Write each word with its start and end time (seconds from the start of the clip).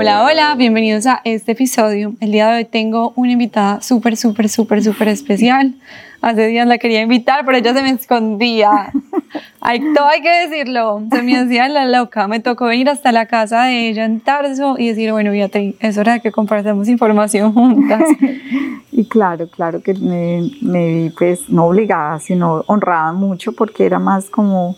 Hola, 0.00 0.24
hola, 0.24 0.54
bienvenidos 0.54 1.08
a 1.08 1.20
este 1.24 1.52
episodio. 1.52 2.14
El 2.20 2.30
día 2.30 2.48
de 2.50 2.58
hoy 2.58 2.64
tengo 2.64 3.12
una 3.16 3.32
invitada 3.32 3.80
súper, 3.80 4.16
súper, 4.16 4.48
súper, 4.48 4.80
súper 4.80 5.08
especial. 5.08 5.74
Hace 6.20 6.46
días 6.46 6.68
la 6.68 6.78
quería 6.78 7.02
invitar, 7.02 7.44
pero 7.44 7.58
ella 7.58 7.74
se 7.74 7.82
me 7.82 7.90
escondía. 7.90 8.92
Hay, 9.60 9.80
todo 9.94 10.06
hay 10.06 10.22
que 10.22 10.30
decirlo. 10.46 11.02
Se 11.10 11.20
me 11.22 11.36
hacía 11.36 11.68
la 11.68 11.84
loca. 11.84 12.28
Me 12.28 12.38
tocó 12.38 12.66
venir 12.66 12.88
hasta 12.88 13.10
la 13.10 13.26
casa 13.26 13.64
de 13.64 13.88
ella 13.88 14.04
en 14.04 14.20
Tarso 14.20 14.76
y 14.78 14.86
decir, 14.86 15.10
bueno, 15.10 15.32
Beatriz, 15.32 15.74
es 15.80 15.98
hora 15.98 16.12
de 16.12 16.20
que 16.20 16.30
compartamos 16.30 16.88
información 16.88 17.52
juntas. 17.52 18.02
Y 18.90 19.04
claro, 19.04 19.48
claro 19.48 19.80
que 19.80 19.94
me, 19.94 20.50
me 20.60 20.88
vi 20.88 21.10
pues 21.10 21.48
no 21.48 21.66
obligada, 21.66 22.18
sino 22.18 22.64
honrada 22.66 23.12
mucho 23.12 23.52
porque 23.52 23.86
era 23.86 24.00
más 24.00 24.28
como 24.28 24.76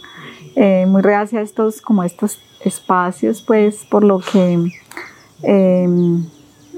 eh, 0.57 0.85
muy 0.87 1.01
reacia 1.01 1.41
a 1.41 1.43
estos, 1.43 1.81
como 1.81 2.05
estos 2.05 2.39
espacios, 2.65 3.43
pues 3.43 3.87
por 3.89 4.05
lo 4.05 4.21
que... 4.21 4.59
Eh, 5.43 5.87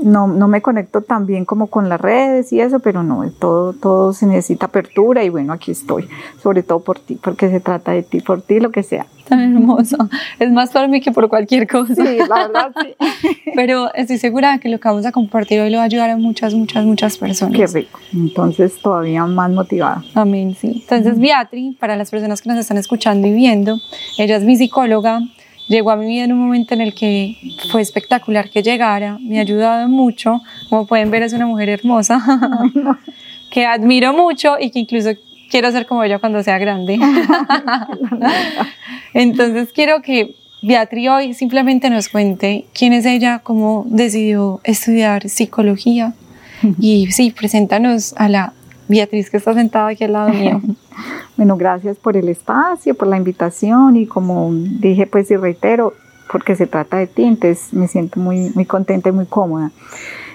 no, 0.04 0.26
no 0.26 0.48
me 0.48 0.62
conecto 0.62 1.00
tan 1.02 1.26
bien 1.26 1.44
como 1.44 1.68
con 1.68 1.88
las 1.88 2.00
redes 2.00 2.52
y 2.52 2.60
eso, 2.60 2.80
pero 2.80 3.02
no, 3.02 3.28
todo, 3.38 3.72
todo 3.72 4.12
se 4.12 4.26
necesita 4.26 4.66
apertura 4.66 5.24
y 5.24 5.28
bueno, 5.28 5.52
aquí 5.52 5.70
estoy, 5.70 6.08
sobre 6.42 6.62
todo 6.62 6.80
por 6.80 6.98
ti, 6.98 7.18
porque 7.22 7.48
se 7.50 7.60
trata 7.60 7.92
de 7.92 8.02
ti, 8.02 8.20
por 8.20 8.42
ti, 8.42 8.60
lo 8.60 8.70
que 8.70 8.82
sea. 8.82 9.06
Tan 9.28 9.40
hermoso. 9.40 9.96
Es 10.38 10.50
más 10.50 10.70
para 10.70 10.88
mí 10.88 11.00
que 11.00 11.12
por 11.12 11.28
cualquier 11.28 11.68
cosa. 11.68 11.94
Sí, 11.94 12.18
la 12.28 12.48
verdad, 12.48 12.72
sí. 12.82 12.94
Pero 13.54 13.92
estoy 13.94 14.18
segura 14.18 14.58
que 14.58 14.68
lo 14.68 14.80
que 14.80 14.88
vamos 14.88 15.06
a 15.06 15.12
compartir 15.12 15.60
hoy 15.60 15.70
lo 15.70 15.76
va 15.76 15.84
a 15.84 15.86
ayudar 15.86 16.10
a 16.10 16.16
muchas, 16.16 16.54
muchas, 16.54 16.84
muchas 16.84 17.16
personas. 17.16 17.56
Qué 17.56 17.66
rico. 17.66 18.00
Entonces, 18.12 18.74
todavía 18.82 19.24
más 19.24 19.50
motivada. 19.50 20.02
Amén, 20.14 20.56
sí. 20.60 20.80
Entonces, 20.82 21.18
Beatriz, 21.18 21.76
para 21.78 21.96
las 21.96 22.10
personas 22.10 22.42
que 22.42 22.48
nos 22.48 22.58
están 22.58 22.78
escuchando 22.78 23.26
y 23.28 23.32
viendo, 23.32 23.78
ella 24.18 24.36
es 24.36 24.42
mi 24.42 24.56
psicóloga, 24.56 25.20
llegó 25.68 25.90
a 25.90 25.96
mi 25.96 26.06
vida 26.06 26.24
en 26.24 26.32
un 26.32 26.38
momento 26.38 26.74
en 26.74 26.80
el 26.80 26.94
que 26.94 27.36
fue 27.70 27.80
espectacular 27.80 28.50
que 28.50 28.62
llegara, 28.62 29.18
me 29.20 29.38
ha 29.38 29.42
ayudado 29.42 29.88
mucho, 29.88 30.42
como 30.68 30.86
pueden 30.86 31.10
ver 31.10 31.22
es 31.22 31.32
una 31.32 31.46
mujer 31.46 31.68
hermosa, 31.68 32.22
que 33.50 33.66
admiro 33.66 34.12
mucho 34.12 34.56
y 34.60 34.70
que 34.70 34.80
incluso 34.80 35.10
quiero 35.50 35.70
ser 35.70 35.86
como 35.86 36.02
ella 36.02 36.18
cuando 36.18 36.42
sea 36.42 36.58
grande. 36.58 36.98
Entonces 39.14 39.70
quiero 39.72 40.00
que 40.02 40.34
Beatriz 40.62 41.08
hoy 41.08 41.34
simplemente 41.34 41.90
nos 41.90 42.08
cuente 42.08 42.66
quién 42.72 42.92
es 42.92 43.04
ella, 43.04 43.40
cómo 43.40 43.84
decidió 43.88 44.60
estudiar 44.64 45.28
psicología. 45.28 46.14
Y 46.78 47.10
sí, 47.10 47.32
preséntanos 47.32 48.14
a 48.16 48.28
la 48.28 48.52
Beatriz 48.88 49.30
que 49.30 49.36
está 49.36 49.54
sentada 49.54 49.88
aquí 49.88 50.04
al 50.04 50.12
lado 50.12 50.28
mío. 50.32 50.60
Bueno, 51.36 51.56
gracias 51.56 51.96
por 51.96 52.16
el 52.16 52.28
espacio, 52.28 52.94
por 52.94 53.08
la 53.08 53.16
invitación 53.16 53.96
y 53.96 54.06
como 54.06 54.50
dije 54.52 55.06
pues 55.06 55.30
y 55.30 55.36
reitero, 55.36 55.94
porque 56.30 56.56
se 56.56 56.66
trata 56.66 56.98
de 56.98 57.06
ti, 57.06 57.24
entonces 57.24 57.72
me 57.72 57.88
siento 57.88 58.20
muy, 58.20 58.50
muy 58.54 58.64
contenta 58.64 59.08
y 59.08 59.12
muy 59.12 59.26
cómoda. 59.26 59.70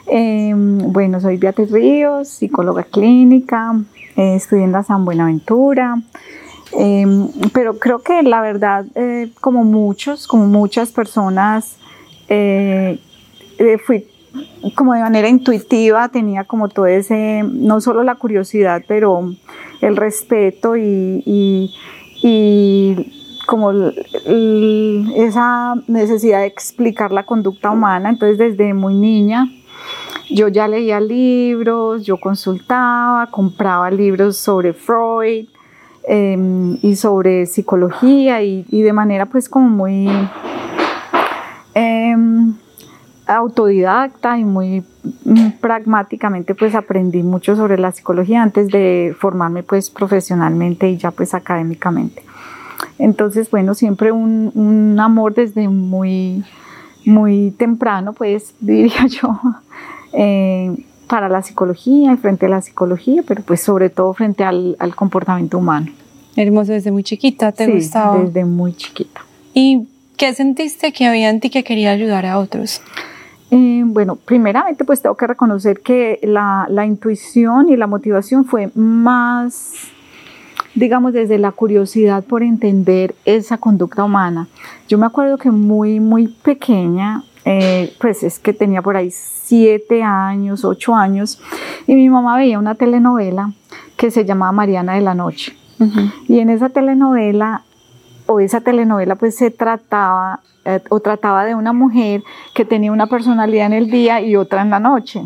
Em, 0.08 0.92
bueno, 0.92 1.20
soy 1.20 1.38
Beatriz 1.38 1.72
Ríos, 1.72 2.30
psicóloga 2.30 2.84
clínica, 2.84 3.76
eh, 4.16 4.36
estudié 4.36 4.64
en 4.64 4.72
la 4.72 4.84
San 4.84 5.06
Buenaventura, 5.06 6.02
em, 6.78 7.28
pero 7.54 7.78
creo 7.78 8.00
que 8.00 8.23
la 8.23 8.42
verdad, 8.42 8.86
eh, 8.95 9.32
como 9.42 9.64
muchos, 9.64 10.28
como 10.28 10.45
muchas 10.48 10.92
personas, 10.92 11.78
eh, 12.30 13.00
fui 13.86 14.08
como 14.76 14.94
de 14.94 15.02
manera 15.02 15.30
intuitiva, 15.30 16.10
tenía 16.10 16.44
como 16.44 16.70
todo 16.70 16.86
ese, 16.86 17.44
no 17.44 17.82
solo 17.82 18.04
la 18.04 18.16
curiosidad, 18.16 18.84
pero 18.88 19.34
el 19.82 19.96
respeto 19.96 20.76
y, 20.78 21.74
como 23.45 23.72
esa 23.72 25.76
necesidad 25.88 26.42
de 26.42 26.48
explicar 26.48 27.11
la 27.11 27.23
conducta 27.23 27.72
humana. 27.72 28.10
Entonces 28.10 28.38
desde 28.38 28.73
muy 28.73 28.94
niña 28.94 29.50
yo 30.30 30.50
ya 30.50 30.67
leía 30.67 31.00
libros, 31.00 32.04
yo 32.04 32.17
consultaba, 32.17 33.28
compraba 33.28 33.90
libros 33.90 34.38
sobre 34.38 34.73
Freud 34.73 35.48
em, 36.08 36.78
y 36.82 36.95
sobre 36.95 37.45
psicología 37.45 38.42
y, 38.42 38.64
de 38.64 38.94
manera 38.94 39.28
pues 39.28 39.48
como 39.48 39.70
muy... 39.70 40.10
Em, 41.73 42.56
autodidacta 43.27 44.38
y 44.38 44.43
muy 44.43 44.83
mm, 45.26 45.52
pragmáticamente 45.60 46.55
pues 46.55 46.76
aprendí 46.76 47.23
mucho 47.23 47.55
sobre 47.55 47.77
la 47.77 47.92
psicología 47.92 48.42
antes 48.42 48.70
de 48.70 49.15
formarme 49.20 49.64
pues 49.64 49.89
profesionalmente 49.89 50.89
y 50.89 50.98
ya 50.98 51.11
pues 51.11 51.33
académicamente. 51.33 52.23
Entonces, 52.99 53.49
bueno, 53.52 53.76
siempre 53.76 54.11
un, 54.11 54.98
amor 54.99 55.33
desde 55.36 55.67
muy, 55.67 56.43
muy 57.05 57.52
temprano, 57.52 58.14
pues 58.14 58.54
diría 58.60 59.05
yo, 59.08 59.39
eh, 60.14 60.76
para 61.08 61.30
la 61.30 61.42
psicología 61.42 62.14
y 62.14 62.17
frente 62.17 62.48
a 62.48 62.49
la 62.49 62.61
psicología, 62.61 63.23
pero 63.26 63.42
pues 63.43 63.61
sobre 63.61 63.89
todo 63.89 64.14
frente 64.14 64.43
al, 64.43 64.76
comportamiento 64.95 65.58
humano. 65.58 65.92
Hermoso, 66.36 66.73
desde 66.73 66.92
muy 66.92 67.04
chiquita, 67.04 67.52
¿te 67.52 67.66
sí, 67.66 67.71
gustaba? 67.71 68.20
desde 68.20 68.45
muy 68.45 68.73
chiquita. 68.73 69.21
¿Y 69.54 69.87
qué 70.17 70.33
sentiste 70.33 70.92
que 70.92 71.08
había 71.08 71.30
en 71.30 71.39
ti 71.39 71.49
que 71.49 71.64
quería 71.64 71.92
ayudar 71.92 72.26
a 72.26 72.37
otros? 72.37 72.82
Eh, 73.50 73.84
bueno, 73.86 74.18
primeramente 74.18 74.84
pues 74.84 75.02
tengo 75.02 75.16
que 75.16 75.28
reconocer 75.28 75.80
que 75.80 76.20
la, 76.24 76.86
intuición 76.86 77.70
y 77.70 77.78
la 77.78 77.88
motivación 77.88 78.44
fue 78.46 78.72
más, 78.76 79.74
digamos, 80.76 81.14
desde 81.14 81.38
la 81.38 81.52
curiosidad 81.52 82.24
por 82.24 82.44
entender 82.44 83.16
esa 83.26 83.58
conducta 83.58 84.04
humana. 84.04 84.48
Yo 84.90 84.98
me 84.98 85.06
acuerdo 85.06 85.38
que 85.38 85.50
muy, 85.50 86.00
muy 86.00 86.28
pequeña, 86.28 87.24
eh, 87.46 87.96
pues 88.02 88.24
es 88.24 88.40
que 88.40 88.52
tenía 88.52 88.82
por 88.82 88.98
ahí 88.98 89.12
siete 89.12 90.04
años, 90.04 90.66
ocho 90.66 90.94
años, 90.94 91.42
y 91.88 91.96
mi 91.96 92.10
mamá 92.10 92.36
veía 92.36 92.60
una 92.60 92.76
telenovela 92.76 93.54
que 93.96 94.12
se 94.12 94.26
llamaba 94.26 94.52
Mariana 94.52 94.96
de 94.96 95.02
la 95.02 95.16
Noche. 95.16 95.56
Y 96.28 96.40
en 96.40 96.50
esa 96.50 96.70
telenovela, 96.70 97.62
o 98.26 98.40
esa 98.40 98.62
telenovela 98.62 99.16
pues 99.16 99.36
se 99.36 99.52
trataba 99.52 100.42
eh, 100.67 100.82
o 100.89 101.00
trataba 101.00 101.45
de 101.45 101.55
una 101.55 101.72
mujer 101.72 102.23
que 102.54 102.66
tenía 102.66 102.92
una 102.92 103.08
personalidad 103.08 103.67
en 103.67 103.73
el 103.73 103.89
día 103.89 104.20
y 104.20 104.36
otra 104.36 104.61
en 104.61 104.70
la 104.70 104.82
noche. 104.82 105.23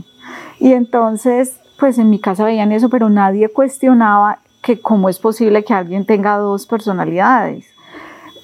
Y 0.60 0.74
entonces, 0.74 1.60
pues 1.80 1.98
en 1.98 2.12
mi 2.12 2.20
casa 2.20 2.46
veían 2.46 2.72
eso, 2.72 2.90
pero 2.90 3.10
nadie 3.10 3.50
cuestionaba 3.50 4.38
que 4.62 4.80
cómo 4.80 5.10
es 5.10 5.18
posible 5.18 5.64
que 5.64 5.74
alguien 5.74 6.06
tenga 6.06 6.38
dos 6.38 6.68
personalidades. 6.68 7.66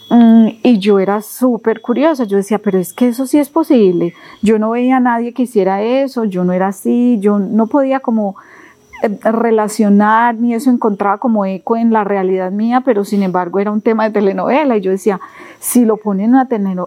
Mm, 0.09 0.47
y 0.63 0.79
yo 0.79 0.97
era 0.97 1.21
súper 1.21 1.81
curiosa, 1.81 2.23
yo 2.23 2.37
decía, 2.37 2.57
pero 2.57 2.79
es 2.79 2.93
que 2.93 3.09
eso 3.09 3.27
sí 3.27 3.37
es 3.37 3.49
posible. 3.49 4.15
Yo 4.41 4.57
no 4.57 4.71
veía 4.71 4.97
a 4.97 4.99
nadie 4.99 5.35
que 5.35 5.43
hiciera 5.43 5.83
eso, 5.83 6.25
yo 6.25 6.43
no 6.43 6.53
era 6.53 6.69
así, 6.69 7.19
yo 7.19 7.37
no 7.37 7.67
podía 7.67 7.99
como 7.99 8.37
relacionar 9.01 10.35
ni 10.35 10.53
eso 10.53 10.69
encontraba 10.69 11.17
como 11.17 11.45
eco 11.45 11.75
en 11.75 11.93
la 11.93 12.03
realidad 12.03 12.51
mía, 12.51 12.81
pero 12.83 13.05
sin 13.05 13.23
embargo 13.23 13.59
era 13.59 13.71
un 13.71 13.81
tema 13.81 14.05
de 14.05 14.11
telenovela 14.11 14.77
y 14.77 14.81
yo 14.81 14.91
decía, 14.91 15.19
si 15.59 15.85
lo 15.85 15.97
ponen 15.97 16.33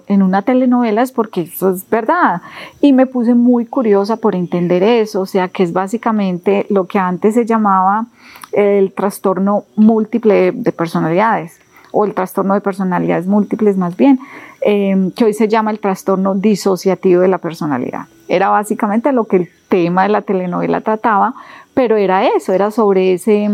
en 0.07 0.23
una, 0.23 0.43
telenovela 0.43 1.03
es 1.03 1.13
porque 1.13 1.43
eso 1.43 1.71
es 1.71 1.89
verdad. 1.89 2.43
Y 2.81 2.93
me 2.93 3.07
puse 3.07 3.35
muy 3.35 3.67
curiosa 3.67 4.17
por 4.17 4.35
entender 4.35 4.83
eso, 4.83 5.21
o 5.21 5.27
sea, 5.27 5.49
que 5.49 5.63
es 5.63 5.73
básicamente 5.73 6.67
lo 6.69 6.87
que 6.87 6.99
antes 6.99 7.35
se 7.35 7.47
llamaba 7.47 8.07
el 8.53 8.93
trastorno 8.93 9.65
múltiple 9.77 10.53
de 10.53 10.73
personalidades 10.73 11.61
o 11.93 12.05
el 12.05 12.15
trastorno 12.15 12.55
de 12.55 12.61
personalidades 12.61 13.27
múltiples 13.27 13.77
más 13.77 13.97
bien, 13.97 14.21
eh, 14.63 15.11
que 15.17 15.25
hoy 15.25 15.35
se 15.35 15.49
llama 15.49 15.71
el 15.71 15.81
trastorno 15.81 16.35
disociativo 16.35 17.23
de 17.23 17.29
la 17.29 17.39
personalidad. 17.39 18.07
Era 18.29 18.49
básicamente 18.49 19.13
lo 19.13 19.25
que 19.25 19.37
el 19.37 19.51
tema 19.69 20.05
de 20.05 20.11
la 20.11 20.23
telenovela 20.23 20.83
trataba, 20.83 21.35
pero 21.81 21.97
era 21.97 22.27
eso, 22.27 22.53
era 22.53 22.71
sobre 22.71 23.15
ese, 23.15 23.49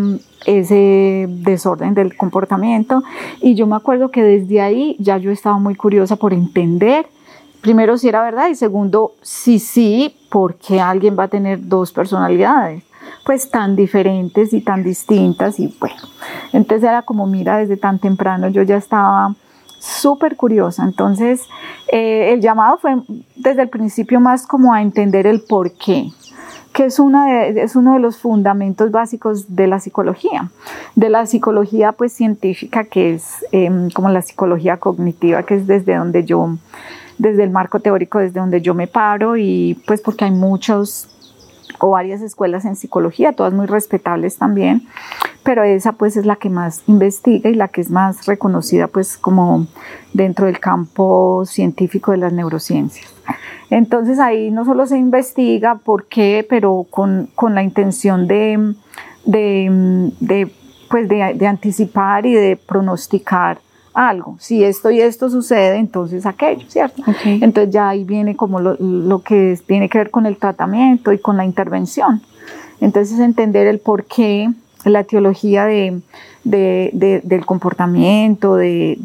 ese 0.46 1.26
desorden 1.28 1.94
del 1.94 2.16
comportamiento. 2.16 3.04
Y 3.40 3.54
yo 3.54 3.68
me 3.68 3.76
acuerdo 3.76 4.10
que 4.10 4.20
desde 4.20 4.60
ahí 4.60 4.96
ya 4.98 5.16
yo 5.16 5.30
estaba 5.30 5.60
muy 5.60 5.76
curiosa 5.76 6.16
por 6.16 6.32
entender, 6.32 7.06
primero 7.60 7.96
si 7.96 8.08
era 8.08 8.24
verdad 8.24 8.48
y 8.48 8.56
segundo, 8.56 9.12
si 9.22 9.60
sí, 9.60 10.16
por 10.28 10.56
qué 10.56 10.80
alguien 10.80 11.16
va 11.16 11.22
a 11.22 11.28
tener 11.28 11.68
dos 11.68 11.92
personalidades 11.92 12.82
pues 13.24 13.48
tan 13.48 13.76
diferentes 13.76 14.52
y 14.52 14.60
tan 14.60 14.82
distintas 14.82 15.60
y 15.60 15.72
bueno, 15.78 15.94
entonces 16.52 16.88
era 16.88 17.02
como 17.02 17.28
mira 17.28 17.58
desde 17.58 17.76
tan 17.76 18.00
temprano 18.00 18.48
yo 18.48 18.62
ya 18.62 18.76
estaba 18.76 19.34
súper 19.78 20.36
curiosa, 20.36 20.82
entonces 20.82 21.42
eh, 21.92 22.32
el 22.32 22.40
llamado 22.40 22.78
fue 22.78 22.96
desde 23.36 23.62
el 23.62 23.68
principio 23.68 24.18
más 24.18 24.46
como 24.48 24.72
a 24.74 24.82
entender 24.82 25.28
el 25.28 25.42
por 25.42 25.72
qué, 25.72 26.10
que 26.76 26.84
es, 26.84 26.98
una 26.98 27.46
es 27.46 27.74
uno 27.74 27.94
de 27.94 28.00
los 28.00 28.18
fundamentos 28.18 28.90
básicos 28.90 29.56
de 29.56 29.66
la 29.66 29.80
psicología, 29.80 30.50
de 30.94 31.08
la 31.08 31.24
psicología 31.24 31.92
pues 31.92 32.12
científica 32.12 32.84
que 32.84 33.14
es 33.14 33.46
em, 33.50 33.88
como 33.88 34.10
la 34.10 34.20
psicología 34.20 34.76
cognitiva, 34.76 35.42
que 35.44 35.54
es 35.54 35.66
desde 35.66 35.94
donde 35.96 36.24
yo, 36.24 36.58
desde 37.16 37.44
el 37.44 37.50
marco 37.50 37.80
teórico, 37.80 38.18
desde 38.18 38.40
donde 38.40 38.60
yo 38.60 38.74
me 38.74 38.88
paro 38.88 39.38
y 39.38 39.80
pues 39.86 40.02
porque 40.02 40.26
hay 40.26 40.32
muchos 40.32 41.08
o 41.78 41.90
varias 41.90 42.22
escuelas 42.22 42.64
en 42.64 42.76
psicología, 42.76 43.32
todas 43.32 43.52
muy 43.52 43.66
respetables 43.66 44.38
también, 44.38 44.86
pero 45.42 45.62
esa 45.62 45.92
pues 45.92 46.16
es 46.16 46.26
la 46.26 46.36
que 46.36 46.50
más 46.50 46.82
investiga 46.86 47.50
y 47.50 47.54
la 47.54 47.68
que 47.68 47.80
es 47.80 47.90
más 47.90 48.26
reconocida 48.26 48.88
pues 48.88 49.16
como 49.16 49.66
dentro 50.12 50.46
del 50.46 50.58
campo 50.58 51.44
científico 51.46 52.12
de 52.12 52.18
las 52.18 52.32
neurociencias. 52.32 53.12
Entonces 53.70 54.18
ahí 54.18 54.50
no 54.50 54.64
solo 54.64 54.86
se 54.86 54.96
investiga 54.96 55.76
por 55.76 56.06
qué, 56.06 56.46
pero 56.48 56.86
con, 56.88 57.28
con 57.34 57.54
la 57.54 57.62
intención 57.62 58.26
de, 58.26 58.74
de, 59.24 60.50
pues 60.88 61.08
de, 61.08 61.46
anticipar 61.46 62.26
y 62.26 62.34
de 62.34 62.56
pronosticar 62.56 63.58
algo. 63.96 64.36
Si 64.38 64.62
esto 64.62 64.90
y 64.90 65.00
esto 65.00 65.30
sucede, 65.30 65.76
entonces 65.76 66.26
aquello, 66.26 66.68
¿cierto? 66.68 67.02
Entonces 67.24 67.72
ya 67.72 67.88
ahí 67.88 68.04
viene 68.04 68.36
como 68.36 68.60
lo, 68.60 68.76
lo, 68.78 69.22
que 69.22 69.58
tiene 69.66 69.88
que 69.88 69.98
ver 69.98 70.10
con 70.10 70.26
el 70.26 70.36
tratamiento 70.36 71.12
y 71.12 71.18
con 71.18 71.38
la 71.38 71.46
intervención. 71.46 72.20
Entonces 72.80 73.18
entender 73.18 73.66
el 73.66 73.78
por 73.78 74.04
qué, 74.04 74.50
la 74.84 75.04
teología 75.04 75.64
de, 75.64 76.00
de, 76.44 77.20
del 77.24 77.46
comportamiento, 77.46 78.54
de, 78.54 78.98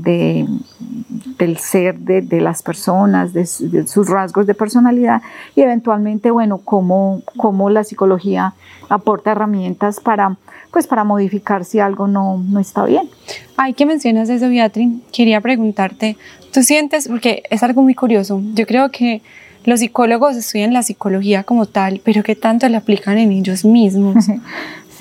del 1.37 1.57
ser 1.57 1.97
de, 1.97 2.41
las 2.41 2.61
personas, 2.61 3.33
de, 3.33 3.45
sus 3.45 4.09
rasgos 4.09 4.45
de 4.45 4.53
personalidad 4.53 5.21
y 5.55 5.61
eventualmente, 5.61 6.31
bueno, 6.31 6.59
cómo, 6.59 7.21
cómo 7.37 7.69
la 7.69 7.83
psicología 7.83 8.53
aporta 8.89 9.31
herramientas 9.31 9.99
para 9.99 10.37
pues 10.71 10.87
para 10.87 11.03
modificar 11.03 11.65
si 11.65 11.79
algo 11.79 12.07
no, 12.07 12.37
no 12.37 12.59
está 12.59 12.85
bien. 12.85 13.09
Ay, 13.57 13.73
que 13.73 13.85
mencionas 13.85 14.29
eso, 14.29 14.49
Beatriz, 14.49 14.89
quería 15.11 15.41
preguntarte, 15.41 16.17
¿tú 16.51 16.63
sientes, 16.63 17.07
porque 17.07 17.43
es 17.49 17.61
algo 17.63 17.81
muy 17.81 17.93
curioso, 17.93 18.41
yo 18.53 18.65
creo 18.65 18.89
que 18.89 19.21
los 19.63 19.79
psicólogos 19.81 20.35
estudian 20.35 20.73
la 20.73 20.81
psicología 20.81 21.43
como 21.43 21.67
tal, 21.67 22.01
pero 22.03 22.23
¿qué 22.23 22.35
tanto 22.35 22.67
la 22.69 22.79
aplican 22.79 23.17
en 23.17 23.31
ellos 23.31 23.65
mismos? 23.65 24.25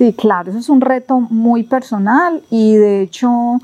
Sí, 0.00 0.14
claro, 0.14 0.48
eso 0.48 0.58
es 0.58 0.70
un 0.70 0.80
reto 0.80 1.20
muy 1.20 1.62
personal 1.62 2.40
y 2.48 2.74
de 2.74 3.02
hecho 3.02 3.60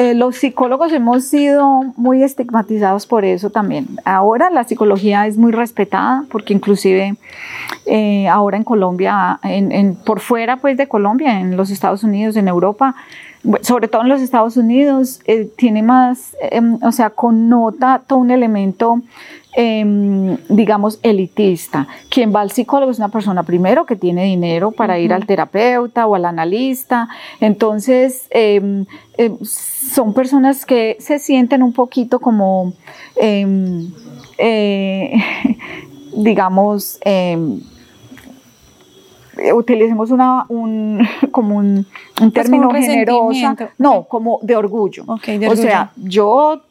eh, 0.00 0.14
los 0.14 0.36
psicólogos 0.36 0.94
hemos 0.94 1.26
sido 1.26 1.82
muy 1.98 2.22
estigmatizados 2.22 3.06
por 3.06 3.26
eso 3.26 3.50
también. 3.50 3.86
Ahora 4.06 4.48
la 4.48 4.64
psicología 4.64 5.26
es 5.26 5.36
muy 5.36 5.52
respetada 5.52 6.24
porque 6.30 6.54
inclusive 6.54 7.16
eh, 7.84 8.26
ahora 8.26 8.56
en 8.56 8.64
Colombia, 8.64 9.38
en, 9.42 9.94
por 9.96 10.20
fuera 10.20 10.56
pues 10.56 10.78
de 10.78 10.88
Colombia, 10.88 11.38
en 11.38 11.54
los 11.54 11.68
Estados 11.68 12.02
Unidos, 12.02 12.36
en 12.36 12.48
Europa, 12.48 12.94
sobre 13.60 13.88
todo 13.88 14.00
en 14.00 14.08
los 14.08 14.22
Estados 14.22 14.56
Unidos, 14.56 15.20
eh, 15.26 15.50
tiene 15.54 15.82
más, 15.82 16.34
em, 16.50 16.78
o 16.82 16.92
sea, 16.92 17.10
connota 17.10 18.00
todo 18.06 18.20
un 18.20 18.30
elemento 18.30 19.02
Em, 19.52 20.36
digamos, 20.48 21.00
elitista. 21.02 21.88
Quien 22.08 22.32
va 22.32 22.40
al 22.40 22.52
psicólogo 22.52 22.92
es 22.92 22.98
una 22.98 23.08
persona 23.08 23.42
primero 23.42 23.84
que 23.84 23.96
tiene 23.96 24.24
dinero 24.24 24.70
para 24.70 25.00
ir 25.00 25.12
al 25.12 25.26
terapeuta 25.26 26.06
o 26.06 26.14
al 26.14 26.24
analista. 26.24 27.08
Entonces, 27.40 28.28
em, 28.30 28.86
em, 29.18 29.36
son 29.42 30.14
personas 30.14 30.64
que 30.64 30.96
se 31.00 31.18
sienten 31.18 31.64
un 31.64 31.72
poquito 31.72 32.20
como, 32.20 32.74
eh, 33.16 35.14
digamos, 36.14 37.00
utilicemos 39.52 40.10
una, 40.12 40.46
un, 40.48 41.00
como 41.32 41.56
un, 41.56 41.86
término 42.32 42.70
generoso, 42.70 43.56
no, 43.78 44.04
como 44.04 44.38
de 44.42 44.54
orgullo. 44.54 45.04
de 45.26 45.48
orgullo. 45.48 45.50
O 45.50 45.56
sea, 45.56 45.90
yo 45.96 46.62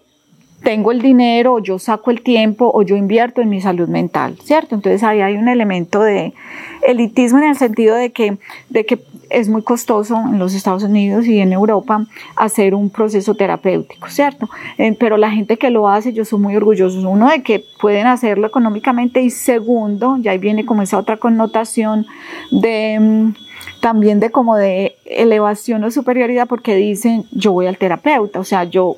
tengo 0.63 0.91
el 0.91 1.01
dinero, 1.01 1.59
yo 1.59 1.79
saco 1.79 2.11
el 2.11 2.21
tiempo 2.21 2.69
o 2.73 2.81
yo 2.81 2.95
invierto 2.95 3.41
en 3.41 3.49
mi 3.49 3.61
salud 3.61 3.87
mental, 3.87 4.37
¿cierto? 4.43 4.75
Entonces 4.75 5.03
ahí 5.03 5.21
hay 5.21 5.35
un 5.35 5.47
elemento 5.47 6.01
de 6.01 6.33
elitismo 6.81 7.39
en 7.39 7.45
el 7.45 7.55
sentido 7.55 7.95
de 7.95 8.11
que, 8.11 8.37
de 8.69 8.85
que 8.85 8.99
es 9.29 9.47
muy 9.47 9.61
costoso 9.61 10.15
en 10.15 10.39
los 10.39 10.53
Estados 10.53 10.83
Unidos 10.83 11.25
y 11.27 11.39
en 11.39 11.53
Europa 11.53 12.05
hacer 12.35 12.75
un 12.75 12.89
proceso 12.89 13.35
terapéutico, 13.35 14.09
¿cierto? 14.09 14.49
Eh, 14.77 14.95
pero 14.99 15.17
la 15.17 15.31
gente 15.31 15.57
que 15.57 15.69
lo 15.69 15.87
hace, 15.87 16.13
yo 16.13 16.25
soy 16.25 16.39
muy 16.39 16.55
orgulloso, 16.55 16.97
uno, 17.09 17.29
de 17.29 17.41
que 17.43 17.63
pueden 17.79 18.07
hacerlo 18.07 18.47
económicamente 18.47 19.21
y 19.21 19.29
segundo, 19.29 20.17
ya 20.19 20.31
ahí 20.31 20.39
viene 20.39 20.65
como 20.65 20.81
esa 20.81 20.97
otra 20.97 21.17
connotación 21.17 22.05
de 22.51 22.97
mm, 22.99 23.33
también 23.81 24.19
de 24.19 24.29
como 24.29 24.55
de 24.55 24.97
elevación 25.05 25.83
o 25.83 25.91
superioridad 25.91 26.47
porque 26.47 26.75
dicen 26.75 27.25
yo 27.31 27.53
voy 27.53 27.67
al 27.67 27.77
terapeuta, 27.77 28.39
o 28.39 28.43
sea, 28.43 28.63
yo 28.63 28.97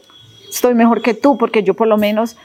estoy 0.51 0.73
mejor 0.75 1.01
que 1.01 1.13
tú 1.13 1.37
porque 1.37 1.63
yo 1.63 1.73
por 1.73 1.87
lo 1.87 1.97
menos 1.97 2.37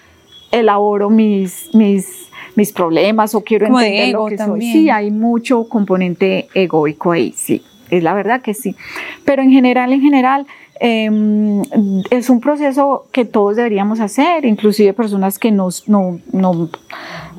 elaboro 0.53 1.11
mis, 1.11 1.75
mis, 1.75 2.29
mis 2.55 2.73
problemas 2.73 3.35
o 3.35 3.43
quiero 3.43 3.67
entender 3.67 4.13
lo 4.13 4.27
que 4.27 4.39
soy. 4.39 4.61
Sí, 4.61 4.91
hay 4.91 5.11
mucho 5.11 5.69
componente 5.69 6.49
egoico 6.55 7.13
ahí, 7.13 7.33
sí, 7.37 7.63
es 7.91 8.03
la 8.03 8.15
verdad 8.15 8.41
que 8.41 8.55
sí. 8.55 8.77
Pero 9.25 9.43
en 9.43 9.51
general, 9.51 9.93
en 9.93 10.01
general, 10.01 10.47
em, 10.81 11.63
es 12.11 12.31
un 12.31 12.41
proceso 12.41 13.07
que 13.13 13.25
todos 13.25 13.57
deberíamos 13.57 14.01
hacer, 14.01 14.45
inclusive 14.45 14.93
personas 14.93 15.39
que 15.39 15.51
no, 15.51 15.69
no, 15.87 16.19
no, 16.33 16.69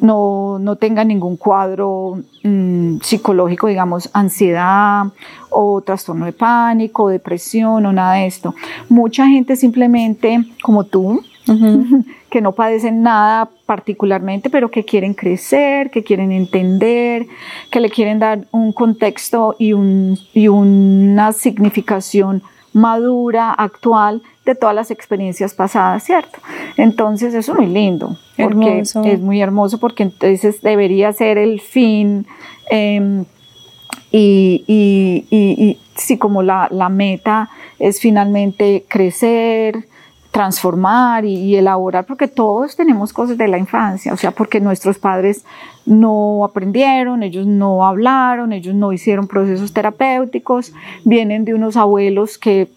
no, 0.02 0.60
no 0.60 0.76
tengan 0.76 1.08
ningún 1.08 1.38
cuadro 1.38 2.20
mm, 2.44 2.98
psicológico, 3.02 3.68
digamos, 3.68 4.10
ansiedad 4.14 5.06
o 5.50 5.82
trastorno 5.82 6.26
de 6.26 6.34
pánico, 6.34 7.10
depresión 7.10 7.86
o 7.86 7.94
nada 7.94 8.16
de 8.16 8.28
esto. 8.28 8.56
Mucha 8.90 9.28
gente 9.28 9.56
simplemente, 9.56 10.44
como 10.62 10.84
tú, 10.84 11.22
que 12.30 12.42
no 12.42 12.52
padecen 12.54 13.02
nada 13.02 13.50
particularmente, 13.66 14.50
pero 14.50 14.70
que 14.70 14.84
quieren 14.84 15.14
crecer, 15.14 15.90
que 15.90 16.04
quieren 16.04 16.32
entender, 16.32 17.26
que 17.72 17.80
le 17.80 17.90
quieren 17.90 18.20
dar 18.20 18.48
un 18.52 18.74
contexto 18.74 19.56
y, 19.58 19.74
un, 19.74 20.18
y 20.34 20.48
una 20.48 21.32
significación 21.32 22.44
madura, 22.74 23.52
actual 23.54 24.22
de 24.46 24.56
todas 24.56 24.76
las 24.76 24.92
experiencias 24.92 25.54
pasadas, 25.54 26.04
¿cierto? 26.04 26.40
Entonces 26.78 27.34
eso 27.34 27.52
es 27.54 27.58
muy 27.58 27.68
lindo, 27.68 28.18
porque 28.38 28.80
es 28.80 28.96
muy 28.96 29.42
hermoso, 29.42 29.80
porque 29.80 30.04
entonces 30.04 30.62
debería 30.62 31.12
ser 31.14 31.38
el 31.38 31.60
fin 31.60 32.26
em, 32.70 33.26
y, 34.12 34.64
y, 34.68 35.26
y, 35.30 35.78
sí, 35.96 36.18
como 36.18 36.44
la, 36.44 36.68
la, 36.72 36.88
meta 36.90 37.50
es 37.78 38.00
finalmente 38.00 38.86
crecer, 38.88 39.86
transformar 40.32 41.26
y, 41.26 41.56
elaborar, 41.56 42.06
porque 42.06 42.28
todos 42.28 42.76
tenemos 42.76 43.14
cosas 43.14 43.38
de 43.38 43.48
la 43.48 43.58
infancia, 43.58 44.14
o 44.14 44.18
sea, 44.18 44.32
porque 44.32 44.60
nuestros 44.60 45.00
padres 45.00 45.46
no 45.86 46.44
aprendieron, 46.44 47.24
ellos 47.24 47.48
no 47.48 47.86
hablaron, 47.86 48.54
ellos 48.54 48.76
no 48.76 48.94
hicieron 48.94 49.28
procesos 49.28 49.74
terapéuticos, 49.74 50.74
vienen 51.04 51.46
de 51.46 51.54
unos 51.54 51.78
abuelos 51.78 52.38
que 52.38 52.70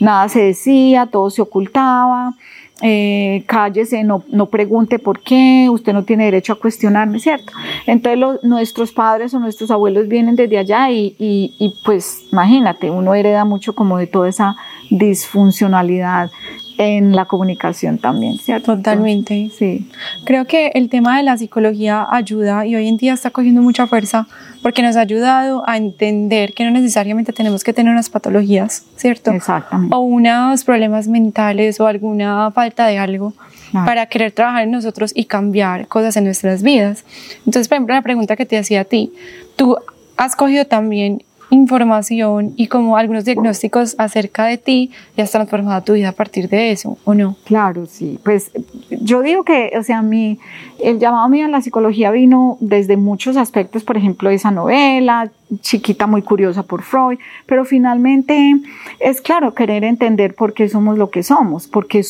nada 0.00 0.28
se 0.28 0.40
decía, 0.40 1.06
todo 1.06 1.30
se 1.30 1.42
ocultaba, 1.42 2.34
eh, 2.80 3.42
cállese, 3.46 4.04
no, 4.04 4.22
no, 4.28 4.46
pregunte 4.46 4.98
por 4.98 5.20
qué, 5.20 5.68
usted 5.70 5.92
no 5.92 6.04
tiene 6.04 6.26
derecho 6.26 6.52
a 6.52 6.58
cuestionarme, 6.58 7.18
¿cierto? 7.18 7.52
Entonces 7.86 8.44
nuestros 8.44 8.92
padres 8.92 9.34
o 9.34 9.40
nuestros 9.40 9.70
abuelos 9.70 10.06
vienen 10.06 10.36
desde 10.36 10.58
allá 10.58 10.90
y, 10.90 11.16
y, 11.18 11.54
y, 11.58 11.74
pues 11.84 12.22
imagínate, 12.30 12.90
uno 12.90 13.14
hereda 13.14 13.44
mucho 13.44 13.74
como 13.74 13.98
de 13.98 14.06
toda 14.06 14.28
esa 14.28 14.56
disfuncionalidad 14.90 16.30
en 16.78 17.14
la 17.14 17.24
comunicación 17.26 17.98
también, 17.98 18.38
¿cierto? 18.38 18.76
Totalmente. 18.76 19.50
Sí. 19.56 19.90
Creo 20.24 20.46
que 20.46 20.68
el 20.74 20.88
tema 20.88 21.18
de 21.18 21.24
la 21.24 21.36
psicología 21.36 22.06
ayuda 22.10 22.64
y 22.64 22.76
hoy 22.76 22.86
en 22.86 22.96
día 22.96 23.14
está 23.14 23.30
cogiendo 23.30 23.60
mucha 23.60 23.86
fuerza 23.86 24.26
porque 24.62 24.82
nos 24.82 24.96
ha 24.96 25.00
ayudado 25.00 25.68
a 25.68 25.76
entender 25.76 26.54
que 26.54 26.64
no 26.64 26.70
necesariamente 26.70 27.32
tenemos 27.32 27.64
que 27.64 27.72
tener 27.72 27.92
unas 27.92 28.08
patologías, 28.08 28.84
¿cierto? 28.96 29.32
Exactamente. 29.32 29.94
O 29.94 30.00
unos 30.00 30.64
problemas 30.64 31.08
mentales 31.08 31.80
o 31.80 31.86
alguna 31.86 32.50
falta 32.52 32.86
de 32.86 32.98
algo 32.98 33.34
para 33.72 34.06
querer 34.06 34.32
trabajar 34.32 34.62
en 34.62 34.70
nosotros 34.70 35.12
y 35.14 35.24
cambiar 35.24 35.88
cosas 35.88 36.16
en 36.16 36.24
nuestras 36.24 36.62
vidas. 36.62 37.04
Entonces, 37.38 37.68
por 37.68 37.76
ejemplo, 37.76 37.94
la 37.94 38.02
pregunta 38.02 38.36
que 38.36 38.46
te 38.46 38.56
hacía 38.56 38.82
a 38.82 38.84
ti, 38.84 39.12
tú 39.56 39.76
has 40.16 40.36
cogido 40.36 40.64
también 40.64 41.22
información 41.50 42.52
y 42.56 42.66
como 42.66 42.96
algunos 42.96 43.24
diagnósticos 43.24 43.94
acerca 43.98 44.46
de 44.46 44.58
ti 44.58 44.90
y 45.16 45.20
has 45.20 45.30
transformado 45.30 45.82
tu 45.82 45.94
vida 45.94 46.10
a 46.10 46.12
partir 46.12 46.48
de 46.48 46.72
eso, 46.72 46.98
¿o 47.04 47.14
no? 47.14 47.36
Claro, 47.44 47.86
sí. 47.86 48.18
Pues 48.22 48.50
yo 48.90 49.22
digo 49.22 49.44
que, 49.44 49.72
o 49.78 49.82
sea, 49.82 50.02
mi, 50.02 50.38
el 50.82 50.98
llamado 50.98 51.28
mío 51.28 51.46
a 51.46 51.48
la 51.48 51.62
psicología 51.62 52.10
vino 52.10 52.58
desde 52.60 52.96
muchos 52.96 53.36
aspectos, 53.36 53.84
por 53.84 53.96
ejemplo, 53.96 54.30
esa 54.30 54.50
novela, 54.50 55.30
chiquita 55.60 56.06
muy 56.06 56.22
curiosa 56.22 56.62
por 56.62 56.82
Freud, 56.82 57.18
pero 57.46 57.64
finalmente 57.64 58.54
es 59.00 59.20
claro 59.20 59.54
querer 59.54 59.84
entender 59.84 60.34
por 60.34 60.52
qué 60.52 60.68
somos 60.68 60.98
lo 60.98 61.10
que 61.10 61.22
somos, 61.22 61.66
porque 61.66 62.04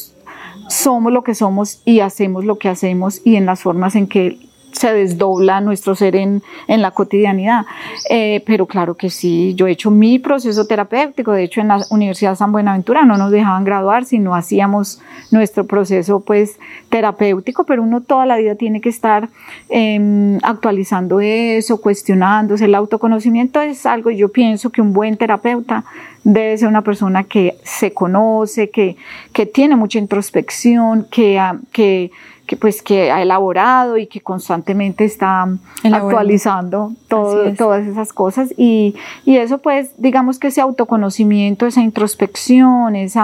somos 0.69 1.13
lo 1.13 1.23
que 1.23 1.35
somos 1.35 1.81
y 1.85 2.01
hacemos 2.01 2.45
lo 2.45 2.59
que 2.59 2.69
hacemos 2.69 3.23
y 3.25 3.37
en 3.37 3.47
las 3.47 3.63
formas 3.63 3.95
en 3.95 4.07
que 4.07 4.48
se 4.79 4.93
desdobla 4.93 5.61
nuestro 5.61 5.95
ser 5.95 6.17
en, 6.17 6.43
en 6.69 6.83
la 6.83 6.93
cotidianidad. 6.93 7.67
Eh, 8.09 8.43
pero 8.47 8.67
claro 8.67 8.95
que 8.95 9.11
sí, 9.11 9.55
yo 9.55 9.67
he 9.67 9.73
hecho 9.73 9.91
mi 9.91 10.19
proceso 10.19 10.67
terapéutico, 10.67 11.33
de 11.33 11.45
hecho 11.45 11.61
en 11.61 11.69
la 11.69 11.81
Universidad 11.91 12.37
San 12.37 12.53
Buenaventura 12.53 13.05
no 13.05 13.17
nos 13.17 13.33
dejaban 13.33 13.65
graduar 13.65 14.05
si 14.05 14.19
no 14.19 14.35
hacíamos 14.35 15.01
nuestro 15.31 15.67
proceso 15.67 16.21
pues 16.21 16.59
terapéutico, 16.89 17.65
pero 17.65 17.83
uno 17.83 18.01
toda 18.01 18.25
la 18.25 18.37
vida 18.37 18.55
tiene 18.55 18.81
que 18.81 18.89
estar 18.89 19.29
em, 19.69 20.39
actualizando 20.43 21.21
eso, 21.21 21.81
cuestionándose. 21.81 22.67
El 22.67 22.75
autoconocimiento 22.75 23.61
es 23.61 23.85
algo, 23.85 24.11
yo 24.11 24.31
pienso 24.31 24.71
que 24.71 24.81
un 24.81 24.93
buen 24.93 25.17
terapeuta 25.17 25.85
debe 26.25 26.57
ser 26.57 26.69
una 26.69 26.83
persona 26.83 27.25
que 27.25 27.57
se 27.65 27.93
conoce, 27.93 28.71
que, 28.71 28.97
que 29.33 29.47
tiene 29.47 29.77
mucha 29.77 29.99
introspección, 29.99 31.07
que, 31.11 31.41
que 31.73 32.11
que 32.49 32.57
pues 32.57 32.83
que 32.83 33.13
ha 33.13 33.21
elaborado 33.21 33.99
y 33.99 34.07
que 34.07 34.23
constantemente 34.23 35.05
está 35.05 35.47
actualizando 35.85 36.93
todas 37.07 37.87
esas 37.87 38.13
cosas. 38.15 38.55
Y, 38.57 38.97
y, 39.27 39.37
eso 39.37 39.59
pues 39.59 39.91
digamos 39.99 40.39
que 40.39 40.49
ese 40.49 40.63
autoconocimiento, 40.63 41.67
esa 41.67 41.83
introspección, 41.83 42.97
ese 42.97 43.21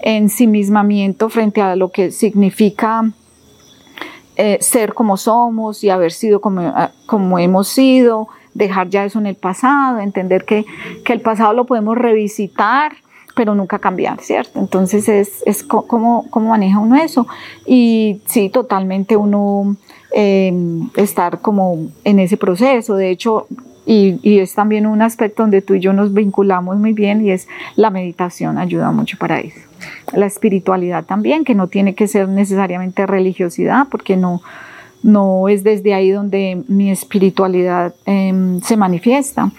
ensimismamiento 0.00 1.28
frente 1.30 1.62
a 1.62 1.76
lo 1.76 1.92
que 1.92 2.10
significa 2.10 3.08
eh, 4.34 4.58
ser 4.60 4.94
como 4.94 5.16
somos 5.16 5.84
y 5.84 5.90
haber 5.90 6.10
sido 6.10 6.40
como, 6.40 6.60
ah, 6.60 6.90
como 7.06 7.38
hemos 7.38 7.68
sido, 7.68 8.26
dejar 8.52 8.88
ya 8.88 9.04
eso 9.04 9.20
en 9.20 9.26
el 9.26 9.36
pasado, 9.36 10.00
entender 10.00 10.44
que, 10.44 10.66
que 11.04 11.12
el 11.12 11.20
pasado 11.20 11.52
lo 11.52 11.66
podemos 11.66 11.96
revisitar 11.96 12.94
pero 13.40 13.54
nunca 13.54 13.78
cambiar, 13.78 14.20
¿cierto? 14.20 14.60
Entonces 14.60 15.08
es, 15.08 15.42
es 15.46 15.62
cómo, 15.62 16.26
cómo 16.28 16.50
maneja 16.50 16.78
uno 16.78 16.94
eso. 16.96 17.26
Y 17.64 18.20
sí, 18.26 18.50
totalmente 18.50 19.16
uno 19.16 19.76
em, 20.12 20.90
estar 20.94 21.40
como 21.40 21.88
en 22.04 22.18
ese 22.18 22.36
proceso. 22.36 22.96
De 22.96 23.08
hecho, 23.08 23.46
y, 23.86 24.20
y, 24.22 24.40
es 24.40 24.54
también 24.54 24.84
un 24.84 25.00
aspecto 25.00 25.42
donde 25.42 25.62
tú 25.62 25.72
y 25.72 25.80
yo 25.80 25.94
nos 25.94 26.12
vinculamos 26.12 26.76
muy 26.76 26.92
bien 26.92 27.24
y 27.24 27.30
es 27.30 27.48
la 27.76 27.88
meditación 27.88 28.58
ayuda 28.58 28.90
mucho 28.90 29.16
para 29.16 29.40
eso. 29.40 29.60
La 30.12 30.26
espiritualidad 30.26 31.06
también, 31.06 31.46
que 31.46 31.54
no 31.54 31.68
tiene 31.68 31.94
que 31.94 32.08
ser 32.08 32.28
necesariamente 32.28 33.06
religiosidad, 33.06 33.86
porque 33.90 34.18
no, 34.18 34.42
no 35.02 35.48
es 35.48 35.64
desde 35.64 35.94
ahí 35.94 36.10
donde 36.10 36.62
mi 36.68 36.90
espiritualidad 36.90 37.94
em, 38.04 38.60
se 38.60 38.76
manifiesta. 38.76 39.50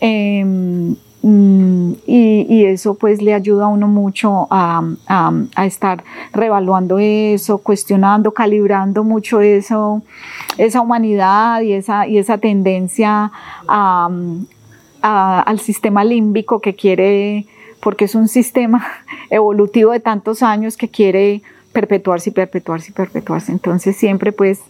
Eh, 0.00 0.96
Mm, 1.22 1.94
y, 2.06 2.64
eso 2.64 2.94
pues 2.94 3.20
le 3.20 3.34
ayuda 3.34 3.64
a 3.64 3.68
uno 3.68 3.88
mucho 3.88 4.46
a, 4.50 4.82
estar 5.64 6.04
revaluando 6.32 6.98
eso, 6.98 7.58
cuestionando, 7.58 8.32
calibrando 8.32 9.04
mucho 9.04 9.40
eso, 9.40 10.02
esa 10.58 10.80
humanidad 10.80 11.62
y 11.62 11.72
esa, 11.72 12.06
y 12.06 12.18
esa 12.18 12.38
tendencia 12.38 13.32
al 15.00 15.60
sistema 15.60 16.04
límbico 16.04 16.60
que 16.60 16.74
quiere, 16.74 17.46
porque 17.80 18.04
es 18.04 18.14
un 18.14 18.28
sistema 18.28 18.86
evolutivo 19.30 19.92
de 19.92 20.00
tantos 20.00 20.42
años 20.42 20.76
que 20.76 20.88
quiere 20.88 21.42
perpetuarse 21.72 22.30
y 22.30 22.32
perpetuarse 22.32 22.90
y 22.90 22.94
perpetuarse. 22.94 23.52
Entonces 23.52 23.96
siempre 23.96 24.32
pues 24.32 24.60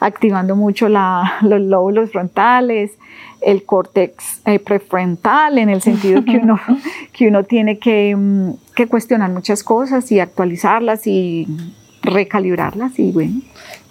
activando 0.00 0.56
mucho 0.56 0.88
la, 0.88 1.34
los 1.42 1.60
lóbulos 1.60 2.10
frontales, 2.10 2.92
el 3.40 3.64
córtex 3.64 4.40
eh, 4.46 4.58
prefrontal, 4.58 5.58
en 5.58 5.68
el 5.68 5.82
sentido 5.82 6.24
que 6.24 6.38
uno, 6.38 6.58
que 7.12 7.28
uno 7.28 7.44
tiene 7.44 7.78
que, 7.78 8.14
mm, 8.16 8.50
que, 8.74 8.86
cuestionar 8.86 9.30
muchas 9.30 9.62
cosas 9.62 10.10
y 10.12 10.20
actualizarlas 10.20 11.06
y 11.06 11.46
recalibrarlas 12.02 12.98
y 12.98 13.12
bueno. 13.12 13.40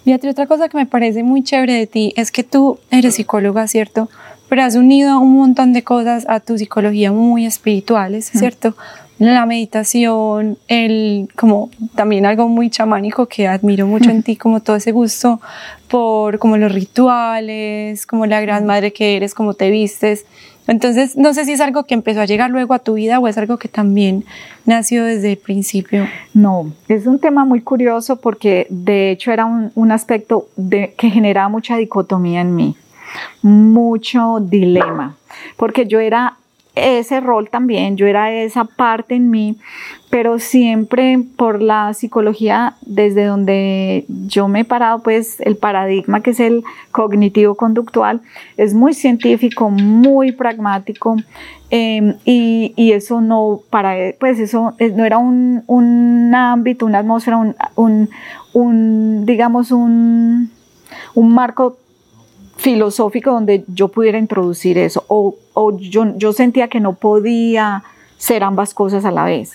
Y 0.04 0.12
otra 0.12 0.46
cosa 0.46 0.68
que 0.68 0.76
me 0.76 0.86
parece 0.86 1.22
muy 1.22 1.42
chévere 1.42 1.74
de 1.74 1.86
ti 1.86 2.12
es 2.16 2.30
que 2.30 2.44
tú 2.44 2.78
eres 2.90 3.14
psicóloga, 3.14 3.66
¿cierto? 3.68 4.10
Pero 4.50 4.62
has 4.62 4.74
unido 4.74 5.18
un 5.18 5.34
montón 5.34 5.72
de 5.72 5.82
cosas 5.82 6.26
a 6.28 6.40
tu 6.40 6.58
psicología 6.58 7.10
muy 7.10 7.46
espirituales, 7.46 8.26
¿cierto? 8.26 8.76
La 9.18 9.46
meditación, 9.46 10.58
el, 10.68 11.28
como 11.36 11.70
también 11.94 12.26
algo 12.26 12.48
muy 12.48 12.68
chamánico 12.68 13.26
que 13.26 13.46
admiro 13.46 13.86
mucho 13.86 14.10
en 14.10 14.22
ti, 14.24 14.36
como 14.36 14.60
todo 14.60 14.76
ese 14.76 14.92
gusto 14.92 15.40
por 15.88 16.38
como 16.38 16.56
los 16.56 16.72
rituales, 16.72 18.06
como 18.06 18.26
la 18.26 18.40
gran 18.40 18.66
madre 18.66 18.92
que 18.92 19.16
eres, 19.16 19.34
como 19.34 19.54
te 19.54 19.70
vistes. 19.70 20.26
Entonces, 20.66 21.16
no 21.16 21.34
sé 21.34 21.44
si 21.44 21.52
es 21.52 21.60
algo 21.60 21.84
que 21.84 21.94
empezó 21.94 22.22
a 22.22 22.24
llegar 22.24 22.50
luego 22.50 22.72
a 22.74 22.78
tu 22.78 22.94
vida 22.94 23.18
o 23.18 23.28
es 23.28 23.36
algo 23.36 23.58
que 23.58 23.68
también 23.68 24.24
nació 24.64 25.04
desde 25.04 25.32
el 25.32 25.36
principio. 25.36 26.08
No, 26.32 26.72
es 26.88 27.06
un 27.06 27.18
tema 27.18 27.44
muy 27.44 27.60
curioso 27.60 28.16
porque 28.16 28.66
de 28.70 29.10
hecho 29.10 29.30
era 29.30 29.44
un, 29.44 29.72
un 29.74 29.92
aspecto 29.92 30.48
de, 30.56 30.94
que 30.96 31.10
generaba 31.10 31.48
mucha 31.48 31.76
dicotomía 31.76 32.40
en 32.40 32.56
mí, 32.56 32.76
mucho 33.42 34.38
dilema, 34.40 35.16
porque 35.56 35.86
yo 35.86 36.00
era 36.00 36.38
ese 36.74 37.20
rol 37.20 37.48
también, 37.50 37.96
yo 37.96 38.06
era 38.06 38.32
esa 38.32 38.64
parte 38.64 39.14
en 39.14 39.30
mí, 39.30 39.56
pero 40.10 40.38
siempre 40.38 41.20
por 41.36 41.62
la 41.62 41.94
psicología, 41.94 42.74
desde 42.82 43.24
donde 43.24 44.04
yo 44.26 44.48
me 44.48 44.60
he 44.60 44.64
parado, 44.64 45.02
pues 45.02 45.40
el 45.40 45.56
paradigma 45.56 46.20
que 46.20 46.30
es 46.30 46.40
el 46.40 46.64
cognitivo-conductual, 46.90 48.22
es 48.56 48.74
muy 48.74 48.94
científico, 48.94 49.70
muy 49.70 50.32
pragmático, 50.32 51.16
em, 51.70 52.14
y, 52.24 52.92
eso 52.92 53.20
no, 53.20 53.60
para, 53.70 53.94
pues 54.18 54.38
eso 54.38 54.74
eh, 54.78 54.90
no 54.90 55.04
era 55.04 55.18
un, 55.18 55.62
un 55.66 56.34
ámbito, 56.34 56.86
una 56.86 57.00
atmósfera, 57.00 57.38
un, 57.76 58.08
un 58.52 59.26
digamos, 59.26 59.70
un, 59.70 60.50
un 61.14 61.34
marco 61.34 61.78
filosófico 62.56 63.30
donde 63.30 63.64
yo 63.68 63.88
pudiera 63.88 64.18
introducir 64.18 64.78
eso, 64.78 65.04
o, 65.08 65.36
o 65.54 65.76
yo, 65.78 66.16
yo 66.16 66.32
sentía 66.32 66.68
que 66.68 66.80
no 66.80 66.94
podía 66.94 67.82
ser 68.16 68.44
ambas 68.44 68.74
cosas 68.74 69.04
a 69.04 69.10
la 69.10 69.24
vez. 69.24 69.52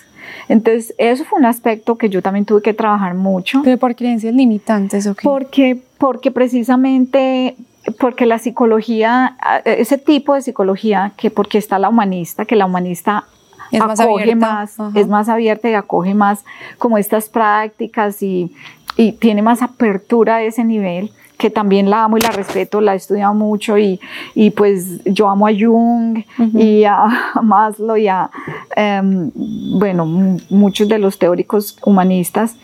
Entonces, 0.47 0.93
eso 0.97 1.25
fue 1.25 1.39
un 1.39 1.45
aspecto 1.45 1.97
que 1.97 2.09
yo 2.09 2.21
también 2.21 2.45
tuve 2.45 2.61
que 2.61 2.73
trabajar 2.73 3.15
mucho. 3.15 3.61
¿Pero 3.63 3.77
por 3.77 3.95
creencias 3.95 4.33
limitantes 4.33 5.07
o 5.07 5.15
qué? 5.15 5.23
Porque, 5.23 5.81
porque 5.97 6.31
precisamente, 6.31 7.55
porque 7.99 8.25
la 8.25 8.37
psicología, 8.37 9.37
ese 9.65 9.97
tipo 9.97 10.33
de 10.33 10.41
psicología, 10.41 11.13
que 11.17 11.31
porque 11.31 11.57
está 11.57 11.79
la 11.79 11.89
humanista, 11.89 12.45
que 12.45 12.55
la 12.55 12.65
humanista 12.65 13.25
es 13.71 13.81
acoge 13.81 14.35
más, 14.35 14.77
es 14.95 15.07
más 15.07 15.29
abierta 15.29 15.69
y 15.69 15.73
acoge 15.73 16.13
más 16.13 16.43
como 16.77 16.97
estas 16.97 17.29
prácticas 17.29 18.21
y, 18.21 18.51
y 18.97 19.13
tiene 19.13 19.41
más 19.41 19.61
apertura 19.61 20.37
a 20.37 20.43
ese 20.43 20.63
nivel 20.63 21.11
que 21.39 21.49
también 21.49 21.89
la 21.89 22.03
amo 22.03 22.17
y 22.17 22.21
la 22.21 22.31
respeto, 22.31 22.81
la 22.81 22.93
he 22.93 22.97
estudiado 22.97 23.33
mucho 23.33 23.77
y, 23.77 23.97
y 24.35 24.49
pues 24.49 25.01
yo 25.05 25.29
amo 25.29 25.47
a 25.47 25.51
Jung 25.57 26.19
y 26.53 26.83
a 26.83 27.31
Maslow 27.41 27.95
y 27.95 28.09
a, 28.09 28.29
em, 28.75 29.31
bueno, 29.79 30.05
muchos 30.49 30.89
de 30.89 30.99
los 30.99 31.17
teóricos 31.17 31.77
humanistas. 31.85 32.57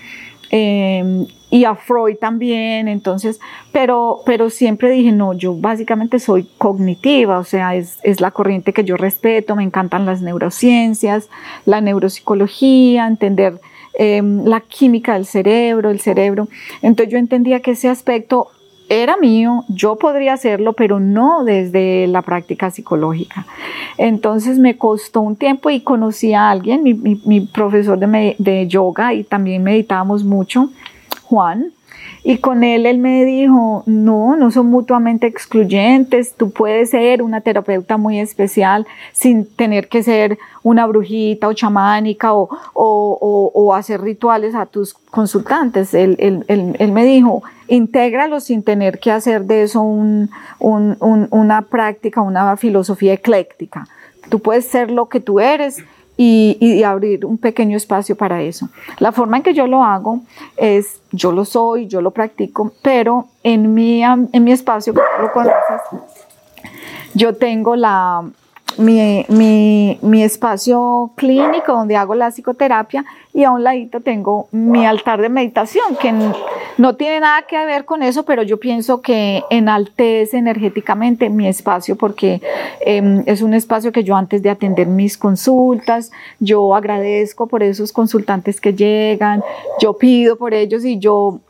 Em, 0.51 1.25
y 1.49 1.63
a 1.63 1.75
Freud 1.75 2.17
también, 2.17 2.89
entonces, 2.89 3.39
pero, 3.71 4.19
pero 4.25 4.49
siempre 4.49 4.91
dije, 4.91 5.13
no, 5.13 5.33
yo 5.33 5.55
básicamente 5.55 6.19
soy 6.19 6.45
cognitiva, 6.57 7.39
o 7.39 7.45
sea, 7.45 7.75
es, 7.75 7.97
es, 8.03 8.19
la 8.19 8.31
corriente 8.31 8.73
que 8.73 8.83
yo 8.83 8.97
respeto, 8.97 9.55
me 9.55 9.63
encantan 9.63 10.05
las 10.05 10.21
neurociencias, 10.21 11.29
la 11.65 11.79
neuropsicología, 11.79 13.07
entender 13.07 13.61
em, 13.93 14.43
la 14.43 14.59
química 14.59 15.13
del 15.13 15.25
cerebro, 15.25 15.91
el 15.91 16.01
cerebro. 16.01 16.49
Entonces 16.81 17.13
yo 17.13 17.17
entendía 17.17 17.61
que 17.61 17.71
ese 17.71 17.87
aspecto 17.87 18.49
era 18.89 19.17
mío, 19.17 19.63
yo 19.67 19.95
podría 19.95 20.33
hacerlo, 20.33 20.73
pero 20.73 20.99
no 20.99 21.43
desde 21.43 22.07
la 22.07 22.21
práctica 22.21 22.69
psicológica. 22.71 23.45
Entonces 23.97 24.59
me 24.59 24.77
costó 24.77 25.21
un 25.21 25.35
tiempo 25.35 25.69
y 25.69 25.81
conocí 25.81 26.33
a 26.33 26.49
alguien, 26.49 26.83
mi, 26.83 27.41
profesor 27.41 27.97
de, 27.97 28.35
de, 28.37 28.67
yoga 28.67 29.13
y 29.13 29.23
también 29.23 29.63
meditábamos 29.63 30.23
mucho, 30.23 30.69
Juan, 31.23 31.71
y 32.27 32.39
con 32.39 32.63
él 32.63 32.87
él 32.87 32.97
me 32.97 33.23
dijo, 33.23 33.83
no, 33.85 34.35
no 34.35 34.49
son 34.49 34.65
mutuamente 34.65 35.27
excluyentes, 35.27 36.33
tú 36.33 36.49
puedes 36.49 36.89
ser 36.89 37.21
una 37.21 37.41
terapeuta 37.41 37.97
muy 37.97 38.19
especial 38.19 38.87
sin 39.13 39.45
tener 39.45 39.89
que 39.89 40.01
ser 40.01 40.39
una 40.63 40.87
brujita 40.87 41.47
o 41.47 41.53
chamánica 41.53 42.33
o, 42.33 42.49
o, 42.73 43.51
o, 43.53 43.75
hacer 43.75 44.01
rituales 44.01 44.55
a 44.55 44.65
tus 44.65 44.95
consultantes. 44.95 45.93
Él, 45.93 46.15
él, 46.17 46.43
él, 46.47 46.91
me 46.91 47.05
dijo, 47.05 47.43
intégralo 47.67 48.39
sin 48.39 48.63
tener 48.63 48.97
que 48.97 49.11
hacer 49.11 49.45
de 49.45 49.61
eso 49.61 49.81
un, 49.81 50.31
un, 50.57 50.97
una 51.29 51.61
práctica, 51.61 52.23
una 52.23 52.57
filosofía 52.57 53.13
ecléctica. 53.13 53.87
Tú 54.29 54.39
puedes 54.39 54.65
ser 54.65 54.89
lo 54.89 55.09
que 55.09 55.19
tú 55.19 55.39
eres 55.39 55.77
y, 56.17 56.83
abrir 56.83 57.25
un 57.25 57.37
pequeño 57.37 57.77
espacio 57.77 58.15
para 58.15 58.41
eso. 58.41 58.69
La 58.99 59.11
forma 59.11 59.37
en 59.37 59.43
que 59.43 59.53
yo 59.53 59.67
lo 59.67 59.83
hago 59.83 60.21
es, 60.57 61.01
yo 61.11 61.31
lo 61.31 61.45
soy, 61.45 61.87
yo 61.87 62.01
lo 62.01 62.11
practico, 62.11 62.71
pero 62.81 63.27
en 63.43 63.73
mi, 63.73 64.03
en 64.03 64.43
mi 64.43 64.51
espacio, 64.51 64.93
yo 67.13 67.35
tengo 67.35 67.75
la, 67.75 68.23
mi, 68.77 69.25
mi, 69.29 69.97
mi, 70.01 70.23
espacio 70.23 71.11
clínico 71.15 71.73
donde 71.73 71.95
hago 71.95 72.15
la 72.15 72.29
psicoterapia 72.31 73.05
y 73.35 73.43
a 73.43 73.51
un 73.51 73.65
ladito 73.65 73.99
tengo 73.99 74.47
mi 74.53 74.85
altar 74.85 75.21
de 75.21 75.27
meditación, 75.27 75.97
que 75.99 76.13
no 76.77 76.95
tiene 76.95 77.19
nada 77.19 77.41
que 77.41 77.57
ver 77.65 77.83
con 77.83 78.01
eso, 78.01 78.23
pero 78.23 78.43
yo 78.43 78.61
pienso 78.61 79.01
que 79.01 79.43
enaltece 79.49 80.37
energéticamente 80.37 81.29
mi 81.29 81.45
espacio 81.45 81.97
porque 81.97 82.41
em, 82.79 83.23
es 83.25 83.41
un 83.41 83.53
espacio 83.53 83.91
que 83.91 84.05
yo 84.05 84.15
antes 84.15 84.41
de 84.41 84.49
atender 84.49 84.87
mis 84.87 85.17
consultas, 85.17 86.13
yo 86.39 86.73
agradezco 86.73 87.47
por 87.47 87.61
esos 87.61 87.91
consultantes 87.91 88.61
que 88.61 88.73
llegan, 88.73 89.43
yo 89.81 89.97
pido 89.97 90.37
por 90.37 90.53
ellos 90.53 90.85
y 90.85 90.97
yo 90.97 91.41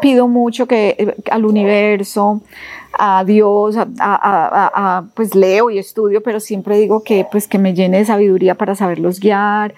pido 0.00 0.28
mucho 0.28 0.66
que 0.66 0.96
eh, 0.98 1.14
al 1.30 1.44
universo, 1.44 2.40
a 2.98 3.22
Dios, 3.24 3.76
a, 3.76 5.04
pues 5.14 5.34
leo 5.34 5.68
y 5.68 5.78
estudio, 5.78 6.22
pero 6.22 6.40
siempre 6.40 6.78
digo 6.78 7.02
que 7.02 7.26
pues 7.30 7.48
que 7.48 7.58
me 7.58 7.74
llene 7.74 7.98
de 7.98 8.04
sabiduría 8.06 8.54
para 8.54 8.74
saberlos 8.74 9.20
guiar, 9.20 9.74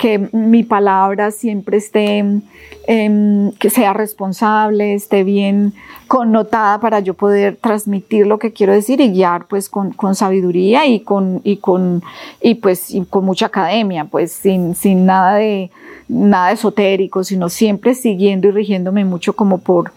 que 0.00 0.30
mi 0.32 0.62
palabra 0.62 1.30
siempre 1.30 1.76
esté, 1.76 2.24
em, 2.86 3.52
que 3.58 3.68
sea 3.68 3.92
responsable, 3.92 4.94
esté 4.94 5.24
bien 5.24 5.74
connotada 6.08 6.80
para 6.80 7.00
yo 7.00 7.12
poder 7.12 7.56
transmitir 7.56 8.26
lo 8.26 8.38
que 8.38 8.50
quiero 8.50 8.72
decir 8.72 9.02
y 9.02 9.12
guiar 9.12 9.46
pues 9.46 9.68
con, 9.68 9.92
con 9.92 10.14
sabiduría 10.14 10.86
y 10.86 11.00
con, 11.00 11.42
y 11.44 11.58
con, 11.58 12.02
y 12.40 12.54
pues 12.54 12.94
con 13.10 13.26
mucha 13.26 13.46
academia, 13.46 14.06
pues 14.06 14.32
sin, 14.32 14.74
sin 14.74 15.04
nada 15.04 15.34
de, 15.34 15.70
nada 16.08 16.52
esotérico, 16.52 17.22
sino 17.22 17.50
siempre 17.50 17.94
siguiendo 17.94 18.48
y 18.48 18.52
rigiéndome 18.52 19.04
mucho 19.04 19.34
como 19.34 19.58
por, 19.58 19.92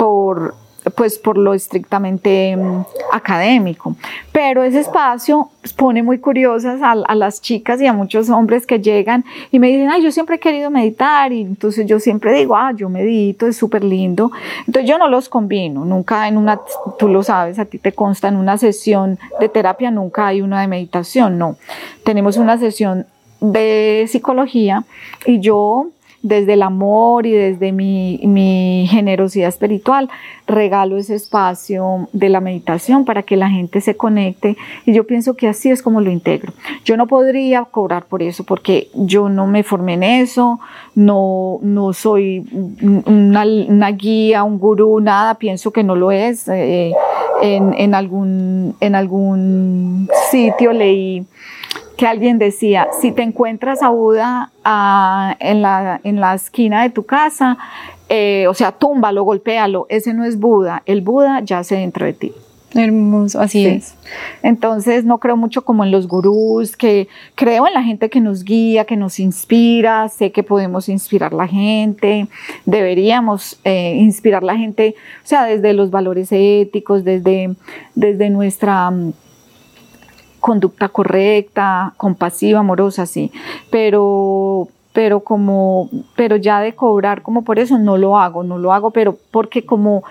por 0.00 0.56
pues 0.94 1.18
por 1.18 1.36
lo 1.36 1.54
estrictamente 1.54 2.56
mm, 2.56 2.84
académico. 3.12 3.96
Pero 4.32 4.62
ese 4.62 4.80
espacio 4.80 5.50
pone 5.74 6.02
muy 6.02 6.18
curiosas 6.18 6.80
a, 6.82 7.14
las 7.14 7.40
chicas 7.40 7.80
y 7.80 7.86
a 7.86 7.92
muchos 7.92 8.30
hombres 8.30 8.66
que 8.66 8.80
llegan 8.80 9.24
y 9.50 9.58
me 9.58 9.68
dicen, 9.68 9.90
ay, 9.90 10.02
yo 10.02 10.12
siempre 10.12 10.36
he 10.36 10.38
querido 10.38 10.70
meditar 10.70 11.32
y 11.32 11.42
entonces 11.42 11.86
yo 11.86 11.98
siempre 11.98 12.32
digo, 12.32 12.56
ah, 12.56 12.72
yo 12.74 12.88
medito, 12.88 13.46
es 13.46 13.56
súper 13.56 13.82
lindo. 13.82 14.30
Entonces 14.66 14.88
yo 14.88 14.98
no 14.98 15.08
los 15.08 15.28
combino, 15.28 15.84
nunca 15.84 16.28
en 16.28 16.36
una, 16.36 16.60
tú 16.98 17.08
lo 17.08 17.22
sabes, 17.22 17.58
a 17.58 17.64
ti 17.64 17.78
te 17.78 17.92
consta, 17.92 18.28
en 18.28 18.36
una 18.36 18.58
sesión 18.58 19.18
de 19.40 19.48
terapia 19.48 19.90
nunca 19.90 20.28
hay 20.28 20.40
una 20.40 20.60
de 20.60 20.68
meditación, 20.68 21.38
no. 21.38 21.56
Tenemos 22.04 22.36
una 22.36 22.58
sesión 22.58 23.06
de 23.40 24.06
psicología 24.08 24.84
y 25.26 25.40
yo 25.40 25.88
desde 26.26 26.54
el 26.54 26.62
amor 26.62 27.24
y 27.26 27.32
desde 27.32 27.72
mi, 27.72 28.86
generosidad 28.88 29.48
espiritual, 29.48 30.08
regalo 30.46 30.96
ese 30.96 31.14
espacio 31.14 32.08
de 32.12 32.28
la 32.28 32.40
meditación 32.40 33.04
para 33.04 33.22
que 33.22 33.36
la 33.36 33.48
gente 33.48 33.80
se 33.80 33.96
conecte 33.96 34.56
y 34.84 34.92
yo 34.92 35.06
pienso 35.06 35.34
que 35.34 35.48
así 35.48 35.70
es 35.70 35.82
como 35.82 36.00
lo 36.00 36.10
integro. 36.10 36.52
Yo 36.84 36.96
no 36.96 37.06
podría 37.06 37.64
cobrar 37.64 38.06
por 38.06 38.22
eso 38.22 38.44
porque 38.44 38.88
yo 38.94 39.28
no 39.28 39.46
me 39.46 39.62
formé 39.62 39.94
en 39.94 40.02
eso, 40.02 40.58
no, 40.94 41.58
no 41.62 41.92
soy 41.92 42.44
una, 43.06 43.90
guía, 43.92 44.42
un 44.42 44.58
gurú, 44.58 45.00
nada, 45.00 45.34
pienso 45.34 45.72
que 45.72 45.84
no 45.84 45.94
lo 45.94 46.10
es. 46.10 46.48
Eh, 46.48 46.92
en, 47.42 47.94
algún, 47.94 48.76
en 48.80 48.94
algún 48.94 50.08
sitio 50.30 50.72
leí 50.72 51.26
que 51.96 52.06
alguien 52.06 52.38
decía, 52.38 52.88
si 53.00 53.10
te 53.12 53.22
encuentras 53.22 53.82
a 53.82 53.88
Buda 53.88 54.50
ah, 54.64 55.34
en, 55.40 55.62
la, 55.62 56.00
en, 56.04 56.20
la, 56.20 56.34
esquina 56.34 56.82
de 56.82 56.90
tu 56.90 57.04
casa, 57.06 57.56
eh, 58.08 58.46
o 58.48 58.54
sea, 58.54 58.72
túmbalo, 58.72 59.24
golpéalo, 59.24 59.86
ese 59.88 60.12
no 60.12 60.24
es 60.24 60.38
Buda, 60.38 60.82
el 60.84 61.00
Buda 61.00 61.40
ya 61.40 61.58
yace 61.58 61.76
dentro 61.76 62.04
de 62.04 62.12
ti. 62.12 62.32
Hermoso, 62.74 63.40
así 63.40 63.64
es. 63.64 63.94
Entonces 64.42 65.04
no 65.04 65.18
creo 65.18 65.36
mucho 65.36 65.64
como 65.64 65.84
en 65.84 65.90
los 65.90 66.08
gurús, 66.08 66.76
que 66.76 67.08
creo 67.34 67.66
en 67.66 67.74
la 67.74 67.82
gente 67.82 68.10
que 68.10 68.20
nos 68.20 68.44
guía, 68.44 68.84
que 68.84 68.96
nos 68.96 69.18
inspira, 69.20 70.08
sé 70.08 70.32
que 70.32 70.42
podemos 70.42 70.88
inspirar 70.88 71.32
a 71.32 71.36
la 71.36 71.46
gente, 71.46 72.26
deberíamos 72.64 73.58
eh, 73.64 73.94
inspirar 73.96 74.42
la 74.42 74.56
gente, 74.56 74.94
o 75.24 75.26
sea, 75.26 75.44
desde 75.44 75.72
los 75.72 75.90
valores 75.90 76.28
éticos, 76.32 77.04
desde, 77.04 77.54
desde 77.94 78.30
nuestra 78.30 78.90
mm, 78.90 79.12
conducta 80.40 80.88
correcta, 80.88 81.94
compasiva, 81.96 82.60
amorosa, 82.60 83.06
sí, 83.06 83.30
pero 83.70 84.68
pero 84.92 85.20
como 85.20 85.90
pero 86.14 86.36
ya 86.36 86.60
de 86.60 86.74
cobrar 86.74 87.20
como 87.20 87.42
por 87.42 87.58
eso 87.58 87.78
no 87.78 87.96
lo 87.98 88.18
hago, 88.18 88.42
no 88.42 88.58
lo 88.58 88.72
hago, 88.72 88.90
pero 88.90 89.16
porque 89.30 89.64
como 89.64 90.04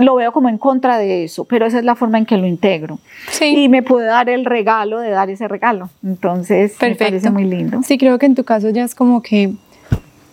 lo 0.00 0.14
veo 0.16 0.32
como 0.32 0.48
en 0.48 0.58
contra 0.58 0.98
de 0.98 1.24
eso, 1.24 1.44
pero 1.44 1.66
esa 1.66 1.78
es 1.78 1.84
la 1.84 1.94
forma 1.94 2.18
en 2.18 2.26
que 2.26 2.36
lo 2.36 2.46
integro. 2.46 2.98
Sí. 3.30 3.64
Y 3.64 3.68
me 3.68 3.82
puede 3.82 4.06
dar 4.06 4.28
el 4.28 4.44
regalo 4.44 5.00
de 5.00 5.10
dar 5.10 5.30
ese 5.30 5.48
regalo. 5.48 5.90
Entonces, 6.04 6.76
me 6.80 6.94
parece 6.94 7.30
muy 7.30 7.44
lindo. 7.44 7.80
Sí, 7.84 7.98
creo 7.98 8.18
que 8.18 8.26
en 8.26 8.34
tu 8.34 8.44
caso 8.44 8.70
ya 8.70 8.84
es 8.84 8.94
como 8.94 9.22
que 9.22 9.52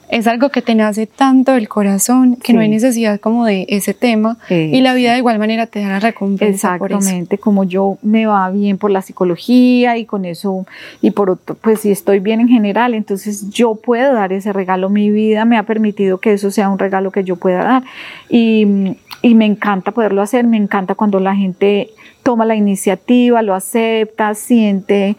es 0.10 0.28
algo 0.28 0.50
que 0.50 0.62
te 0.62 0.74
nace 0.74 1.06
tanto 1.06 1.52
del 1.54 1.68
corazón 1.68 2.38
que 2.38 2.54
no 2.54 2.62
hay 2.62 2.70
necesidad 2.70 3.20
como 3.20 3.46
de 3.46 3.66
ese 3.70 3.94
tema 3.94 4.38
y 4.50 4.80
la 4.82 4.94
vida 4.94 5.12
de 5.12 5.18
igual 5.18 5.38
manera 5.38 5.68
te 5.68 5.82
da 5.82 5.90
la 5.90 6.00
recompensa. 6.00 6.76
Exactamente, 6.76 7.38
como 7.38 7.66
yo 7.66 7.98
me 8.02 8.26
va 8.26 8.50
bien 8.50 8.78
por 8.78 8.92
la 8.92 9.02
psicología 9.02 9.98
y 9.98 10.06
con 10.06 10.26
eso 10.26 10.66
y 11.02 11.12
por 11.12 11.30
otro, 11.30 11.56
pues 11.56 11.82
si 11.82 11.92
estoy 11.92 12.20
bien 12.20 12.40
en 12.40 12.48
general, 12.48 12.94
entonces 12.94 13.50
yo 13.50 13.76
puedo 13.76 14.14
dar 14.14 14.32
ese 14.32 14.54
regalo. 14.54 14.90
Mi 14.90 15.12
vida 15.12 15.46
me 15.46 15.58
ha 15.58 15.64
permitido 15.64 16.20
que 16.20 16.34
eso 16.34 16.52
sea 16.52 16.70
un 16.70 16.80
regalo 16.80 17.12
que 17.12 17.24
yo 17.24 17.36
pueda 17.36 17.64
dar 17.64 17.84
y, 18.30 18.96
y 19.22 19.36
me 19.36 19.46
encanta 19.46 19.92
poderlo 19.92 20.22
hacer, 20.22 20.48
me 20.48 20.58
encanta 20.58 20.96
cuando 20.96 21.20
la 21.20 21.36
gente 21.36 21.90
toma 22.24 22.46
la 22.46 22.56
iniciativa, 22.56 23.42
lo 23.42 23.54
acepta, 23.54 24.34
siente, 24.36 25.16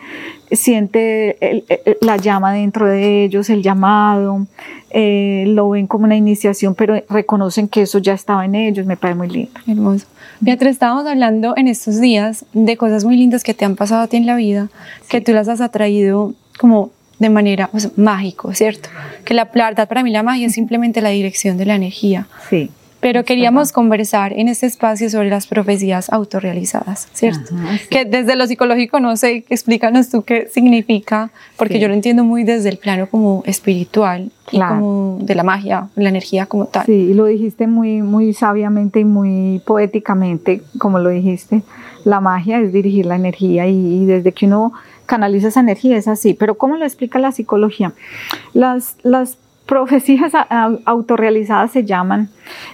siente 0.51 1.65
la 2.01 2.17
llama 2.17 2.53
dentro 2.53 2.87
de 2.87 3.25
ellos, 3.25 3.49
el 3.51 3.63
llamado, 3.63 4.47
eh, 4.91 5.45
lo 5.49 5.71
ven 5.71 5.87
como 5.87 6.05
una 6.05 6.17
iniciación, 6.17 6.75
pero 6.75 7.03
reconocen 7.09 7.69
que 7.69 7.83
eso 7.83 7.99
ya 7.99 8.15
estaba 8.15 8.45
en 8.45 8.55
ellos, 8.55 8.87
me 8.87 8.97
parece 8.97 9.17
muy 9.17 9.29
lindo. 9.29 9.53
Hermoso. 9.67 10.07
Beatriz, 10.41 10.73
estábamos 10.73 11.07
hablando 11.07 11.55
en 11.57 11.69
estos 11.69 12.01
días 12.01 12.45
de 12.53 12.77
cosas 12.77 13.05
muy 13.05 13.17
lindas 13.17 13.43
que 13.43 13.55
te 13.55 13.65
han 13.65 13.75
pasado 13.75 14.03
a 14.03 14.07
ti 14.07 14.17
en 14.17 14.27
la 14.27 14.37
vida, 14.37 14.69
que 15.09 15.21
tú 15.21 15.33
las 15.33 15.49
has 15.49 15.61
atraído 15.61 16.35
como 16.59 16.91
de 17.19 17.31
manera 17.31 17.69
pues, 17.69 17.97
mágico, 17.99 18.55
¿cierto? 18.55 18.89
Que 19.25 19.35
la, 19.35 19.51
la 19.53 19.65
verdad 19.67 19.89
para 19.89 20.03
mí 20.03 20.11
la 20.11 20.23
magia 20.23 20.47
es 20.47 20.53
simplemente 20.53 21.01
la 21.01 21.09
dirección 21.09 21.57
de 21.57 21.67
la 21.67 21.75
energía. 21.75 22.29
Sí. 22.49 22.71
Pero 23.01 23.25
queríamos 23.25 23.73
conversar 23.73 24.33
en 24.33 24.49
este 24.49 24.67
espacio 24.67 25.09
sobre 25.09 25.31
las 25.31 25.47
profecías 25.47 26.11
autorrealizadas, 26.11 27.09
¿cierto? 27.13 27.55
Que 27.91 28.05
desde 28.05 28.35
lo 28.35 28.47
psicológico, 28.47 28.99
no 28.99 29.17
sé, 29.17 29.45
explícanos 29.49 30.11
tú 30.11 30.23
qué 30.23 30.49
significa, 30.53 31.31
porque 31.57 31.79
yo 31.79 31.89
lo 31.89 31.95
entiendo 31.95 32.25
muy 32.25 32.43
desde 32.43 32.69
el 32.71 32.79
plano 32.79 33.09
como 33.09 33.43
espiritual 33.47 34.33
y 34.51 34.61
como 34.61 35.19
de 35.21 35.35
la 35.35 35.45
magia, 35.45 35.89
la 35.95 36.09
energía 36.09 36.47
como 36.47 36.67
tal. 36.67 36.87
Sí, 36.87 37.15
lo 37.15 37.27
dijiste 37.27 37.67
muy, 37.67 38.03
muy 38.03 38.33
sabiamente 38.33 39.01
y 39.01 39.05
muy 39.05 39.63
poéticamente, 39.65 40.63
como 40.79 40.99
lo 40.99 41.11
dijiste. 41.11 41.63
La 42.05 42.21
magia 42.21 42.61
es 42.61 42.73
dirigir 42.73 43.07
la 43.07 43.17
energía 43.17 43.67
y, 43.69 44.03
y 44.03 44.07
desde 44.07 44.33
que 44.33 44.47
uno 44.47 44.73
canaliza 45.07 45.49
esa 45.49 45.61
energía 45.61 45.97
es 45.97 46.07
así. 46.07 46.35
Pero 46.35 46.57
¿cómo 46.57 46.77
lo 46.77 46.85
explica 46.85 47.19
la 47.19 47.33
psicología? 47.33 47.93
Las, 48.53 48.97
las 49.03 49.39
profecías 49.69 50.33
autorrealizadas 50.87 51.73
se 51.73 51.85
llaman, 51.85 52.31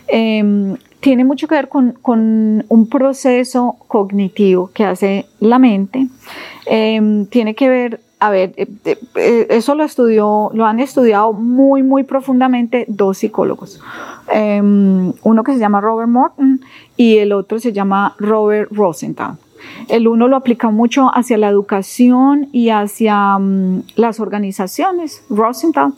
em, 0.06 0.76
tiene 1.00 1.24
mucho 1.24 1.48
que 1.48 1.56
ver 1.56 1.68
con, 1.68 2.64
un 2.68 2.88
proceso 2.88 3.76
cognitivo 3.88 4.70
que 4.72 4.84
hace 4.84 5.26
la 5.40 5.58
mente. 5.58 6.06
Em, 6.66 7.26
tiene 7.26 7.56
que 7.56 7.68
ver, 7.68 8.00
a 8.20 8.30
ver, 8.30 8.54
eh, 8.56 8.68
eh, 9.16 9.46
eso 9.50 9.74
lo 9.74 9.82
estudió, 9.82 10.50
lo 10.54 10.64
han 10.66 10.78
estudiado 10.78 11.32
muy, 11.32 11.82
muy 11.82 12.04
profundamente 12.04 12.84
dos 12.86 13.18
psicólogos. 13.18 13.80
Em, 14.32 15.12
uno 15.24 15.42
que 15.42 15.52
se 15.52 15.58
llama 15.58 15.80
Robert 15.80 16.08
Morton 16.08 16.60
y 16.96 17.18
el 17.18 17.32
otro 17.32 17.58
se 17.58 17.72
llama 17.72 18.14
Robert 18.18 18.70
Rosenthal. 18.70 19.36
El 19.88 20.08
uno 20.08 20.28
lo 20.28 20.36
aplica 20.36 20.70
mucho 20.70 21.10
hacia 21.14 21.38
la 21.38 21.48
educación 21.48 22.48
y 22.52 22.70
hacia 22.70 23.38
mm, 23.38 23.82
las 23.96 24.20
organizaciones, 24.20 25.24
Rosenthal. 25.28 25.92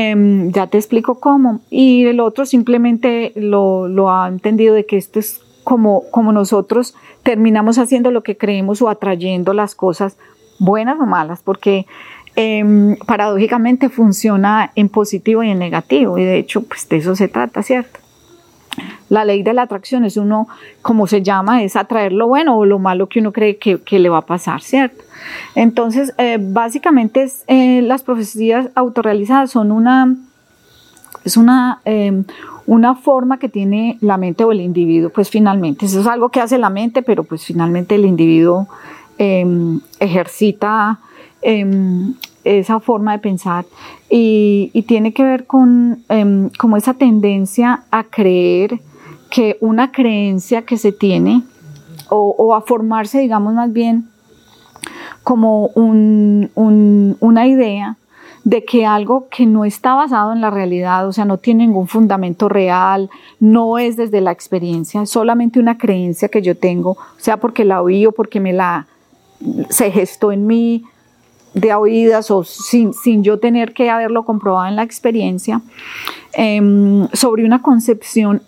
Em, 0.00 0.52
ya 0.52 0.68
te 0.68 0.78
explico 0.78 1.18
cómo. 1.18 1.58
Y 1.70 2.06
el 2.06 2.20
otro 2.20 2.46
simplemente 2.46 3.32
lo, 3.34 4.08
ha 4.08 4.28
entendido 4.28 4.72
de 4.72 4.86
que 4.86 4.96
esto 4.96 5.18
es 5.18 5.40
como, 5.64 6.04
como 6.12 6.30
nosotros 6.30 6.94
terminamos 7.24 7.78
haciendo 7.78 8.12
lo 8.12 8.22
que 8.22 8.36
creemos 8.36 8.80
o 8.80 8.88
atrayendo 8.88 9.54
las 9.54 9.74
cosas 9.74 10.16
buenas 10.60 11.00
o 11.00 11.06
malas, 11.06 11.42
porque 11.42 11.86
em, 12.36 12.96
paradójicamente 13.06 13.88
funciona 13.88 14.70
en 14.76 14.88
positivo 14.88 15.42
y 15.42 15.50
en 15.50 15.58
negativo, 15.58 16.16
y 16.16 16.22
de 16.22 16.38
hecho, 16.38 16.62
pues 16.62 16.88
de 16.88 16.98
eso 16.98 17.16
se 17.16 17.26
trata, 17.26 17.64
¿cierto? 17.64 17.98
La 19.08 19.24
ley 19.24 19.42
de 19.42 19.54
la 19.54 19.62
atracción 19.62 20.04
es 20.04 20.16
uno, 20.16 20.48
como 20.82 21.06
se 21.06 21.22
llama, 21.22 21.62
es 21.62 21.76
atraer 21.76 22.12
lo 22.12 22.28
bueno 22.28 22.58
o 22.58 22.64
lo 22.64 22.78
malo 22.78 23.08
que 23.08 23.20
uno 23.20 23.32
cree 23.32 23.56
que, 23.58 23.98
le 23.98 24.08
va 24.08 24.18
a 24.18 24.26
pasar, 24.26 24.62
¿cierto? 24.62 25.04
Entonces, 25.54 26.14
eh, 26.18 26.38
básicamente 26.40 27.26
eh, 27.46 27.82
las 27.82 28.02
profecías 28.02 28.68
autorrealizadas 28.74 29.50
son 29.50 29.72
una, 29.72 30.16
es 31.24 31.36
una, 31.36 31.80
em, 31.84 32.24
una 32.66 32.94
forma 32.94 33.38
que 33.38 33.48
tiene 33.48 33.98
la 34.00 34.16
mente 34.16 34.44
o 34.44 34.52
el 34.52 34.60
individuo, 34.60 35.10
pues 35.10 35.30
finalmente, 35.30 35.86
eso 35.86 36.00
es 36.00 36.06
algo 36.06 36.28
que 36.28 36.40
hace 36.40 36.58
la 36.58 36.70
mente, 36.70 37.02
pero 37.02 37.24
pues 37.24 37.44
finalmente 37.44 37.94
el 37.94 38.04
individuo 38.04 38.68
em, 39.18 39.80
ejercita 39.98 40.98
em, 41.42 42.14
esa 42.44 42.80
forma 42.80 43.12
de 43.12 43.18
pensar 43.18 43.64
y, 44.08 44.84
tiene 44.86 45.12
que 45.12 45.22
ver 45.22 45.46
con 45.46 46.02
em, 46.08 46.50
como 46.58 46.76
esa 46.76 46.94
tendencia 46.94 47.82
a 47.90 48.04
creer 48.04 48.80
que 49.30 49.58
una 49.60 49.92
creencia 49.92 50.62
que 50.62 50.78
se 50.78 50.92
tiene 50.92 51.42
o, 52.10 52.54
a 52.54 52.62
formarse, 52.62 53.18
digamos 53.18 53.52
más 53.52 53.70
bien, 53.72 54.08
como 55.22 55.66
una 55.74 57.46
idea 57.46 57.96
de 58.44 58.64
que 58.64 58.86
algo 58.86 59.28
que 59.28 59.44
no 59.44 59.66
está 59.66 59.92
basado 59.92 60.32
en 60.32 60.40
la 60.40 60.48
realidad, 60.48 61.06
o 61.06 61.12
sea, 61.12 61.26
no 61.26 61.36
tiene 61.36 61.66
ningún 61.66 61.86
fundamento 61.86 62.48
real, 62.48 63.10
no 63.40 63.76
es 63.76 63.96
desde 63.96 64.22
la 64.22 64.32
experiencia, 64.32 65.04
solamente 65.04 65.60
una 65.60 65.76
creencia 65.76 66.30
que 66.30 66.40
yo 66.40 66.56
tengo, 66.56 66.96
sea 67.18 67.36
porque 67.36 67.66
la 67.66 67.82
oí 67.82 68.06
o 68.06 68.12
porque 68.12 68.40
me 68.40 68.54
la 68.54 68.86
se 69.68 69.90
gestó 69.90 70.32
en 70.32 70.46
mí 70.46 70.84
de 71.54 71.74
oídas 71.74 72.30
o 72.30 72.44
sin, 72.44 73.22
yo 73.22 73.38
tener 73.38 73.72
que 73.72 73.90
haberlo 73.90 74.24
comprobado 74.24 74.66
en 74.68 74.76
la 74.76 74.82
experiencia, 74.82 75.60
em, 76.32 77.08
sobre 77.12 77.44
una 77.44 77.62
concepción 77.62 78.42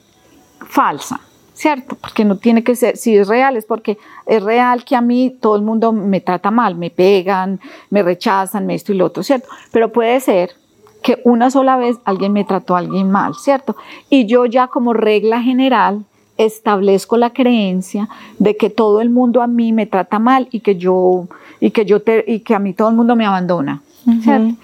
falsa. 0.66 1.20
¿cierto? 1.60 1.94
Porque 1.94 2.24
no 2.24 2.38
tiene 2.38 2.64
que 2.64 2.74
ser, 2.74 2.96
si 2.96 3.14
es 3.14 3.28
real, 3.28 3.54
es 3.54 3.66
porque 3.66 3.98
es 4.24 4.42
real 4.42 4.82
que 4.82 4.96
a 4.96 5.02
mí 5.02 5.36
todo 5.42 5.56
el 5.56 5.62
mundo 5.62 5.92
me 5.92 6.22
trata 6.22 6.50
mal, 6.50 6.74
me 6.74 6.88
pegan, 6.88 7.60
me 7.90 8.02
rechazan, 8.02 8.64
me 8.64 8.74
esto 8.74 8.92
y 8.92 8.96
lo 8.96 9.04
otro, 9.04 9.22
¿cierto? 9.22 9.46
Pero 9.70 9.92
puede 9.92 10.20
ser 10.20 10.52
que 11.02 11.20
una 11.22 11.50
sola 11.50 11.76
vez 11.76 11.98
alguien 12.04 12.32
me 12.32 12.44
trató 12.44 12.76
a 12.76 12.78
alguien 12.78 13.10
mal, 13.10 13.34
¿cierto? 13.34 13.76
Y 14.08 14.24
yo 14.24 14.46
ya 14.46 14.68
como 14.68 14.94
regla 14.94 15.42
general 15.42 16.06
establezco 16.44 17.16
la 17.16 17.30
creencia 17.30 18.08
de 18.38 18.56
que 18.56 18.70
todo 18.70 19.00
el 19.00 19.10
mundo 19.10 19.42
a 19.42 19.46
mí 19.46 19.72
me 19.72 19.86
trata 19.86 20.18
mal 20.18 20.48
y 20.50 20.60
que 20.60 20.76
yo 20.76 21.28
y 21.60 21.70
que 21.72 21.84
yo 21.84 22.00
te, 22.00 22.24
y 22.26 22.40
que 22.40 22.54
a 22.54 22.58
mí 22.58 22.72
todo 22.72 22.88
el 22.88 22.96
mundo 22.96 23.16
me 23.16 23.26
abandona. 23.26 23.82
¿cierto? 24.22 24.54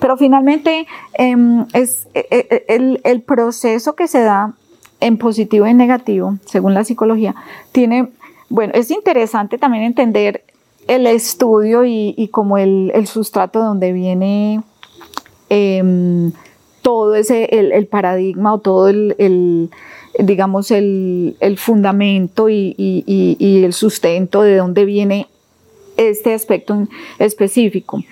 Pero 0.00 0.18
finalmente 0.18 0.86
em, 1.14 1.64
es 1.72 2.06
e, 2.12 2.26
e, 2.30 2.64
el, 2.68 3.00
el, 3.04 3.22
proceso 3.22 3.94
que 3.94 4.06
se 4.06 4.20
da 4.20 4.52
en 5.00 5.16
positivo 5.16 5.66
y 5.66 5.70
en 5.70 5.78
negativo, 5.78 6.36
según 6.44 6.74
la 6.74 6.84
psicología, 6.84 7.34
tiene, 7.72 8.10
bueno, 8.50 8.74
es 8.74 8.90
interesante 8.90 9.56
también 9.56 9.84
entender 9.84 10.44
el 10.88 11.06
estudio 11.06 11.84
y, 11.84 12.28
como 12.30 12.58
el, 12.58 12.92
sustrato 13.06 13.60
de 13.60 13.64
donde 13.64 13.92
viene 13.92 14.62
em, 15.48 16.32
todo 16.82 17.14
ese, 17.14 17.44
el, 17.44 17.86
paradigma 17.86 18.54
o 18.54 18.58
todo 18.58 18.88
el, 18.88 19.70
digamos, 20.18 20.70
el, 20.70 21.36
fundamento 21.58 22.48
y, 22.48 22.74
el 23.64 23.72
sustento 23.72 24.42
de 24.42 24.56
dónde 24.56 24.84
viene 24.84 25.26
este 25.96 26.34
aspecto 26.34 26.86
específico. 27.18 28.02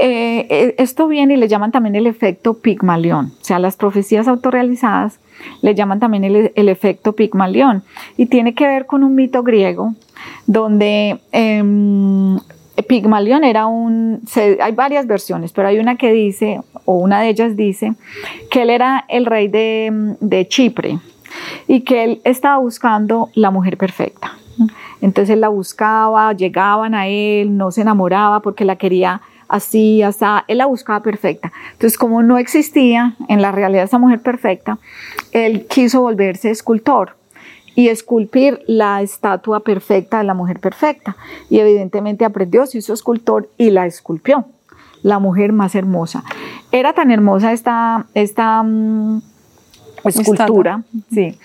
Eh, 0.00 0.46
eh, 0.48 0.74
esto 0.78 1.08
viene 1.08 1.34
y 1.34 1.36
le 1.38 1.48
llaman 1.48 1.72
también 1.72 1.96
el 1.96 2.06
efecto 2.06 2.54
Pigmalión, 2.54 3.32
o 3.40 3.44
sea, 3.44 3.58
las 3.58 3.76
profecías 3.76 4.28
autorrealizadas 4.28 5.18
le 5.60 5.74
llaman 5.74 5.98
también 5.98 6.24
el, 6.24 6.68
efecto 6.68 7.14
Pigmalión. 7.14 7.82
Y 8.16 8.26
tiene 8.26 8.54
que 8.54 8.66
ver 8.66 8.86
con 8.86 9.04
un 9.04 9.14
mito 9.14 9.42
griego 9.42 9.94
donde 10.46 11.20
em, 11.32 12.38
Pigmalión 12.86 13.44
era 13.44 13.66
un, 13.66 14.20
hay 14.60 14.72
varias 14.72 15.06
versiones, 15.06 15.52
pero 15.52 15.68
hay 15.68 15.78
una 15.78 15.96
que 15.96 16.12
dice, 16.12 16.60
o 16.84 16.94
una 16.98 17.20
de 17.20 17.28
ellas 17.28 17.56
dice, 17.56 17.94
que 18.50 18.62
él 18.62 18.70
era 18.70 19.04
el 19.08 19.26
rey 19.26 19.48
de, 19.48 20.16
de 20.20 20.48
Chipre 20.48 20.98
y 21.66 21.80
que 21.80 22.04
él 22.04 22.20
estaba 22.24 22.58
buscando 22.58 23.30
la 23.34 23.50
mujer 23.50 23.76
perfecta. 23.76 24.36
Entonces 25.00 25.34
él 25.34 25.40
la 25.40 25.48
buscaba, 25.48 26.32
llegaban 26.32 26.94
a 26.94 27.06
él, 27.06 27.56
no 27.56 27.70
se 27.70 27.82
enamoraba 27.82 28.40
porque 28.40 28.64
la 28.64 28.76
quería 28.76 29.20
así, 29.48 30.02
hasta 30.02 30.44
él 30.48 30.58
la 30.58 30.66
buscaba 30.66 31.02
perfecta. 31.02 31.52
Entonces, 31.72 31.98
como 31.98 32.22
no 32.22 32.38
existía 32.38 33.16
en 33.28 33.42
la 33.42 33.52
realidad 33.52 33.84
esa 33.84 33.98
mujer 33.98 34.20
perfecta, 34.20 34.78
él 35.32 35.66
quiso 35.66 36.02
volverse 36.02 36.50
escultor 36.50 37.16
y 37.74 37.88
esculpir 37.88 38.60
la 38.66 39.02
estatua 39.02 39.60
perfecta 39.60 40.18
de 40.18 40.24
la 40.24 40.34
mujer 40.34 40.60
perfecta. 40.60 41.16
Y 41.48 41.60
evidentemente 41.60 42.24
aprendió, 42.24 42.66
se 42.66 42.78
hizo 42.78 42.92
escultor 42.92 43.48
y 43.56 43.70
la 43.70 43.86
esculpió, 43.86 44.46
la 45.02 45.18
mujer 45.18 45.52
más 45.52 45.74
hermosa. 45.74 46.24
Era 46.72 46.92
tan 46.92 47.10
hermosa 47.10 47.52
esta, 47.52 48.06
esta 48.14 48.62
mm, 48.62 49.22
escultura, 50.04 50.82
sí, 51.10 51.38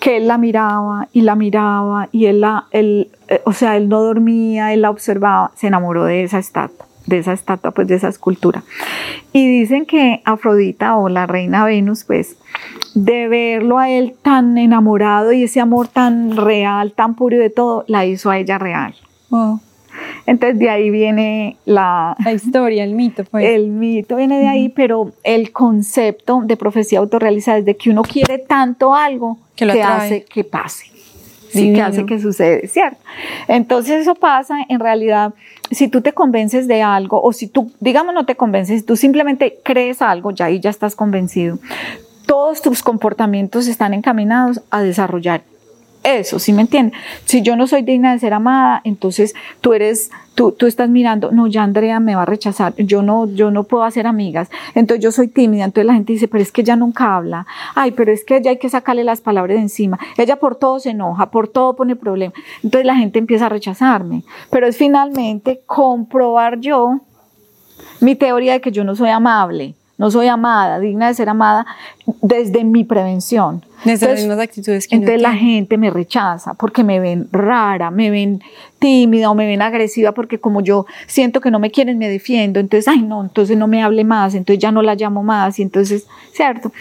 que 0.00 0.16
él 0.16 0.28
la 0.28 0.38
miraba 0.38 1.08
y 1.12 1.22
la 1.22 1.34
miraba 1.34 2.08
y 2.12 2.26
él 2.26 2.40
la, 2.40 2.66
él, 2.70 3.10
eh, 3.28 3.40
o 3.44 3.52
sea, 3.52 3.76
él 3.76 3.88
no 3.88 4.02
dormía, 4.02 4.72
él 4.72 4.82
la 4.82 4.90
observaba, 4.90 5.52
se 5.54 5.66
enamoró 5.66 6.04
de 6.04 6.24
esa 6.24 6.38
estatua 6.38 6.86
de 7.08 7.18
esa 7.18 7.32
estatua, 7.32 7.70
pues 7.70 7.88
de 7.88 7.94
esa 7.94 8.08
escultura. 8.08 8.62
Y 9.32 9.48
dicen 9.60 9.86
que 9.86 10.20
Afrodita 10.24 10.96
o 10.96 11.08
la 11.08 11.26
reina 11.26 11.64
Venus, 11.64 12.04
pues 12.04 12.36
de 12.94 13.28
verlo 13.28 13.78
a 13.78 13.88
él 13.88 14.14
tan 14.22 14.58
enamorado 14.58 15.32
y 15.32 15.44
ese 15.44 15.60
amor 15.60 15.88
tan 15.88 16.36
real, 16.36 16.92
tan 16.92 17.14
puro 17.14 17.38
de 17.38 17.50
todo, 17.50 17.84
la 17.86 18.04
hizo 18.04 18.30
a 18.30 18.38
ella 18.38 18.58
real. 18.58 18.94
Entonces 20.28 20.58
de 20.58 20.68
ahí 20.68 20.90
viene 20.90 21.56
la, 21.64 22.14
la 22.22 22.32
historia, 22.34 22.84
el 22.84 22.92
mito. 22.92 23.24
Pues. 23.24 23.46
El 23.46 23.68
mito 23.68 24.16
viene 24.16 24.38
de 24.38 24.46
ahí, 24.46 24.68
pero 24.68 25.12
el 25.24 25.52
concepto 25.52 26.42
de 26.44 26.54
profecía 26.54 26.98
autorrealizada 26.98 27.56
es 27.56 27.64
de 27.64 27.78
que 27.78 27.88
uno 27.88 28.02
quiere 28.02 28.36
tanto 28.36 28.94
algo 28.94 29.38
que, 29.56 29.64
lo 29.64 29.72
hace 29.82 30.26
que 30.26 30.44
pase. 30.44 30.84
Sí, 31.48 31.72
que 31.72 31.80
hace 31.80 32.04
que 32.04 32.20
sucede, 32.20 32.68
¿cierto? 32.68 32.98
Entonces 33.48 34.02
eso 34.02 34.16
pasa 34.16 34.58
en 34.68 34.80
realidad 34.80 35.32
si 35.70 35.88
tú 35.88 36.02
te 36.02 36.12
convences 36.12 36.68
de 36.68 36.82
algo 36.82 37.22
o 37.22 37.32
si 37.32 37.48
tú, 37.48 37.72
digamos, 37.80 38.12
no 38.12 38.26
te 38.26 38.34
convences, 38.34 38.84
tú 38.84 38.96
simplemente 38.96 39.60
crees 39.64 40.02
algo, 40.02 40.30
ya 40.30 40.44
ahí 40.44 40.60
ya 40.60 40.68
estás 40.68 40.94
convencido, 40.94 41.58
todos 42.26 42.60
tus 42.60 42.82
comportamientos 42.82 43.66
están 43.66 43.94
encaminados 43.94 44.60
a 44.70 44.82
desarrollar 44.82 45.40
eso, 46.02 46.38
¿sí 46.38 46.52
me 46.52 46.62
entiendes? 46.62 46.98
Si 47.24 47.42
yo 47.42 47.56
no 47.56 47.66
soy 47.66 47.82
digna 47.82 48.12
de 48.12 48.18
ser 48.18 48.32
amada, 48.32 48.80
entonces 48.84 49.34
tú 49.60 49.72
eres, 49.72 50.10
tú, 50.34 50.52
tú 50.52 50.66
estás 50.66 50.88
mirando, 50.88 51.30
no, 51.32 51.46
ya 51.46 51.62
Andrea 51.62 52.00
me 52.00 52.14
va 52.14 52.22
a 52.22 52.26
rechazar, 52.26 52.74
yo 52.76 53.02
no, 53.02 53.26
yo 53.26 53.50
no 53.50 53.64
puedo 53.64 53.84
hacer 53.84 54.06
amigas, 54.06 54.48
entonces 54.74 55.02
yo 55.02 55.12
soy 55.12 55.28
tímida, 55.28 55.64
entonces 55.64 55.86
la 55.86 55.94
gente 55.94 56.12
dice, 56.12 56.28
pero 56.28 56.42
es 56.42 56.52
que 56.52 56.62
ella 56.62 56.76
nunca 56.76 57.16
habla, 57.16 57.46
ay, 57.74 57.90
pero 57.92 58.12
es 58.12 58.24
que 58.24 58.36
ella 58.36 58.50
hay 58.50 58.58
que 58.58 58.68
sacarle 58.68 59.04
las 59.04 59.20
palabras 59.20 59.56
de 59.56 59.62
encima, 59.62 59.98
ella 60.16 60.36
por 60.36 60.56
todo 60.56 60.80
se 60.80 60.90
enoja, 60.90 61.30
por 61.30 61.48
todo 61.48 61.76
pone 61.76 61.96
problema, 61.96 62.32
entonces 62.62 62.86
la 62.86 62.96
gente 62.96 63.18
empieza 63.18 63.46
a 63.46 63.50
rechazarme, 63.50 64.24
pero 64.50 64.66
es 64.66 64.76
finalmente 64.76 65.62
comprobar 65.66 66.60
yo 66.60 67.00
mi 68.00 68.14
teoría 68.14 68.52
de 68.52 68.60
que 68.60 68.72
yo 68.72 68.84
no 68.84 68.94
soy 68.96 69.10
amable, 69.10 69.74
no 69.98 70.10
soy 70.12 70.28
amada, 70.28 70.78
digna 70.78 71.08
de 71.08 71.14
ser 71.14 71.28
amada 71.28 71.66
desde 72.22 72.64
mi 72.64 72.84
prevención. 72.84 73.64
Desde 73.84 74.08
las 74.08 74.18
mismas 74.20 74.38
actitudes 74.38 74.88
que 74.88 74.96
Entonces 74.96 75.22
la 75.22 75.34
gente 75.34 75.78
me 75.78 75.90
rechaza 75.90 76.54
porque 76.54 76.82
me 76.82 77.00
ven 77.00 77.28
rara, 77.30 77.90
me 77.90 78.10
ven 78.10 78.42
tímida 78.78 79.30
o 79.30 79.34
me 79.34 79.46
ven 79.46 79.62
agresiva 79.62 80.12
porque 80.12 80.38
como 80.38 80.60
yo 80.60 80.86
siento 81.06 81.40
que 81.40 81.50
no 81.50 81.58
me 81.58 81.70
quieren, 81.70 81.98
me 81.98 82.08
defiendo. 82.08 82.60
Entonces, 82.60 82.88
ay, 82.88 83.02
no, 83.02 83.22
entonces 83.22 83.56
no 83.56 83.66
me 83.66 83.82
hable 83.82 84.04
más, 84.04 84.34
entonces 84.34 84.60
ya 84.60 84.70
no 84.70 84.82
la 84.82 84.94
llamo 84.94 85.22
más. 85.22 85.58
Y 85.58 85.62
entonces, 85.62 86.06
¿cierto? 86.32 86.72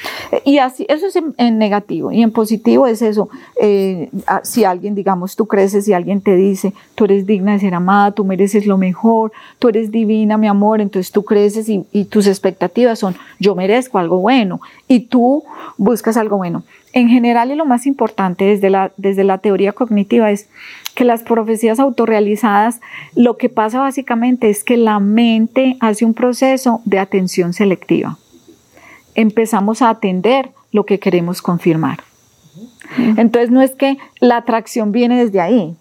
Y 0.45 0.59
así, 0.59 0.85
eso 0.89 1.07
es 1.07 1.17
en, 1.37 1.57
negativo. 1.57 2.11
Y 2.11 2.21
en 2.21 2.31
positivo 2.31 2.87
es 2.87 3.01
eso. 3.01 3.29
Eh, 3.61 4.09
si 4.43 4.63
alguien, 4.63 4.95
digamos, 4.95 5.35
tú 5.35 5.47
creces, 5.47 5.85
si 5.85 5.93
alguien 5.93 6.21
te 6.21 6.35
dice, 6.35 6.73
tú 6.95 7.05
eres 7.05 7.25
digna 7.25 7.53
de 7.53 7.59
ser 7.59 7.73
amada, 7.73 8.11
tú 8.11 8.25
mereces 8.25 8.65
lo 8.65 8.77
mejor, 8.77 9.31
tú 9.59 9.69
eres 9.69 9.91
divina, 9.91 10.37
mi 10.37 10.47
amor, 10.47 10.81
entonces 10.81 11.11
tú 11.11 11.23
creces 11.23 11.67
y, 11.69 11.85
y 11.91 12.05
tus 12.05 12.27
expectativas 12.27 12.99
son, 12.99 13.15
yo 13.39 13.55
merezco 13.55 13.97
algo 13.97 14.19
bueno. 14.19 14.61
Y 14.87 15.01
tú 15.01 15.43
buscas 15.77 16.17
algo 16.17 16.37
bueno. 16.37 16.63
En 16.93 17.09
general, 17.09 17.51
y 17.51 17.55
lo 17.55 17.65
más 17.65 17.85
importante 17.85 18.45
desde 18.45 18.69
la, 18.69 18.91
desde 18.97 19.23
la 19.23 19.37
teoría 19.39 19.73
cognitiva 19.73 20.31
es 20.31 20.49
que 20.95 21.03
las 21.03 21.21
profecías 21.21 21.79
autorrealizadas, 21.79 22.79
lo 23.15 23.37
que 23.37 23.49
pasa 23.49 23.79
básicamente 23.79 24.49
es 24.49 24.63
que 24.63 24.77
la 24.77 24.99
mente 24.99 25.77
hace 25.79 26.05
un 26.05 26.13
proceso 26.13 26.81
de 26.85 26.99
atención 26.99 27.53
selectiva. 27.53 28.17
Empezamos 29.13 29.81
a 29.81 29.89
atender 29.89 30.51
lo 30.71 30.85
que 30.85 30.99
queremos 30.99 31.41
confirmar. 31.41 31.99
Entonces 32.97 33.51
no 33.51 33.61
es 33.61 33.75
que 33.75 33.97
la 34.19 34.37
atracción 34.37 34.91
viene 34.91 35.23
desde 35.23 35.41
ahí, 35.41 35.75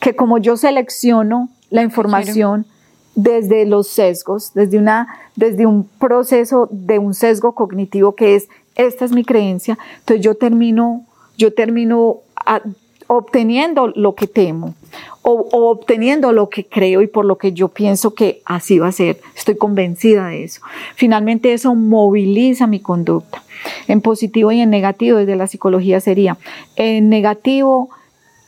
que 0.00 0.14
como 0.14 0.38
yo 0.38 0.56
selecciono 0.56 1.48
la 1.70 1.82
información 1.82 2.66
desde 3.14 3.66
los 3.66 3.88
sesgos, 3.88 4.52
desde, 4.54 4.78
una, 4.78 5.08
desde 5.36 5.66
un 5.66 5.88
proceso 5.98 6.68
de 6.70 6.98
un 6.98 7.14
sesgo 7.14 7.54
cognitivo 7.54 8.14
que 8.14 8.34
es 8.34 8.48
esta 8.74 9.04
es 9.04 9.12
mi 9.12 9.24
creencia, 9.24 9.78
entonces 9.98 10.24
yo 10.24 10.34
termino, 10.34 11.04
yo 11.36 11.52
termino 11.52 12.18
ah, 12.36 12.60
obteniendo 13.06 13.88
lo 13.88 14.14
que 14.14 14.28
temo 14.28 14.74
o, 15.22 15.48
obteniendo 15.70 16.32
lo 16.32 16.48
que 16.48 16.64
creo 16.64 17.02
y 17.02 17.08
por 17.08 17.24
lo 17.24 17.38
que 17.38 17.52
yo 17.52 17.68
pienso 17.68 18.14
que 18.14 18.40
así 18.44 18.78
va 18.78 18.88
a 18.88 18.92
ser. 18.92 19.20
Estoy 19.36 19.56
convencida 19.56 20.28
de 20.28 20.44
eso. 20.44 20.60
Finalmente 20.94 21.52
eso 21.52 21.74
moviliza 21.74 22.66
mi 22.66 22.80
conducta. 22.80 23.42
En 23.88 24.00
positivo 24.00 24.52
y 24.52 24.60
en 24.60 24.70
negativo 24.70 25.18
desde 25.18 25.36
la 25.36 25.48
psicología 25.48 26.00
sería, 26.00 26.38
en 26.76 27.08
negativo 27.08 27.90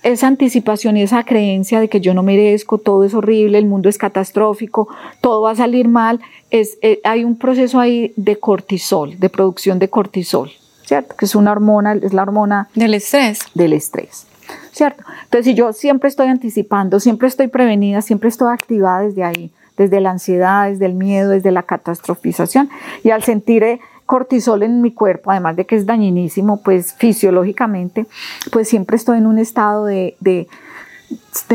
esa 0.03 0.27
anticipación 0.27 0.97
y 0.97 1.03
esa 1.03 1.25
creencia 1.25 1.81
de 1.81 1.89
que 1.89 2.01
yo 2.01 2.15
no 2.15 2.23
merezco, 2.23 2.79
todo 2.79 3.05
es 3.05 3.15
horrible, 3.15 3.59
el 3.59 3.67
mundo 3.67 3.89
es 3.89 3.99
catastrófico, 3.99 4.89
todo 5.21 5.43
va 5.43 5.53
a 5.53 5.57
salir 5.57 5.89
mal, 5.89 6.21
es, 6.51 6.79
eh, 6.83 7.01
hay 7.05 7.25
un 7.25 7.39
proceso 7.39 7.79
ahí 7.79 8.13
de 8.17 8.37
cortisol, 8.37 9.19
de 9.19 9.29
producción 9.29 9.79
de 9.79 9.89
cortisol, 9.89 10.51
¿cierto? 10.85 11.15
Que 11.17 11.25
es 11.25 11.35
una 11.35 11.53
hormona, 11.53 11.95
es 11.95 12.13
la 12.13 12.23
hormona 12.23 12.69
del 12.75 12.95
estrés. 12.95 13.41
Del 13.55 13.73
estrés, 13.73 14.27
¿cierto? 14.73 15.05
Entonces, 15.25 15.47
si 15.47 15.55
yo 15.55 15.73
siempre 15.73 16.09
estoy 16.09 16.29
anticipando, 16.29 16.99
siempre 16.99 17.29
estoy 17.29 17.49
prevenida, 17.49 18.03
siempre 18.03 18.29
estoy 18.29 18.53
activada 18.53 19.03
desde 19.03 19.23
ahí, 19.23 19.51
desde 19.77 20.01
la 20.01 20.11
ansiedad, 20.11 20.69
desde 20.69 20.87
el 20.87 20.95
miedo, 20.95 21.31
desde 21.31 21.53
la 21.53 21.63
catastrofización, 21.63 22.71
y 23.05 23.11
al 23.11 23.23
sentir 23.23 23.63
eh, 23.63 23.81
cortisol 24.13 24.63
en 24.63 24.83
mi 24.83 24.93
cuerpo, 24.93 25.31
además 25.31 25.57
de 25.57 25.65
que 25.65 25.75
es 25.75 25.87
dañinísimo, 25.87 26.61
pues 26.63 26.93
fisiológicamente, 26.93 28.05
pues 28.51 28.69
siempre 28.69 28.99
estoy 28.99 29.17
en 29.17 29.27
un 29.27 29.39
estado 29.39 29.87
de, 29.87 30.19
de, 30.21 30.49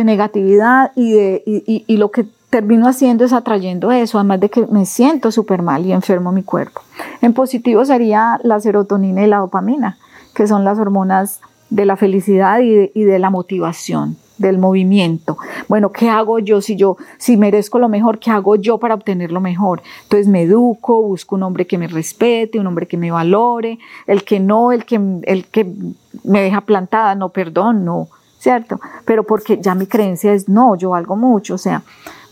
negatividad 0.03 0.91
y, 0.95 1.13
de, 1.13 1.43
y, 1.45 1.85
y, 1.85 1.97
lo 1.97 2.09
que 2.09 2.25
termino 2.49 2.87
haciendo 2.87 3.25
es 3.25 3.31
atrayendo 3.31 3.91
eso, 3.91 4.17
además 4.17 4.39
de 4.39 4.49
que 4.49 4.65
me 4.71 4.87
siento 4.87 5.31
súper 5.31 5.61
mal 5.61 5.85
y 5.85 5.91
enfermo 5.91 6.31
mi 6.31 6.41
cuerpo. 6.41 6.81
En 7.21 7.33
positivo 7.33 7.85
sería 7.85 8.39
la 8.41 8.59
serotonina 8.59 9.23
y 9.23 9.27
la 9.27 9.37
dopamina, 9.37 9.99
que 10.33 10.47
son 10.47 10.63
las 10.63 10.79
hormonas 10.79 11.41
de 11.69 11.85
la 11.85 11.95
felicidad 11.95 12.61
y 12.61 12.73
de, 12.73 12.91
y 12.95 13.03
de 13.03 13.19
la 13.19 13.29
motivación 13.29 14.17
del 14.37 14.57
movimiento. 14.57 15.37
Bueno, 15.67 15.91
¿qué 15.91 16.09
hago 16.09 16.39
yo 16.39 16.61
si 16.61 16.75
yo, 16.75 16.97
si 17.17 17.37
merezco 17.37 17.79
lo 17.79 17.89
mejor, 17.89 18.19
qué 18.19 18.31
hago 18.31 18.55
yo 18.55 18.77
para 18.77 18.95
obtener 18.95 19.31
lo 19.31 19.41
mejor? 19.41 19.81
Entonces 20.03 20.27
me 20.27 20.43
educo, 20.43 21.01
busco 21.01 21.35
un 21.35 21.43
hombre 21.43 21.65
que 21.65 21.77
me 21.77 21.87
respete, 21.87 22.59
un 22.59 22.67
hombre 22.67 22.87
que 22.87 22.97
me 22.97 23.11
valore, 23.11 23.79
el 24.05 24.23
que 24.23 24.39
no, 24.39 24.71
el 24.71 24.85
que, 24.85 24.99
el 25.23 25.45
que 25.47 25.71
me 26.23 26.41
deja 26.41 26.61
plantada, 26.61 27.15
no, 27.15 27.29
perdón, 27.29 27.85
no, 27.85 28.07
¿cierto? 28.39 28.79
Pero 29.05 29.23
porque 29.23 29.59
ya 29.61 29.75
mi 29.75 29.87
creencia 29.87 30.33
es 30.33 30.47
no, 30.47 30.75
yo 30.75 30.91
valgo 30.91 31.15
mucho, 31.15 31.55
o 31.55 31.57
sea, 31.57 31.83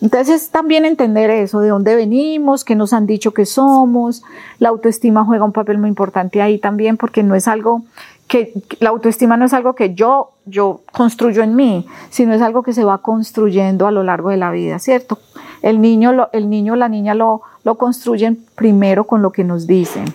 entonces 0.01 0.49
también 0.49 0.85
entender 0.85 1.29
eso, 1.29 1.61
de 1.61 1.69
dónde 1.69 1.95
venimos, 1.95 2.63
qué 2.63 2.75
nos 2.75 2.93
han 2.93 3.07
dicho 3.07 3.33
que 3.33 3.45
somos, 3.45 4.23
la 4.59 4.69
autoestima 4.69 5.23
juega 5.23 5.45
un 5.45 5.51
papel 5.51 5.77
muy 5.77 5.89
importante 5.89 6.41
ahí 6.41 6.59
también 6.59 6.97
porque 6.97 7.23
no 7.23 7.33
es 7.33 7.47
algo 7.47 7.83
que 8.27 8.53
la 8.79 8.89
autoestima 8.89 9.37
no 9.37 9.45
es 9.45 9.53
algo 9.53 9.75
que 9.75 9.93
yo, 9.93 10.31
yo 10.45 10.81
construyo 10.91 11.43
en 11.43 11.55
mí, 11.55 11.85
sino 12.09 12.33
es 12.33 12.41
algo 12.41 12.63
que 12.63 12.73
se 12.73 12.83
va 12.83 12.99
construyendo 12.99 13.87
a 13.87 13.91
lo 13.91 14.03
largo 14.03 14.29
de 14.29 14.37
la 14.37 14.51
vida, 14.51 14.79
¿cierto? 14.79 15.19
El 15.61 15.81
niño, 15.81 16.29
el 16.31 16.49
niño 16.49 16.75
la 16.75 16.89
niña 16.89 17.13
lo, 17.13 17.41
lo 17.63 17.75
construyen 17.75 18.43
primero 18.55 19.05
con 19.05 19.21
lo 19.21 19.31
que 19.31 19.43
nos 19.43 19.67
dicen. 19.67 20.05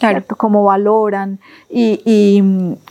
Claro. 0.00 0.24
Cómo 0.36 0.64
valoran 0.64 1.38
y, 1.68 2.00
y, 2.04 2.42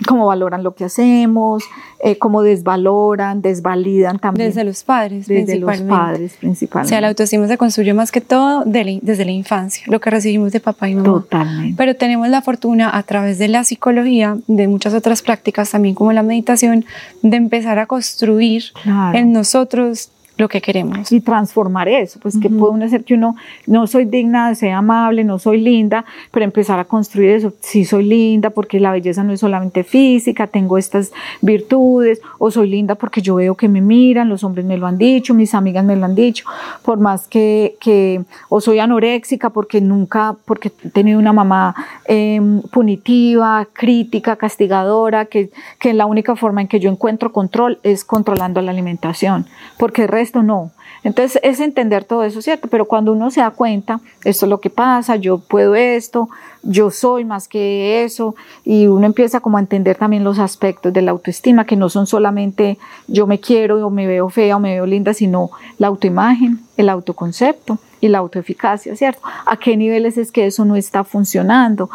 cómo 0.08 0.28
valoran 0.28 0.63
lo 0.63 0.76
que 0.76 0.86
hacemos, 0.86 1.63
eh, 2.04 2.17
cómo 2.17 2.43
desvaloran, 2.43 3.41
desvalidan 3.41 4.19
también. 4.19 4.50
Desde 4.50 4.63
los 4.63 4.84
padres, 4.84 5.28
desde 5.28 5.58
los 5.58 5.82
padres 5.82 6.38
principalmente. 6.39 6.88
O 6.88 6.89
sea, 6.89 7.02
la 7.02 7.10
autoestima 7.10 7.48
se 7.48 7.58
construye 7.58 7.93
más 7.93 8.12
que 8.12 8.22
todo 8.22 8.63
desde 8.65 9.26
la 9.26 9.32
infancia, 9.32 9.84
lo 9.88 10.00
que 10.00 10.10
recibimos 10.10 10.52
de 10.52 10.60
papá 10.60 10.88
y 10.88 10.95
mamá. 10.95 11.06
Totalmente. 11.06 11.76
Pero 11.78 11.95
tenemos 11.95 12.30
la 12.30 12.41
fortuna 12.41 12.95
a 12.95 13.04
través 13.04 13.39
de 13.39 13.48
la 13.48 13.63
psicología, 13.63 14.38
de 14.48 14.67
muchas 14.67 14.93
otras 14.93 15.22
prácticas 15.22 15.72
también 15.72 15.95
como 15.95 16.13
la 16.13 16.24
meditación, 16.24 16.86
de 17.24 17.38
empezar 17.38 17.80
a 17.80 17.88
construir 17.88 18.65
en 19.13 19.34
nosotros 19.34 20.12
lo 20.39 20.47
que 20.47 20.62
queremos. 20.62 21.12
Y 21.12 21.19
transformar 21.19 21.89
eso, 21.89 22.19
pues 22.19 22.39
que 22.39 22.49
puede 22.49 22.73
uno 22.73 22.89
ser 22.89 23.04
que 23.04 23.13
uno 23.13 23.36
no 23.67 23.88
soy 23.88 24.06
digna 24.06 24.49
de 24.49 24.56
ser 24.56 24.71
amable, 24.71 25.23
no 25.25 25.38
soy 25.38 25.60
linda, 25.60 26.06
pero 26.32 26.45
empezar 26.45 26.80
a 26.80 26.86
construir 26.86 27.32
eso, 27.32 27.54
sí 27.60 27.84
soy 27.84 28.06
linda 28.06 28.49
porque 28.49 28.80
la 28.80 28.91
belleza 28.91 29.23
no 29.23 29.34
es 29.34 29.41
solamente 29.41 29.84
física, 29.84 30.47
tengo 30.47 30.78
estas 30.78 31.12
virtudes, 31.41 32.21
o 32.38 32.52
soy 32.52 32.69
linda 32.69 32.95
porque 32.95 33.21
yo 33.21 33.36
veo 33.36 33.56
que 33.56 33.67
me 33.67 33.82
miran, 33.82 34.30
los 34.30 34.45
hombres 34.45 34.65
me 34.65 34.78
lo 34.78 34.88
han 34.88 34.97
dicho, 34.97 35.34
mis 35.34 35.54
amigas 35.54 35.84
me 35.84 35.97
lo 35.97 36.06
han 36.06 36.15
dicho, 36.15 36.45
por 36.84 36.99
más 36.99 37.28
que, 37.28 37.75
que 37.82 38.21
o 38.47 38.62
soy 38.62 38.80
anoréxica 38.80 39.49
porque 39.49 39.82
nunca, 39.82 40.38
porque 40.45 40.71
he 40.86 40.89
tenido 40.89 41.19
una 41.19 41.34
mamá 41.34 41.75
em, 42.06 42.62
punitiva, 42.71 43.67
crítica, 43.73 44.38
castigadora, 44.38 45.25
que, 45.25 45.52
que 45.80 45.93
la 45.93 46.06
única 46.06 46.38
forma 46.38 46.62
en 46.62 46.69
que 46.69 46.80
yo 46.80 46.89
encuentro 46.89 47.34
control 47.34 47.80
es 47.84 48.06
controlando 48.06 48.62
la 48.62 48.71
alimentación, 48.71 49.45
porque 49.78 50.04
el 50.04 50.08
resto 50.08 50.29
esto 50.30 50.44
no. 50.44 50.72
Entonces 51.04 51.39
es 51.44 51.60
entender 51.60 52.04
todo 52.06 52.24
eso, 52.24 52.42
¿cierto? 52.42 52.68
Pero 52.68 52.86
cuando 52.86 53.12
uno 53.12 53.32
se 53.32 53.42
da 53.42 53.52
cuenta, 53.52 54.00
esto 54.24 54.46
es 54.46 54.50
lo 54.50 54.60
que 54.62 54.70
pasa, 54.70 55.15
yo 55.15 55.39
puedo 55.39 55.76
esto, 55.76 56.30
yo 56.63 56.91
soy 56.91 57.26
más 57.26 57.48
que 57.48 58.04
eso, 58.04 58.36
y 58.65 58.88
uno 58.88 59.06
empieza 59.06 59.39
como 59.39 59.58
a 59.58 59.62
entender 59.62 59.98
también 59.98 60.24
los 60.24 60.39
aspectos 60.39 60.91
de 60.93 61.02
la 61.02 61.12
autoestima, 61.12 61.65
que 61.65 61.76
no 61.76 61.89
son 61.89 62.08
solamente 62.08 62.78
yo 63.08 63.28
me 63.28 63.39
quiero 63.39 63.86
o 63.86 63.89
me 63.89 64.08
veo 64.08 64.30
fea 64.30 64.58
o 64.58 64.60
me 64.60 64.74
veo 64.74 64.86
linda, 64.86 65.13
sino 65.13 65.52
la 65.78 65.88
autoimagen, 65.88 66.60
el 66.78 66.89
autoconcepto 66.89 67.78
y 68.02 68.08
la 68.08 68.19
autoeficacia, 68.19 68.95
¿cierto? 68.95 69.22
¿A 69.45 69.58
qué 69.58 69.76
niveles 69.76 70.17
es 70.17 70.32
que 70.32 70.45
eso 70.45 70.65
no 70.65 70.76
está 70.76 71.04
funcionando? 71.04 71.89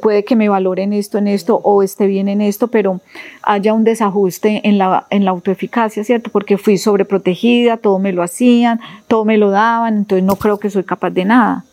Puede 0.00 0.24
que 0.24 0.36
me 0.36 0.48
valoren 0.48 0.92
esto 0.92 1.18
en 1.18 1.28
esto 1.28 1.56
o 1.56 1.82
esté 1.82 2.06
bien 2.06 2.28
en 2.28 2.40
esto, 2.40 2.68
pero 2.68 3.00
haya 3.42 3.74
un 3.74 3.84
desajuste 3.84 4.60
en 4.68 4.78
la, 4.78 5.06
en 5.10 5.24
la 5.24 5.32
autoeficacia, 5.32 6.04
¿cierto? 6.04 6.30
Porque 6.30 6.58
fui 6.58 6.78
sobreprotegida, 6.78 7.76
todo 7.76 7.98
me 7.98 8.12
lo 8.12 8.22
hacían, 8.22 8.80
todo 9.08 9.24
me 9.24 9.38
lo 9.38 9.50
daban, 9.50 9.96
entonces 9.98 10.24
no 10.24 10.36
creo 10.36 10.58
que 10.58 10.70
soy 10.70 10.84
capaz 10.84 11.10
de 11.10 11.24
nada. 11.24 11.64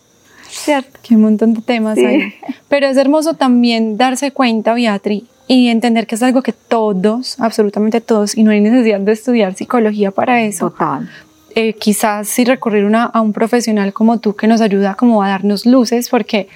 ¿Cierto? 0.56 1.00
Que 1.04 1.16
un 1.16 1.22
montón 1.22 1.54
de 1.54 1.62
temas 1.62 1.98
hay. 1.98 2.34
Pero 2.70 2.88
es 2.88 2.98
hermoso 2.98 3.34
también 3.34 3.98
darse 3.98 4.32
cuenta, 4.32 4.74
Beatriz, 4.74 5.24
y 5.48 5.68
entender 5.68 6.08
que 6.08 6.16
es 6.16 6.24
algo 6.24 6.42
que 6.42 6.54
todos, 6.54 7.40
absolutamente 7.40 8.02
todos, 8.02 8.36
y 8.36 8.44
no 8.44 8.52
hay 8.52 8.62
necesidad 8.62 9.00
de 9.00 9.12
estudiar 9.12 9.54
psicología 9.54 10.12
para 10.12 10.42
eso. 10.42 10.72
Total. 10.72 11.10
Eh, 11.54 11.74
quizás 11.74 12.28
sí 12.28 12.46
recurrir 12.46 12.86
una, 12.86 13.04
a 13.04 13.22
un 13.22 13.34
profesional 13.34 13.94
como 13.94 14.20
tú 14.20 14.36
que 14.36 14.48
nos 14.48 14.62
ayuda 14.62 14.96
como 14.96 15.22
a 15.22 15.30
darnos 15.30 15.66
luces, 15.66 16.10
porque 16.10 16.48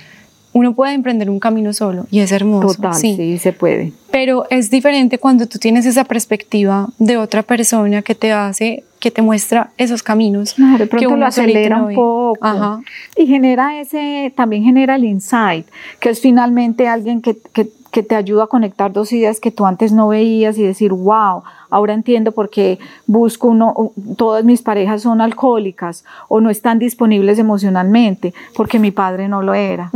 uno 0.53 0.73
puede 0.73 0.93
emprender 0.93 1.29
un 1.29 1.39
camino 1.39 1.73
solo 1.73 2.07
y 2.09 2.19
es 2.19 2.31
hermoso. 2.31 2.75
Total, 2.75 2.93
sí. 2.95 3.37
se 3.37 3.53
puede. 3.53 3.93
Pero 4.11 4.45
es 4.49 4.69
diferente 4.69 5.17
cuando 5.17 5.45
tú 5.45 5.59
tienes 5.59 5.85
esa 5.85 6.03
perspectiva 6.03 6.89
de 6.97 7.17
otra 7.17 7.43
persona 7.43 8.01
que 8.01 8.15
te 8.15 8.31
hace, 8.31 8.83
que 8.99 9.11
te 9.11 9.21
muestra 9.21 9.71
esos 9.77 10.01
caminos. 10.01 10.53
Claro, 10.53 10.79
de 10.79 10.87
pronto 10.87 10.99
que 10.99 11.07
uno 11.07 11.17
lo 11.17 11.25
acelera 11.27 11.81
un 11.83 11.93
poco. 11.93 12.37
Ajá. 12.41 12.81
Y 13.15 13.27
genera 13.27 13.79
ese, 13.79 14.33
también 14.35 14.63
genera 14.63 14.95
el 14.95 15.05
insight, 15.05 15.67
que 15.99 16.09
es 16.09 16.19
finalmente 16.19 16.87
alguien 16.87 17.21
que, 17.21 17.37
que 17.53 17.69
que 17.91 18.03
te 18.03 18.15
ayuda 18.15 18.43
a 18.45 18.47
conectar 18.47 18.91
dos 18.91 19.11
ideas 19.11 19.39
que 19.39 19.51
tú 19.51 19.65
antes 19.65 19.91
no 19.91 20.09
veías 20.09 20.57
y 20.57 20.63
decir, 20.63 20.91
wow, 20.93 21.43
ahora 21.69 21.93
entiendo 21.93 22.31
por 22.31 22.49
qué 22.49 22.79
busco 23.05 23.49
uno, 23.49 23.91
todas 24.17 24.43
mis 24.43 24.61
parejas 24.61 25.01
son 25.01 25.21
alcohólicas 25.21 26.05
o 26.27 26.41
no 26.41 26.49
están 26.49 26.79
disponibles 26.79 27.39
emocionalmente, 27.39 28.33
porque 28.55 28.79
mi 28.79 28.91
padre 28.91 29.27
no 29.27 29.41
lo 29.41 29.53
era, 29.53 29.91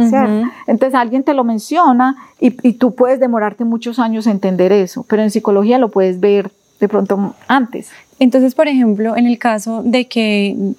Entonces 0.68 0.94
alguien 0.96 1.24
te 1.24 1.34
lo 1.34 1.44
menciona 1.44 2.18
y, 2.40 2.56
y 2.68 2.74
tú 2.74 2.94
puedes 2.94 3.20
demorarte 3.20 3.64
muchos 3.64 4.00
años 4.00 4.28
en 4.28 4.34
entender 4.44 4.74
eso, 4.74 5.06
pero 5.08 5.24
en 5.24 5.32
psicología 5.32 5.78
lo 5.78 5.90
puedes 5.90 6.20
ver 6.20 6.52
de 6.80 6.90
pronto 6.90 7.34
antes. 7.48 7.90
Entonces, 8.20 8.56
por 8.56 8.68
ejemplo, 8.68 9.16
en 9.16 9.26
el 9.26 9.40
caso 9.40 9.82
de 9.84 10.08
que 10.08 10.74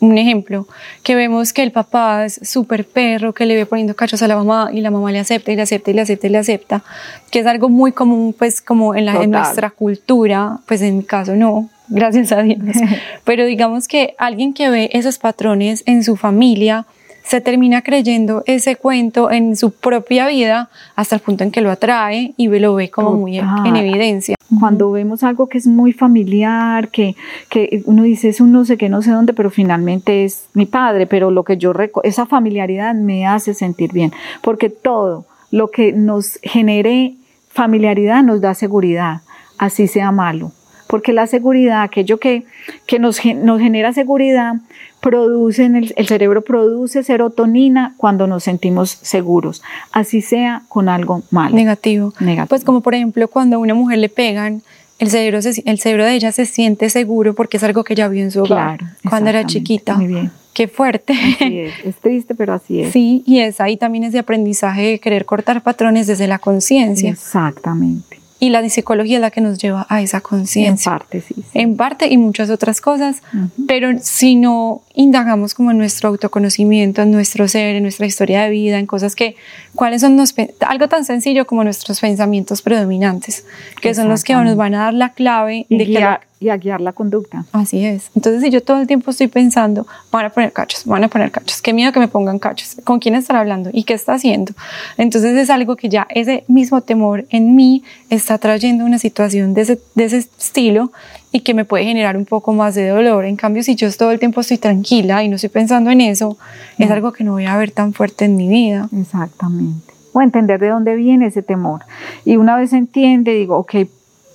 un 0.00 0.18
ejemplo, 0.18 0.66
que 1.02 1.14
vemos 1.14 1.52
que 1.52 1.62
el 1.62 1.72
papá 1.72 2.24
es 2.24 2.40
súper 2.42 2.86
perro, 2.86 3.32
que 3.32 3.46
le 3.46 3.56
ve 3.56 3.66
poniendo 3.66 3.96
cachos 3.96 4.22
a 4.22 4.28
la 4.28 4.36
mamá 4.36 4.70
y 4.72 4.80
la 4.80 4.90
mamá 4.90 5.10
le 5.10 5.18
acepta 5.18 5.52
y 5.52 5.56
le 5.56 5.62
acepta 5.62 5.90
y 5.90 5.94
le 5.94 6.02
acepta 6.02 6.26
y 6.26 6.30
le 6.30 6.38
acepta, 6.38 6.84
que 7.30 7.40
es 7.40 7.46
algo 7.46 7.68
muy 7.68 7.92
común 7.92 8.34
pues 8.38 8.60
como 8.60 8.94
en, 8.94 9.06
la, 9.06 9.22
en 9.22 9.30
nuestra 9.30 9.70
cultura, 9.70 10.58
pues 10.66 10.82
en 10.82 10.98
mi 10.98 11.04
caso 11.04 11.34
no, 11.34 11.68
gracias 11.88 12.32
a 12.32 12.42
Dios, 12.42 12.58
pero 13.24 13.44
digamos 13.44 13.88
que 13.88 14.14
alguien 14.18 14.54
que 14.54 14.70
ve 14.70 14.90
esos 14.92 15.18
patrones 15.18 15.82
en 15.86 16.04
su 16.04 16.16
familia, 16.16 16.86
se 17.28 17.42
termina 17.42 17.82
creyendo 17.82 18.42
ese 18.46 18.76
cuento 18.76 19.30
en 19.30 19.54
su 19.54 19.70
propia 19.70 20.26
vida 20.28 20.70
hasta 20.96 21.16
el 21.16 21.20
punto 21.20 21.44
en 21.44 21.50
que 21.50 21.60
lo 21.60 21.70
atrae 21.70 22.32
y 22.38 22.48
lo 22.48 22.74
ve 22.74 22.90
como 22.90 23.12
muy 23.16 23.38
en 23.38 23.76
evidencia. 23.76 24.34
Cuando 24.58 24.90
vemos 24.90 25.22
algo 25.22 25.46
que 25.46 25.58
es 25.58 25.66
muy 25.66 25.92
familiar, 25.92 26.88
que, 26.88 27.16
que 27.50 27.82
uno 27.84 28.04
dice 28.04 28.30
es 28.30 28.40
un 28.40 28.50
no 28.50 28.64
sé 28.64 28.78
qué, 28.78 28.88
no 28.88 29.02
sé 29.02 29.10
dónde, 29.10 29.34
pero 29.34 29.50
finalmente 29.50 30.24
es 30.24 30.46
mi 30.54 30.64
padre, 30.64 31.06
pero 31.06 31.30
lo 31.30 31.44
que 31.44 31.58
yo 31.58 31.74
esa 32.02 32.24
familiaridad 32.24 32.94
me 32.94 33.26
hace 33.26 33.52
sentir 33.52 33.92
bien, 33.92 34.10
porque 34.40 34.70
todo 34.70 35.26
lo 35.50 35.70
que 35.70 35.92
nos 35.92 36.38
genere 36.42 37.16
familiaridad 37.50 38.22
nos 38.22 38.40
da 38.40 38.54
seguridad, 38.54 39.20
así 39.58 39.86
sea 39.86 40.12
malo 40.12 40.52
porque 40.88 41.12
la 41.12 41.26
seguridad, 41.28 41.82
aquello 41.82 42.18
que, 42.18 42.44
que 42.86 42.98
nos, 42.98 43.24
nos 43.24 43.60
genera 43.60 43.92
seguridad, 43.92 44.54
produce 45.00 45.66
el, 45.66 45.94
el, 45.96 46.08
cerebro 46.08 46.42
produce 46.42 47.04
serotonina 47.04 47.94
cuando 47.96 48.26
nos 48.26 48.44
sentimos 48.44 48.98
seguros, 49.02 49.62
así 49.92 50.22
sea 50.22 50.62
con 50.68 50.88
algo 50.88 51.22
malo. 51.30 51.54
Negativo. 51.54 52.12
Negativo. 52.18 52.48
Pues 52.48 52.64
como 52.64 52.80
por 52.80 52.94
ejemplo 52.94 53.28
cuando 53.28 53.56
a 53.56 53.58
una 53.60 53.74
mujer 53.74 53.98
le 53.98 54.08
pegan, 54.08 54.62
el 54.98 55.10
cerebro, 55.10 55.38
el 55.64 55.78
cerebro 55.78 56.04
de 56.04 56.14
ella 56.14 56.32
se 56.32 56.44
siente 56.44 56.90
seguro 56.90 57.34
porque 57.34 57.58
es 57.58 57.62
algo 57.62 57.84
que 57.84 57.94
ya 57.94 58.08
vio 58.08 58.24
en 58.24 58.32
su 58.32 58.42
hogar 58.42 58.80
cuando 59.08 59.30
era 59.30 59.46
chiquita. 59.46 59.94
Muy 59.94 60.08
bien. 60.08 60.32
Qué 60.54 60.66
fuerte. 60.66 61.12
es, 61.40 61.72
es 61.84 61.96
triste, 61.96 62.34
pero 62.34 62.54
así 62.54 62.80
es. 62.80 62.92
Sí, 62.92 63.22
y 63.24 63.38
es 63.38 63.60
ahí 63.60 63.76
también 63.76 64.02
ese 64.02 64.18
aprendizaje 64.18 64.82
de 64.82 64.98
querer 64.98 65.24
cortar 65.24 65.62
patrones 65.62 66.08
desde 66.08 66.26
la 66.26 66.40
conciencia. 66.40 67.10
Exactamente. 67.10 68.17
Y 68.40 68.50
la 68.50 68.66
psicología 68.68 69.16
es 69.16 69.20
la 69.20 69.30
que 69.30 69.40
nos 69.40 69.58
lleva 69.58 69.86
a 69.88 70.00
esa 70.00 70.20
conciencia. 70.20 70.92
En 70.92 70.98
parte, 70.98 71.20
sí, 71.20 71.34
En 71.54 71.76
parte 71.76 72.06
y 72.06 72.16
muchas 72.18 72.50
otras 72.50 72.80
cosas, 72.80 73.22
pero 73.66 73.90
si 74.00 74.36
no 74.36 74.82
indagamos 74.94 75.54
como 75.54 75.72
en 75.72 75.78
nuestro 75.78 76.08
autoconocimiento, 76.08 77.02
en 77.02 77.10
nuestro 77.10 77.48
ser, 77.48 77.76
en 77.76 77.82
nuestra 77.82 78.06
historia 78.06 78.44
de 78.44 78.50
vida, 78.50 78.78
en 78.78 78.86
cosas 78.86 79.16
que, 79.16 79.36
cuáles 79.74 80.02
son 80.02 80.16
los, 80.16 80.34
algo 80.60 80.88
tan 80.88 81.04
sencillo 81.04 81.46
como 81.46 81.64
nuestros 81.64 82.00
pensamientos 82.00 82.62
predominantes, 82.62 83.44
que 83.80 83.94
son 83.94 84.08
los 84.08 84.22
que 84.22 84.34
nos 84.34 84.56
van 84.56 84.74
a 84.74 84.84
dar 84.84 84.94
la 84.94 85.10
clave 85.10 85.66
de 85.68 85.86
que 85.86 86.18
y 86.40 86.50
a 86.50 86.56
guiar 86.56 86.80
la 86.80 86.92
conducta. 86.92 87.44
Así 87.52 87.84
es. 87.84 88.10
Entonces, 88.14 88.42
si 88.42 88.50
yo 88.50 88.62
todo 88.62 88.80
el 88.80 88.86
tiempo 88.86 89.10
estoy 89.10 89.28
pensando, 89.28 89.86
van 90.12 90.26
a 90.26 90.30
poner 90.30 90.52
cachos, 90.52 90.84
van 90.84 91.04
a 91.04 91.08
poner 91.08 91.30
cachos, 91.30 91.60
qué 91.60 91.72
miedo 91.72 91.92
que 91.92 92.00
me 92.00 92.08
pongan 92.08 92.38
cachos, 92.38 92.76
con 92.84 93.00
quién 93.00 93.14
estar 93.14 93.36
hablando 93.36 93.70
y 93.72 93.84
qué 93.84 93.94
está 93.94 94.14
haciendo. 94.14 94.52
Entonces, 94.96 95.36
es 95.36 95.50
algo 95.50 95.76
que 95.76 95.88
ya 95.88 96.06
ese 96.10 96.44
mismo 96.48 96.80
temor 96.80 97.26
en 97.30 97.56
mí 97.56 97.82
está 98.10 98.38
trayendo 98.38 98.84
una 98.84 98.98
situación 98.98 99.54
de 99.54 99.62
ese, 99.62 99.80
de 99.94 100.04
ese 100.04 100.18
estilo 100.18 100.92
y 101.32 101.40
que 101.40 101.54
me 101.54 101.64
puede 101.64 101.84
generar 101.84 102.16
un 102.16 102.24
poco 102.24 102.52
más 102.52 102.74
de 102.74 102.88
dolor. 102.88 103.24
En 103.24 103.36
cambio, 103.36 103.62
si 103.62 103.74
yo 103.74 103.90
todo 103.92 104.12
el 104.12 104.18
tiempo 104.18 104.40
estoy 104.40 104.58
tranquila 104.58 105.22
y 105.22 105.28
no 105.28 105.36
estoy 105.36 105.50
pensando 105.50 105.90
en 105.90 106.00
eso, 106.00 106.38
es 106.78 106.90
algo 106.90 107.12
que 107.12 107.24
no 107.24 107.32
voy 107.32 107.46
a 107.46 107.56
ver 107.56 107.70
tan 107.70 107.92
fuerte 107.92 108.24
en 108.24 108.36
mi 108.36 108.48
vida. 108.48 108.88
Exactamente. 108.98 109.92
O 110.12 110.22
entender 110.22 110.58
de 110.58 110.68
dónde 110.68 110.96
viene 110.96 111.26
ese 111.26 111.42
temor. 111.42 111.82
Y 112.24 112.36
una 112.36 112.56
vez 112.56 112.72
entiende, 112.72 113.34
digo, 113.34 113.58
ok, 113.58 113.74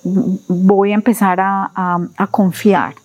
voy 0.04 0.92
a 0.92 0.96
empezar 0.96 1.40
a, 1.40 2.28
confiar. 2.32 2.96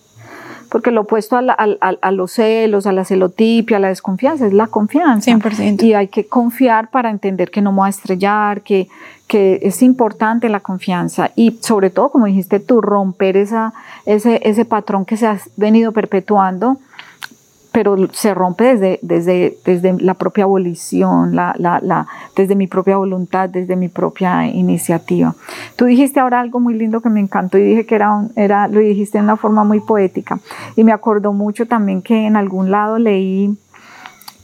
Porque 0.69 0.91
lo 0.91 1.01
opuesto 1.01 1.35
a, 1.35 1.41
a, 1.41 2.11
los 2.11 2.33
celos, 2.33 2.85
a 2.85 2.91
la 2.91 3.03
celotipia, 3.03 3.77
a 3.77 3.79
la 3.79 3.87
desconfianza, 3.87 4.45
es 4.45 4.53
la 4.53 4.67
confianza. 4.67 5.31
100%. 5.31 5.81
Y 5.83 5.93
hay 5.95 6.09
que 6.09 6.27
confiar 6.27 6.91
para 6.91 7.09
entender 7.09 7.49
que 7.49 7.61
no 7.61 7.71
me 7.71 7.77
voy 7.77 7.87
a 7.87 7.89
estrellar, 7.89 8.61
que, 8.61 8.87
que 9.27 9.59
es 9.63 9.81
importante 9.81 10.47
la 10.47 10.59
confianza. 10.59 11.31
Y 11.35 11.57
sobre 11.61 11.89
todo, 11.89 12.11
como 12.11 12.27
dijiste 12.27 12.59
tú, 12.59 12.81
romper 12.81 13.35
esa, 13.35 13.73
ese, 14.05 14.41
ese 14.43 14.63
patrón 14.63 15.05
que 15.05 15.17
se 15.17 15.25
ha 15.25 15.39
venido 15.57 15.91
perpetuando 15.91 16.77
pero 17.71 17.95
se 18.13 18.33
rompe 18.33 18.63
desde, 18.63 18.99
desde, 19.01 19.57
desde 19.63 19.93
la 20.01 20.15
propia 20.15 20.45
abolición, 20.45 21.35
la, 21.35 21.53
la, 21.57 21.79
la, 21.81 22.07
desde 22.35 22.55
mi 22.55 22.67
propia 22.67 22.97
voluntad, 22.97 23.47
desde 23.47 23.75
mi 23.75 23.89
propia 23.89 24.47
iniciativa. 24.47 25.35
Tú 25.75 25.85
dijiste 25.85 26.19
ahora 26.19 26.39
algo 26.39 26.59
muy 26.59 26.73
lindo 26.73 27.01
que 27.01 27.09
me 27.09 27.19
encantó 27.19 27.57
y 27.57 27.63
dije 27.63 27.85
que 27.85 27.95
era, 27.95 28.27
era 28.35 28.67
lo 28.67 28.79
dijiste 28.79 29.19
de 29.19 29.23
una 29.23 29.37
forma 29.37 29.63
muy 29.63 29.79
poética 29.81 30.39
y 30.75 30.83
me 30.83 30.91
acordó 30.91 31.31
mucho 31.31 31.67
también 31.67 32.01
que 32.01 32.25
en 32.25 32.35
algún 32.35 32.71
lado 32.71 32.97
leí, 32.97 33.55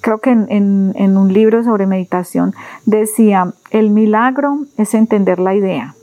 creo 0.02 0.20
que 0.20 0.30
en, 0.30 0.46
en, 0.50 0.94
en 0.96 1.18
un 1.18 1.34
libro 1.34 1.64
sobre 1.64 1.88
meditación, 1.88 2.54
decía, 2.86 3.54
el 3.72 3.90
milagro 3.90 4.60
es 4.78 4.94
entender 4.94 5.40
la 5.40 5.56
idea, 5.56 5.96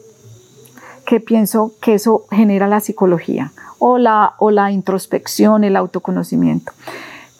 que 1.07 1.21
pienso 1.21 1.73
que 1.81 1.95
eso 1.95 2.25
genera 2.31 2.67
la 2.67 2.81
psicología 2.81 3.53
o 3.79 3.99
la, 3.99 4.35
o 4.39 4.51
la 4.51 4.73
introspección, 4.73 5.65
el 5.65 5.77
autoconocimiento. 5.77 6.73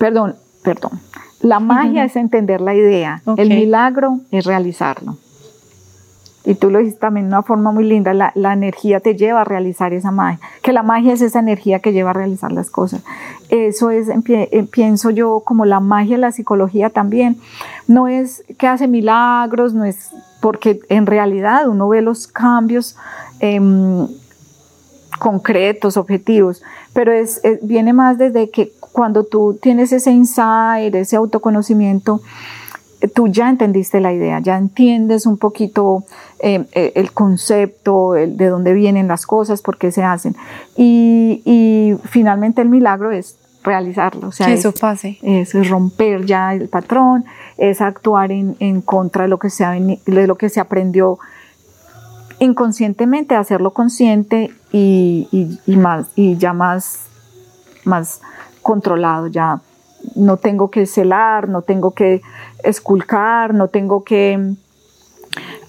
Perdón, 0.03 0.35
perdón. 0.65 0.99
La 1.43 1.61
magia 1.61 2.05
es 2.05 2.17
entender 2.17 2.61
la 2.61 2.75
idea, 2.75 3.23
el 3.37 3.51
milagro 3.51 4.19
es 4.33 4.45
realizarlo. 4.45 5.17
Y 6.45 6.57
tú 6.57 6.71
lo 6.71 6.81
dijiste 6.81 6.99
también 6.99 7.27
de 7.27 7.35
una 7.35 7.45
forma 7.45 7.71
muy 7.71 7.85
linda, 7.85 8.13
la, 8.13 8.53
energía 8.53 8.99
te 8.99 9.15
lleva 9.15 9.43
a 9.43 9.45
realizar 9.45 9.93
esa 9.93 10.11
magia, 10.11 10.41
que 10.61 10.73
la 10.73 10.83
magia 10.83 11.13
es 11.13 11.21
esa 11.21 11.39
energía 11.39 11.79
que 11.79 11.93
lleva 11.93 12.11
a 12.11 12.15
realizar 12.15 12.51
las 12.51 12.69
cosas. 12.69 13.05
Eso 13.49 13.91
es, 13.91 14.09
pienso 14.73 15.11
yo, 15.11 15.41
como 15.45 15.67
la 15.67 15.79
magia 15.79 16.17
de 16.17 16.23
la 16.23 16.33
psicología 16.33 16.91
también. 16.91 17.37
No 17.87 18.09
es 18.09 18.43
que 18.59 18.67
hace 18.67 18.89
milagros, 18.89 19.73
no 19.73 19.85
es 19.85 20.11
porque 20.41 20.81
en 20.89 21.07
realidad 21.07 21.69
uno 21.69 21.89
ve 21.89 22.03
los 22.03 22.27
cambios 22.27 22.97
em, 23.39 24.09
concretos, 25.19 25.97
objetivos, 25.97 26.63
pero 26.93 27.13
es, 27.13 27.41
viene 27.63 27.93
más 27.93 28.19
desde 28.19 28.51
que 28.51 28.73
cuando 28.93 29.25
tú 29.25 29.59
tienes 29.61 29.93
ese 29.93 30.13
insight, 30.13 30.95
ese 30.95 31.17
autoconocimiento, 31.17 32.21
eh, 33.01 33.09
tú 33.09 33.27
ya 33.27 33.51
entendiste 33.51 34.01
la 34.01 34.13
idea, 34.13 34.39
ya 34.41 34.57
entiendes 34.57 35.27
un 35.27 35.39
poquito 35.39 36.05
eh, 36.39 36.65
eh, 36.73 36.93
el 36.95 37.13
concepto, 37.13 38.13
de 38.13 38.47
dónde 38.47 38.73
vienen 38.75 39.09
las 39.09 39.27
cosas, 39.27 39.63
por 39.63 39.79
qué 39.79 39.91
se 39.91 40.05
hacen. 40.05 40.37
Y, 40.77 41.97
finalmente 42.05 42.63
el 42.63 42.69
milagro 42.69 43.11
es 43.11 43.37
realizarlo. 43.65 44.29
O 44.29 44.33
sea, 44.33 44.47
que 44.47 44.55
eso 44.55 44.73
pase. 44.73 45.19
Es, 45.23 45.53
romper 45.69 46.25
ya 46.27 46.55
el 46.55 46.69
patrón, 46.69 47.25
es 47.59 47.81
actuar 47.81 48.31
en, 48.31 48.83
contra 48.83 49.25
de 49.25 49.29
lo, 49.29 49.39
que 49.39 49.51
se 49.51 49.65
de 49.65 50.27
lo 50.27 50.37
que 50.37 50.49
se 50.49 50.61
aprendió 50.61 51.19
inconscientemente, 52.45 53.37
hacerlo 53.37 53.73
consciente 53.73 54.51
y, 54.73 55.59
y, 55.67 55.77
más, 55.77 56.09
y 56.17 56.37
ya 56.37 56.53
más, 56.53 57.07
más 57.85 58.21
controlado, 58.63 59.29
ya 59.29 59.61
no 60.17 60.37
tengo 60.37 60.71
que 60.71 60.87
celar, 60.87 61.49
no 61.49 61.63
tengo 61.63 61.93
que 61.93 62.23
esculcar, 62.65 63.55
no 63.55 63.69
tengo 63.69 64.03
que 64.03 64.55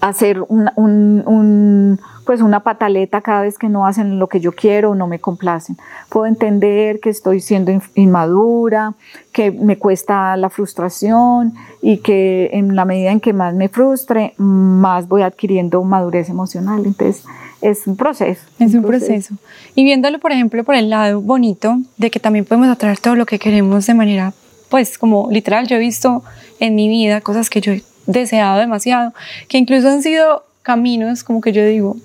hacer 0.08 0.42
un, 0.48 1.98
pues 2.26 2.42
una 2.42 2.60
pataleta 2.60 3.22
cada 3.22 3.42
vez 3.42 3.56
que 3.56 3.70
no 3.70 3.86
hacen 3.86 4.18
lo 4.18 4.28
que 4.28 4.38
yo 4.38 4.52
quiero 4.52 4.90
o 4.90 4.94
no 4.94 5.06
me 5.06 5.18
complacen. 5.18 5.78
Puedo 6.10 6.26
entender 6.26 7.00
que 7.00 7.08
estoy 7.08 7.40
siendo 7.40 7.72
inmadura, 7.94 8.94
que 9.32 9.50
me 9.50 9.78
cuesta 9.78 10.36
la 10.36 10.50
frustración 10.50 11.54
y 11.80 11.98
que 11.98 12.50
en 12.52 12.76
la 12.76 12.84
medida 12.84 13.12
en 13.12 13.20
que 13.20 13.32
más 13.32 13.54
me 13.54 13.70
frustre, 13.70 14.34
más 14.36 15.08
voy 15.08 15.22
adquiriendo 15.22 15.82
madurez 15.84 16.28
emocional. 16.28 16.84
Entonces, 16.84 17.24
es 17.62 17.86
un 17.86 17.96
proceso. 17.96 18.42
Es 18.58 18.74
un, 18.74 18.82
proceso. 18.82 19.34
Y 19.74 19.84
viéndolo, 19.84 20.18
por 20.18 20.32
ejemplo, 20.32 20.64
por 20.64 20.74
el 20.74 20.90
lado 20.90 21.22
bonito 21.22 21.78
de 21.96 22.10
que 22.10 22.20
también 22.20 22.44
podemos 22.44 22.68
atraer 22.68 22.98
todo 22.98 23.14
lo 23.16 23.24
que 23.24 23.38
queremos 23.38 23.86
de 23.86 23.94
manera, 23.94 24.34
pues 24.68 24.98
como 24.98 25.30
literal, 25.30 25.66
yo 25.66 25.76
he 25.76 25.80
visto 25.80 26.22
en 26.60 26.74
mi 26.74 26.88
vida 26.88 27.22
cosas 27.22 27.48
que 27.48 27.62
yo 27.62 27.72
deseado 28.06 28.58
demasiado, 28.58 29.12
que 29.48 29.58
incluso 29.58 29.88
han 29.88 30.02
sido 30.02 30.44
caminos 30.62 31.24
como 31.24 31.40
que 31.40 31.52
yo 31.52 31.64
digo, 31.64 31.96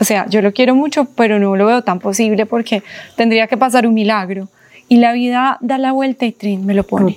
o 0.00 0.04
sea, 0.04 0.26
yo 0.28 0.42
lo 0.42 0.52
quiero 0.52 0.74
mucho, 0.74 1.04
pero 1.04 1.38
no 1.38 1.54
lo 1.56 1.66
veo 1.66 1.82
tan 1.82 2.00
posible 2.00 2.44
porque 2.44 2.82
tendría 3.16 3.46
que 3.46 3.56
pasar 3.56 3.86
un 3.86 3.94
milagro 3.94 4.48
y 4.90 4.96
la 4.96 5.12
vida 5.12 5.56
da 5.60 5.78
la 5.78 5.92
vuelta 5.92 6.26
y 6.26 6.32
trin, 6.32 6.66
me 6.66 6.74
lo 6.74 6.82
pone. 6.82 7.16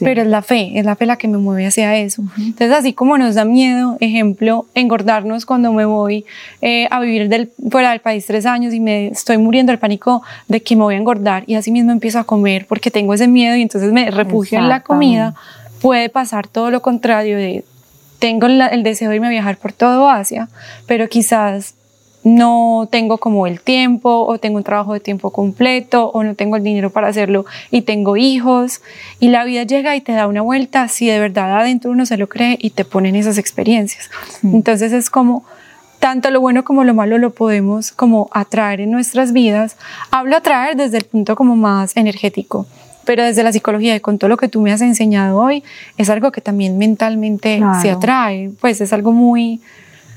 Pero 0.00 0.20
es 0.20 0.28
la 0.28 0.42
fe, 0.42 0.78
es 0.78 0.84
la 0.84 0.94
fe 0.94 1.06
la 1.06 1.16
que 1.16 1.26
me 1.26 1.38
mueve 1.38 1.64
hacia 1.64 1.96
eso. 1.96 2.22
Entonces, 2.36 2.70
así 2.70 2.92
como 2.92 3.16
nos 3.16 3.34
da 3.34 3.46
miedo, 3.46 3.96
ejemplo, 4.00 4.66
engordarnos 4.74 5.46
cuando 5.46 5.72
me 5.72 5.86
voy 5.86 6.26
eh, 6.60 6.86
a 6.90 7.00
vivir 7.00 7.30
del, 7.30 7.50
fuera 7.70 7.92
del 7.92 8.00
país 8.00 8.26
tres 8.26 8.44
años 8.44 8.74
y 8.74 8.80
me 8.80 9.06
estoy 9.06 9.38
muriendo 9.38 9.72
del 9.72 9.78
pánico 9.78 10.22
de 10.48 10.62
que 10.62 10.76
me 10.76 10.82
voy 10.82 10.96
a 10.96 10.98
engordar 10.98 11.44
y 11.46 11.54
así 11.54 11.70
mismo 11.70 11.92
empiezo 11.92 12.18
a 12.18 12.24
comer 12.24 12.66
porque 12.66 12.90
tengo 12.90 13.14
ese 13.14 13.26
miedo 13.26 13.56
y 13.56 13.62
entonces 13.62 13.90
me 13.90 14.10
refugio 14.10 14.58
en 14.58 14.68
la 14.68 14.80
comida, 14.80 15.34
puede 15.80 16.10
pasar 16.10 16.46
todo 16.46 16.70
lo 16.70 16.82
contrario 16.82 17.38
de 17.38 17.64
tengo 18.24 18.46
el 18.46 18.82
deseo 18.82 19.10
de 19.10 19.16
irme 19.16 19.26
a 19.26 19.30
viajar 19.30 19.58
por 19.58 19.74
todo 19.74 20.08
Asia, 20.08 20.48
pero 20.86 21.10
quizás 21.10 21.74
no 22.22 22.88
tengo 22.90 23.18
como 23.18 23.46
el 23.46 23.60
tiempo 23.60 24.24
o 24.26 24.38
tengo 24.38 24.56
un 24.56 24.64
trabajo 24.64 24.94
de 24.94 25.00
tiempo 25.00 25.30
completo 25.30 26.08
o 26.08 26.24
no 26.24 26.34
tengo 26.34 26.56
el 26.56 26.64
dinero 26.64 26.88
para 26.88 27.08
hacerlo 27.08 27.44
y 27.70 27.82
tengo 27.82 28.16
hijos 28.16 28.80
y 29.20 29.28
la 29.28 29.44
vida 29.44 29.64
llega 29.64 29.94
y 29.94 30.00
te 30.00 30.12
da 30.12 30.26
una 30.26 30.40
vuelta 30.40 30.88
si 30.88 31.06
de 31.06 31.18
verdad 31.18 31.54
adentro 31.54 31.90
uno 31.90 32.06
se 32.06 32.16
lo 32.16 32.26
cree 32.26 32.56
y 32.58 32.70
te 32.70 32.86
ponen 32.86 33.14
esas 33.14 33.36
experiencias. 33.36 34.08
Entonces 34.42 34.94
es 34.94 35.10
como 35.10 35.44
tanto 35.98 36.30
lo 36.30 36.40
bueno 36.40 36.64
como 36.64 36.82
lo 36.84 36.94
malo 36.94 37.18
lo 37.18 37.28
podemos 37.28 37.92
como 37.92 38.30
atraer 38.32 38.80
en 38.80 38.90
nuestras 38.90 39.34
vidas. 39.34 39.76
Hablo 40.10 40.38
atraer 40.38 40.76
desde 40.76 40.96
el 40.96 41.04
punto 41.04 41.36
como 41.36 41.56
más 41.56 41.94
energético, 41.94 42.64
pero 43.04 43.22
desde 43.22 43.42
la 43.42 43.52
psicología 43.52 43.94
y 43.96 44.00
con 44.00 44.18
todo 44.18 44.28
lo 44.28 44.36
que 44.36 44.48
tú 44.48 44.60
me 44.60 44.72
has 44.72 44.80
enseñado 44.80 45.38
hoy 45.38 45.62
es 45.96 46.10
algo 46.10 46.32
que 46.32 46.40
también 46.40 46.78
mentalmente 46.78 47.60
se 47.80 47.90
atrae, 47.90 48.50
pues 48.60 48.80
es 48.80 48.92
algo 48.92 49.12
muy 49.12 49.60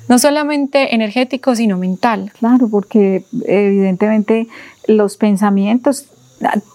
no 0.07 0.19
solamente 0.19 0.95
energético, 0.95 1.55
sino 1.55 1.77
mental. 1.77 2.31
Claro, 2.39 2.69
porque 2.69 3.25
evidentemente 3.45 4.47
los 4.87 5.17
pensamientos 5.17 6.07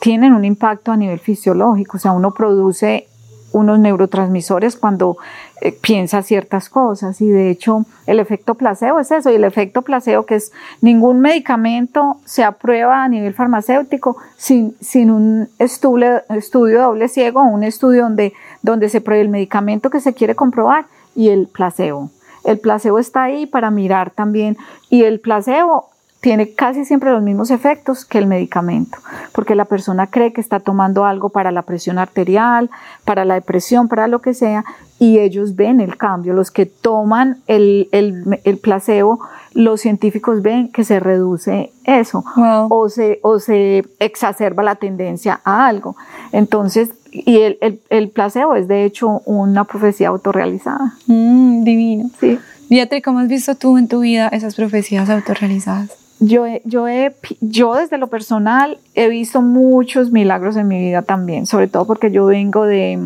tienen 0.00 0.34
un 0.34 0.44
impacto 0.44 0.92
a 0.92 0.96
nivel 0.96 1.18
fisiológico, 1.18 1.96
o 1.96 2.00
sea, 2.00 2.12
uno 2.12 2.34
produce 2.34 3.06
unos 3.52 3.78
neurotransmisores 3.78 4.76
cuando 4.76 5.16
eh, 5.60 5.72
piensa 5.72 6.22
ciertas 6.22 6.68
cosas. 6.68 7.20
Y 7.20 7.28
de 7.28 7.50
hecho 7.50 7.84
el 8.06 8.20
efecto 8.20 8.54
placebo 8.54 8.98
es 8.98 9.10
eso. 9.10 9.30
Y 9.30 9.34
el 9.34 9.44
efecto 9.44 9.82
placebo 9.82 10.26
que 10.26 10.36
es 10.36 10.52
ningún 10.80 11.20
medicamento 11.20 12.16
se 12.24 12.44
aprueba 12.44 13.04
a 13.04 13.08
nivel 13.08 13.34
farmacéutico 13.34 14.16
sin, 14.36 14.74
sin 14.80 15.10
un 15.10 15.48
estudio, 15.58 16.22
estudio 16.30 16.82
doble 16.82 17.08
ciego, 17.08 17.42
un 17.42 17.64
estudio 17.64 18.02
donde, 18.02 18.32
donde 18.62 18.88
se 18.88 19.00
pruebe 19.00 19.22
el 19.22 19.28
medicamento 19.28 19.90
que 19.90 20.00
se 20.00 20.14
quiere 20.14 20.34
comprobar 20.34 20.86
y 21.14 21.28
el 21.28 21.46
placebo. 21.46 22.10
El 22.44 22.58
placebo 22.58 22.98
está 22.98 23.22
ahí 23.22 23.46
para 23.46 23.70
mirar 23.70 24.10
también. 24.10 24.56
Y 24.90 25.04
el 25.04 25.20
placebo 25.20 25.91
tiene 26.22 26.52
casi 26.52 26.84
siempre 26.84 27.10
los 27.10 27.20
mismos 27.20 27.50
efectos 27.50 28.04
que 28.04 28.16
el 28.18 28.28
medicamento, 28.28 28.96
porque 29.32 29.56
la 29.56 29.64
persona 29.64 30.06
cree 30.06 30.32
que 30.32 30.40
está 30.40 30.60
tomando 30.60 31.04
algo 31.04 31.30
para 31.30 31.50
la 31.50 31.62
presión 31.62 31.98
arterial, 31.98 32.70
para 33.04 33.24
la 33.24 33.34
depresión, 33.34 33.88
para 33.88 34.06
lo 34.06 34.20
que 34.20 34.32
sea, 34.32 34.64
y 35.00 35.18
ellos 35.18 35.56
ven 35.56 35.80
el 35.80 35.96
cambio. 35.96 36.32
Los 36.32 36.52
que 36.52 36.64
toman 36.64 37.42
el, 37.48 37.88
el, 37.90 38.40
el 38.44 38.58
placebo 38.58 39.18
los 39.52 39.80
científicos 39.80 40.42
ven 40.42 40.70
que 40.70 40.84
se 40.84 41.00
reduce 41.00 41.72
eso 41.84 42.24
Wow. 42.36 42.68
o, 42.70 42.88
se, 42.88 43.18
o 43.22 43.40
se 43.40 43.84
exacerba 43.98 44.62
la 44.62 44.76
tendencia 44.76 45.40
a 45.44 45.66
algo. 45.66 45.96
Entonces, 46.30 46.90
y 47.10 47.38
el, 47.40 47.58
el, 47.60 47.80
el 47.90 48.10
placebo 48.10 48.54
es 48.54 48.68
de 48.68 48.84
hecho 48.84 49.22
una 49.26 49.64
profecía 49.64 50.08
autorrealizada. 50.08 50.94
Mm, 51.08 51.64
divino. 51.64 52.10
Sí. 52.20 52.38
Beatriz, 52.70 53.02
¿cómo 53.02 53.18
has 53.18 53.28
visto 53.28 53.56
tú 53.56 53.76
en 53.76 53.88
tu 53.88 54.00
vida 54.00 54.28
esas 54.28 54.54
profecías 54.54 55.10
autorrealizadas? 55.10 55.90
Yo, 56.24 56.44
yo, 56.64 56.86
he, 56.86 57.12
yo 57.40 57.74
desde 57.74 57.98
lo 57.98 58.06
personal 58.06 58.78
he 58.94 59.08
visto 59.08 59.42
muchos 59.42 60.12
milagros 60.12 60.54
en 60.54 60.68
mi 60.68 60.78
vida 60.78 61.02
también, 61.02 61.46
sobre 61.46 61.66
todo 61.66 61.84
porque 61.84 62.12
yo 62.12 62.26
vengo 62.26 62.64
de, 62.64 62.96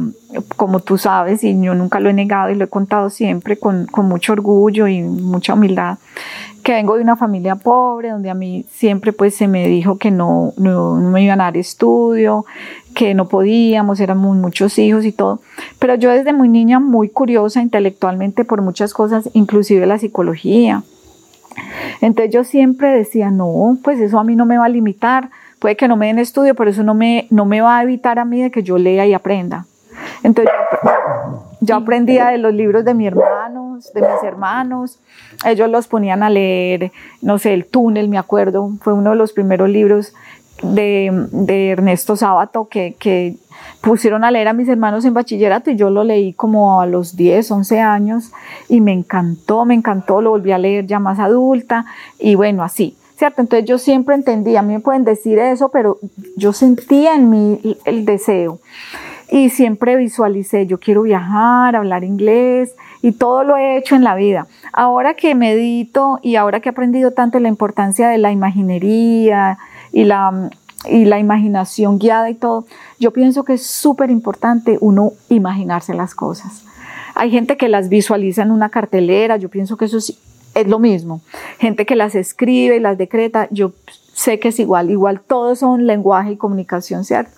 como 0.56 0.80
tú 0.80 0.98
sabes, 0.98 1.42
y 1.42 1.58
yo 1.58 1.74
nunca 1.74 1.98
lo 1.98 2.10
he 2.10 2.12
negado 2.12 2.50
y 2.50 2.56
lo 2.56 2.66
he 2.66 2.68
contado 2.68 3.08
siempre 3.08 3.56
con, 3.56 3.86
con 3.86 4.06
mucho 4.06 4.34
orgullo 4.34 4.86
y 4.86 5.00
mucha 5.00 5.54
humildad, 5.54 5.96
que 6.62 6.72
vengo 6.72 6.96
de 6.96 7.02
una 7.04 7.16
familia 7.16 7.56
pobre, 7.56 8.10
donde 8.10 8.28
a 8.28 8.34
mí 8.34 8.66
siempre 8.70 9.14
pues 9.14 9.34
se 9.34 9.48
me 9.48 9.66
dijo 9.66 9.96
que 9.96 10.10
no, 10.10 10.52
no, 10.58 11.00
no 11.00 11.10
me 11.10 11.22
iban 11.22 11.40
a 11.40 11.44
dar 11.44 11.56
estudio, 11.56 12.44
que 12.94 13.14
no 13.14 13.28
podíamos, 13.28 13.98
éramos 13.98 14.36
muchos 14.36 14.78
hijos 14.78 15.06
y 15.06 15.12
todo. 15.12 15.40
Pero 15.78 15.94
yo 15.94 16.10
desde 16.10 16.34
muy 16.34 16.50
niña, 16.50 16.80
muy 16.80 17.08
curiosa 17.08 17.62
intelectualmente 17.62 18.44
por 18.44 18.60
muchas 18.60 18.92
cosas, 18.92 19.30
inclusive 19.32 19.86
la 19.86 19.98
psicología. 19.98 20.82
Entonces 22.00 22.32
yo 22.32 22.44
siempre 22.44 22.90
decía, 22.90 23.30
no, 23.30 23.78
pues 23.82 24.00
eso 24.00 24.18
a 24.18 24.24
mí 24.24 24.36
no 24.36 24.46
me 24.46 24.58
va 24.58 24.66
a 24.66 24.68
limitar, 24.68 25.30
puede 25.58 25.76
que 25.76 25.88
no 25.88 25.96
me 25.96 26.06
den 26.06 26.18
estudio, 26.18 26.54
pero 26.54 26.70
eso 26.70 26.82
no 26.82 26.94
me, 26.94 27.26
no 27.30 27.44
me 27.44 27.60
va 27.60 27.78
a 27.78 27.82
evitar 27.82 28.18
a 28.18 28.24
mí 28.24 28.42
de 28.42 28.50
que 28.50 28.62
yo 28.62 28.78
lea 28.78 29.06
y 29.06 29.14
aprenda. 29.14 29.66
Entonces 30.22 30.52
yo, 31.60 31.76
aprendía 31.76 32.28
de 32.28 32.38
los 32.38 32.52
libros 32.52 32.84
de 32.84 32.94
mis 32.94 33.08
hermanos, 33.08 33.92
de 33.92 34.00
mis 34.00 34.22
hermanos, 34.22 35.00
ellos 35.44 35.70
los 35.70 35.88
ponían 35.88 36.22
a 36.22 36.30
leer, 36.30 36.92
no 37.22 37.38
sé, 37.38 37.54
El 37.54 37.66
túnel, 37.66 38.08
me 38.08 38.18
acuerdo, 38.18 38.70
fue 38.80 38.92
uno 38.92 39.10
de 39.10 39.16
los 39.16 39.32
primeros 39.32 39.68
libros 39.68 40.14
de, 40.62 41.70
Ernesto 41.70 42.16
Sábato 42.16 42.68
que, 42.68 42.96
que 42.98 43.36
pusieron 43.80 44.24
a 44.24 44.30
leer 44.30 44.48
a 44.48 44.52
mis 44.52 44.68
hermanos 44.68 45.04
en 45.04 45.14
bachillerato 45.14 45.70
y 45.70 45.76
yo 45.76 45.90
lo 45.90 46.04
leí 46.04 46.32
como 46.32 46.80
a 46.80 46.86
los 46.86 47.16
10, 47.16 47.50
11 47.50 47.80
años 47.80 48.32
y 48.68 48.80
me 48.80 48.92
encantó, 48.92 49.64
me 49.64 49.74
encantó, 49.74 50.20
lo 50.20 50.30
volví 50.30 50.52
a 50.52 50.58
leer 50.58 50.86
ya 50.86 50.98
más 50.98 51.18
adulta 51.18 51.86
y 52.18 52.34
bueno, 52.34 52.62
así. 52.62 52.96
¿Cierto? 53.16 53.40
Entonces 53.40 53.66
yo 53.66 53.78
siempre 53.78 54.14
entendía, 54.14 54.60
a 54.60 54.62
mí 54.62 54.74
me 54.74 54.80
pueden 54.80 55.04
decir 55.04 55.38
eso, 55.38 55.70
pero 55.70 55.98
yo 56.36 56.52
sentía 56.52 57.14
en 57.14 57.30
mí 57.30 57.78
el 57.86 58.04
deseo 58.04 58.58
y 59.30 59.48
siempre 59.48 59.96
visualicé, 59.96 60.66
yo 60.66 60.78
quiero 60.78 61.02
viajar, 61.02 61.76
hablar 61.76 62.04
inglés 62.04 62.76
y 63.00 63.12
todo 63.12 63.42
lo 63.42 63.56
he 63.56 63.78
hecho 63.78 63.96
en 63.96 64.04
la 64.04 64.14
vida. 64.14 64.46
Ahora 64.72 65.14
que 65.14 65.34
medito 65.34 66.18
y 66.22 66.36
ahora 66.36 66.60
que 66.60 66.68
he 66.68 66.72
aprendido 66.72 67.12
tanto 67.12 67.40
la 67.40 67.48
importancia 67.48 68.08
de 68.08 68.18
la 68.18 68.32
imaginería 68.32 69.58
y 70.00 70.04
la, 70.04 70.50
y 70.90 71.04
la 71.06 71.18
imaginación 71.18 71.98
guiada 71.98 72.28
y 72.30 72.34
todo, 72.34 72.66
yo 73.00 73.10
pienso 73.12 73.44
que 73.44 73.54
es 73.54 73.66
súper 73.66 74.10
importante 74.10 74.78
uno 74.80 75.12
imaginarse 75.28 75.94
las 75.94 76.14
cosas. 76.14 76.62
Hay 77.14 77.30
gente 77.30 77.56
que 77.56 77.68
las 77.68 77.88
visualiza 77.88 78.42
en 78.42 78.50
una 78.50 78.68
cartelera, 78.68 79.36
yo 79.38 79.48
pienso 79.48 79.76
que 79.76 79.86
eso 79.86 79.96
es, 79.98 80.18
es 80.54 80.66
lo 80.68 80.78
mismo. 80.78 81.20
Gente 81.58 81.86
que 81.86 81.96
las 81.96 82.14
escribe 82.14 82.76
y 82.76 82.80
las 82.80 82.98
decreta, 82.98 83.48
yo 83.50 83.72
sé 84.12 84.38
que 84.38 84.48
es 84.48 84.58
igual, 84.60 84.90
igual 84.90 85.20
todos 85.20 85.58
son 85.60 85.86
lenguaje 85.86 86.32
y 86.32 86.36
comunicación, 86.36 87.04
¿cierto? 87.04 87.32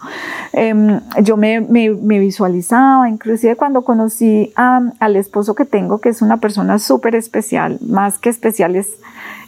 Em, 0.52 1.00
yo 1.22 1.36
me, 1.36 1.60
me- 1.60 1.90
me 1.90 2.18
visualizaba, 2.20 3.08
inclusive 3.08 3.54
cuando 3.56 3.82
conocí 3.82 4.52
a- 4.56 4.82
al 5.00 5.16
esposo 5.16 5.54
que 5.54 5.64
tengo, 5.64 5.98
que 6.00 6.08
es 6.08 6.22
una 6.22 6.36
persona 6.38 6.78
súper 6.78 7.14
especial, 7.14 7.78
más 7.80 8.18
que 8.18 8.30
especial 8.30 8.74
es 8.76 8.88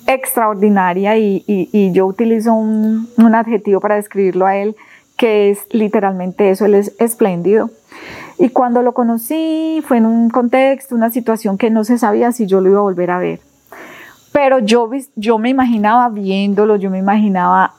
extraordinaria 0.07 1.16
y, 1.16 1.44
y- 1.46 1.68
y 1.72 1.92
yo 1.92 2.07
utilizo 2.07 2.53
un, 2.55 3.09
un 3.16 3.34
adjetivo 3.34 3.80
para 3.80 3.96
describirlo 3.96 4.46
a 4.46 4.57
él, 4.57 4.76
que 5.16 5.51
es 5.51 5.66
literalmente 5.70 6.51
eso, 6.51 6.64
él 6.64 6.74
es 6.74 6.94
espléndido. 6.98 7.70
Y 8.38 8.48
cuando 8.51 8.82
lo 8.82 8.94
conocí 8.94 9.82
fue 9.86 9.98
en 9.98 10.07
un 10.07 10.30
contexto, 10.30 10.94
una 10.94 11.11
situación 11.11 11.59
que 11.59 11.70
no 11.70 11.84
se 11.84 11.98
sabía 11.98 12.32
si 12.32 12.46
yo 12.46 12.61
lo 12.61 12.70
iba 12.70 12.78
a 12.78 12.82
volver 12.82 13.11
a 13.11 13.18
ver. 13.18 13.40
Pero 14.32 14.61
yo, 14.61 14.88
yo 15.16 15.38
me 15.38 15.51
imaginaba 15.51 16.09
viéndolo, 16.09 16.76
yo 16.76 16.88
me 16.90 16.98
imaginaba 16.98 17.74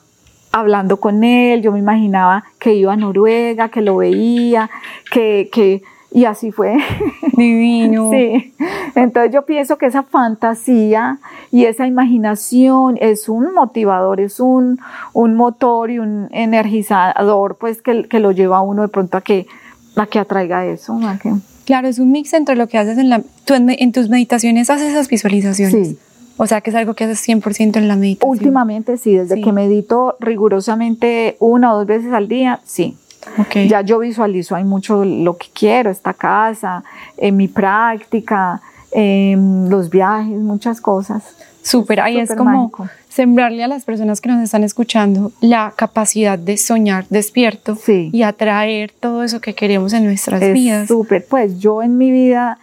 hablando 0.51 0.97
con 0.97 1.23
él, 1.23 1.61
yo 1.61 1.71
me 1.71 1.79
imaginaba 1.79 2.43
que 2.59 2.73
iba 2.75 2.93
a 2.93 2.97
Noruega, 2.97 3.69
que 3.69 3.81
lo 3.81 3.95
veía, 3.97 4.69
que, 5.11 5.49
que 5.51 5.81
y 6.11 6.25
así 6.25 6.51
fue. 6.51 6.77
Divino. 7.37 8.11
Sí, 8.11 8.53
entonces 8.95 9.33
yo 9.33 9.45
pienso 9.45 9.77
que 9.77 9.85
esa 9.85 10.03
fantasía 10.03 11.19
y 11.51 11.65
esa 11.65 11.87
imaginación 11.87 12.97
es 12.99 13.29
un 13.29 13.53
motivador, 13.53 14.19
es 14.19 14.39
un, 14.39 14.79
un 15.13 15.35
motor 15.35 15.89
y 15.91 15.99
un 15.99 16.27
energizador, 16.31 17.55
pues 17.57 17.81
que, 17.81 18.07
que 18.07 18.19
lo 18.19 18.31
lleva 18.31 18.57
a 18.57 18.61
uno 18.61 18.81
de 18.81 18.87
pronto 18.89 19.17
a 19.17 19.21
que, 19.21 19.47
a 19.95 20.05
que 20.05 20.19
atraiga 20.19 20.65
eso. 20.65 20.99
a 21.03 21.17
que- 21.17 21.33
Claro, 21.65 21.87
es 21.87 21.99
un 21.99 22.11
mix 22.11 22.33
entre 22.33 22.55
lo 22.55 22.67
que 22.67 22.77
haces 22.77 22.97
en 22.97 23.09
la... 23.09 23.21
Tú 23.45 23.53
en, 23.53 23.69
en 23.69 23.91
tus 23.91 24.09
meditaciones 24.09 24.69
haces 24.69 24.89
esas 24.91 25.07
visualizaciones. 25.07 25.89
Sí. 25.89 25.97
O 26.37 26.47
sea, 26.47 26.59
que 26.61 26.71
es 26.71 26.75
algo 26.75 26.95
que 26.95 27.03
haces 27.03 27.25
100% 27.27 27.77
en 27.77 27.87
la 27.87 27.95
meditación. 27.95 28.31
Últimamente 28.31 28.97
sí, 28.97 29.15
desde 29.15 29.35
Sí. 29.35 29.41
que 29.41 29.51
medito 29.53 30.17
rigurosamente 30.19 31.37
una 31.39 31.73
o 31.73 31.77
dos 31.77 31.85
veces 31.85 32.11
al 32.13 32.27
día, 32.27 32.59
sí. 32.65 32.97
Ok. 33.37 33.67
Ya 33.67 33.81
yo 33.81 33.99
visualizo, 33.99 34.55
hay 34.55 34.63
mucho 34.63 35.05
lo 35.05 35.37
que 35.37 35.47
quiero, 35.53 35.89
esta 35.89 36.13
casa, 36.13 36.83
en 37.17 37.37
mi 37.37 37.47
práctica, 37.47 38.61
en 38.91 39.69
los 39.69 39.89
viajes, 39.89 40.37
muchas 40.39 40.81
cosas. 40.81 41.23
Súper, 41.63 41.99
ahí 42.01 42.17
es 42.17 42.33
como 42.33 42.63
mágico. 42.73 42.89
sembrarle 43.07 43.63
a 43.63 43.67
las 43.67 43.85
personas 43.85 44.19
que 44.19 44.29
nos 44.29 44.41
están 44.41 44.63
escuchando 44.63 45.31
la 45.41 45.71
capacidad 45.75 46.39
de 46.39 46.57
soñar 46.57 47.05
despierto 47.09 47.75
Sí. 47.75 48.09
y 48.11 48.23
atraer 48.23 48.91
todo 48.99 49.23
eso 49.23 49.39
que 49.41 49.53
queremos 49.53 49.93
en 49.93 50.05
nuestras 50.05 50.41
Es 50.41 50.53
vidas. 50.53 50.87
súper, 50.87 51.23
pues 51.29 51.59
yo 51.59 51.83
en 51.83 51.99
mi 51.99 52.11
vida 52.11 52.57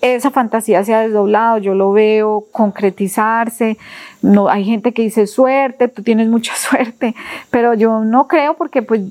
esa 0.00 0.32
fantasía 0.32 0.82
se 0.82 0.92
ha 0.92 1.02
desdoblado, 1.02 1.58
yo 1.58 1.74
lo 1.74 1.92
veo 1.92 2.44
concretizarse, 2.50 3.78
no, 4.20 4.48
hay 4.48 4.64
gente 4.64 4.92
que 4.92 5.02
dice 5.02 5.28
suerte, 5.28 5.86
tú 5.86 6.02
tienes 6.02 6.28
mucha 6.28 6.52
suerte, 6.56 7.14
pero 7.50 7.74
yo 7.74 8.04
no 8.04 8.26
creo 8.26 8.54
porque 8.54 8.82
pues 8.82 9.02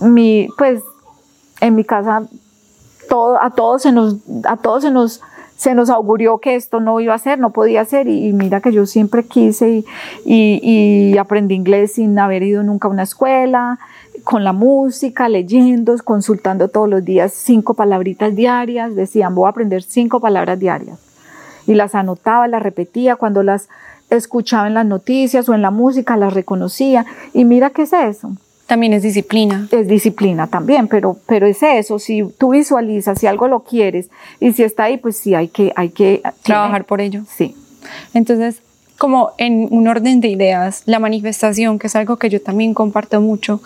mi, 0.00 0.48
pues 0.58 0.82
en 1.60 1.74
mi 1.74 1.84
casa 1.84 2.22
todo, 3.08 3.40
a 3.40 3.50
todos 3.50 3.82
se 3.82 3.92
nos, 3.92 4.16
a 4.44 4.56
todos 4.56 4.82
se 4.82 4.90
nos, 4.90 5.20
se 5.56 5.74
nos 5.74 5.90
augurió 5.90 6.38
que 6.38 6.54
esto 6.54 6.80
no 6.80 7.00
iba 7.00 7.12
a 7.14 7.18
ser, 7.18 7.38
no 7.38 7.50
podía 7.50 7.84
ser. 7.84 8.08
Y, 8.08 8.32
mira 8.32 8.60
que 8.60 8.72
yo 8.72 8.86
siempre 8.86 9.24
quise 9.24 9.68
y, 9.70 9.84
y- 10.24 11.10
y 11.12 11.18
aprendí 11.18 11.54
inglés 11.54 11.94
sin 11.94 12.18
haber 12.18 12.42
ido 12.42 12.62
nunca 12.62 12.88
a 12.88 12.90
una 12.90 13.02
escuela, 13.02 13.78
con 14.24 14.44
la 14.44 14.52
música, 14.52 15.28
leyendo, 15.28 15.96
consultando 16.04 16.68
todos 16.68 16.88
los 16.88 17.04
días 17.04 17.32
cinco 17.32 17.74
palabritas 17.74 18.34
diarias, 18.36 18.94
decían 18.94 19.34
voy 19.34 19.46
a 19.46 19.50
aprender 19.50 19.82
cinco 19.82 20.20
palabras 20.20 20.58
diarias 20.58 20.98
y 21.66 21.74
las 21.74 21.94
anotaba, 21.94 22.46
las 22.48 22.62
repetía, 22.62 23.16
cuando 23.16 23.42
las 23.42 23.68
escuchaba 24.10 24.66
en 24.66 24.74
las 24.74 24.86
noticias 24.86 25.48
o 25.48 25.54
en 25.54 25.62
la 25.62 25.70
música 25.70 26.16
las 26.16 26.34
reconocía. 26.34 27.06
Y 27.32 27.44
mira 27.44 27.70
qué 27.70 27.82
es 27.82 27.92
eso 27.92 28.32
También 28.70 28.92
es 28.92 29.02
disciplina. 29.02 29.66
es 29.72 29.88
disciplina 29.88 30.46
también, 30.46 30.86
pero, 30.86 31.18
pero 31.26 31.44
es 31.44 31.60
eso, 31.60 31.98
si 31.98 32.22
tú 32.38 32.50
visualizas, 32.50 33.18
si 33.18 33.26
algo 33.26 33.48
lo 33.48 33.64
quieres 33.64 34.10
y 34.38 34.52
si 34.52 34.62
está 34.62 34.84
ahí, 34.84 34.96
pues 34.96 35.16
sí, 35.16 35.34
hay 35.34 35.48
que, 35.48 35.72
hay 35.74 35.88
que 35.88 36.22
Trabajar 36.44 36.84
por 36.84 37.00
ello. 37.00 37.24
Sí, 37.36 37.56
Entonces, 38.14 38.62
como 38.96 39.32
en 39.38 39.66
un 39.72 39.88
orden 39.88 40.20
de 40.20 40.28
ideas, 40.28 40.84
la 40.86 41.00
manifestación, 41.00 41.80
que 41.80 41.88
es 41.88 41.96
algo 41.96 42.16
que 42.16 42.30
yo 42.30 42.40
también 42.40 42.72
comparto 42.72 43.20
mucho, 43.20 43.60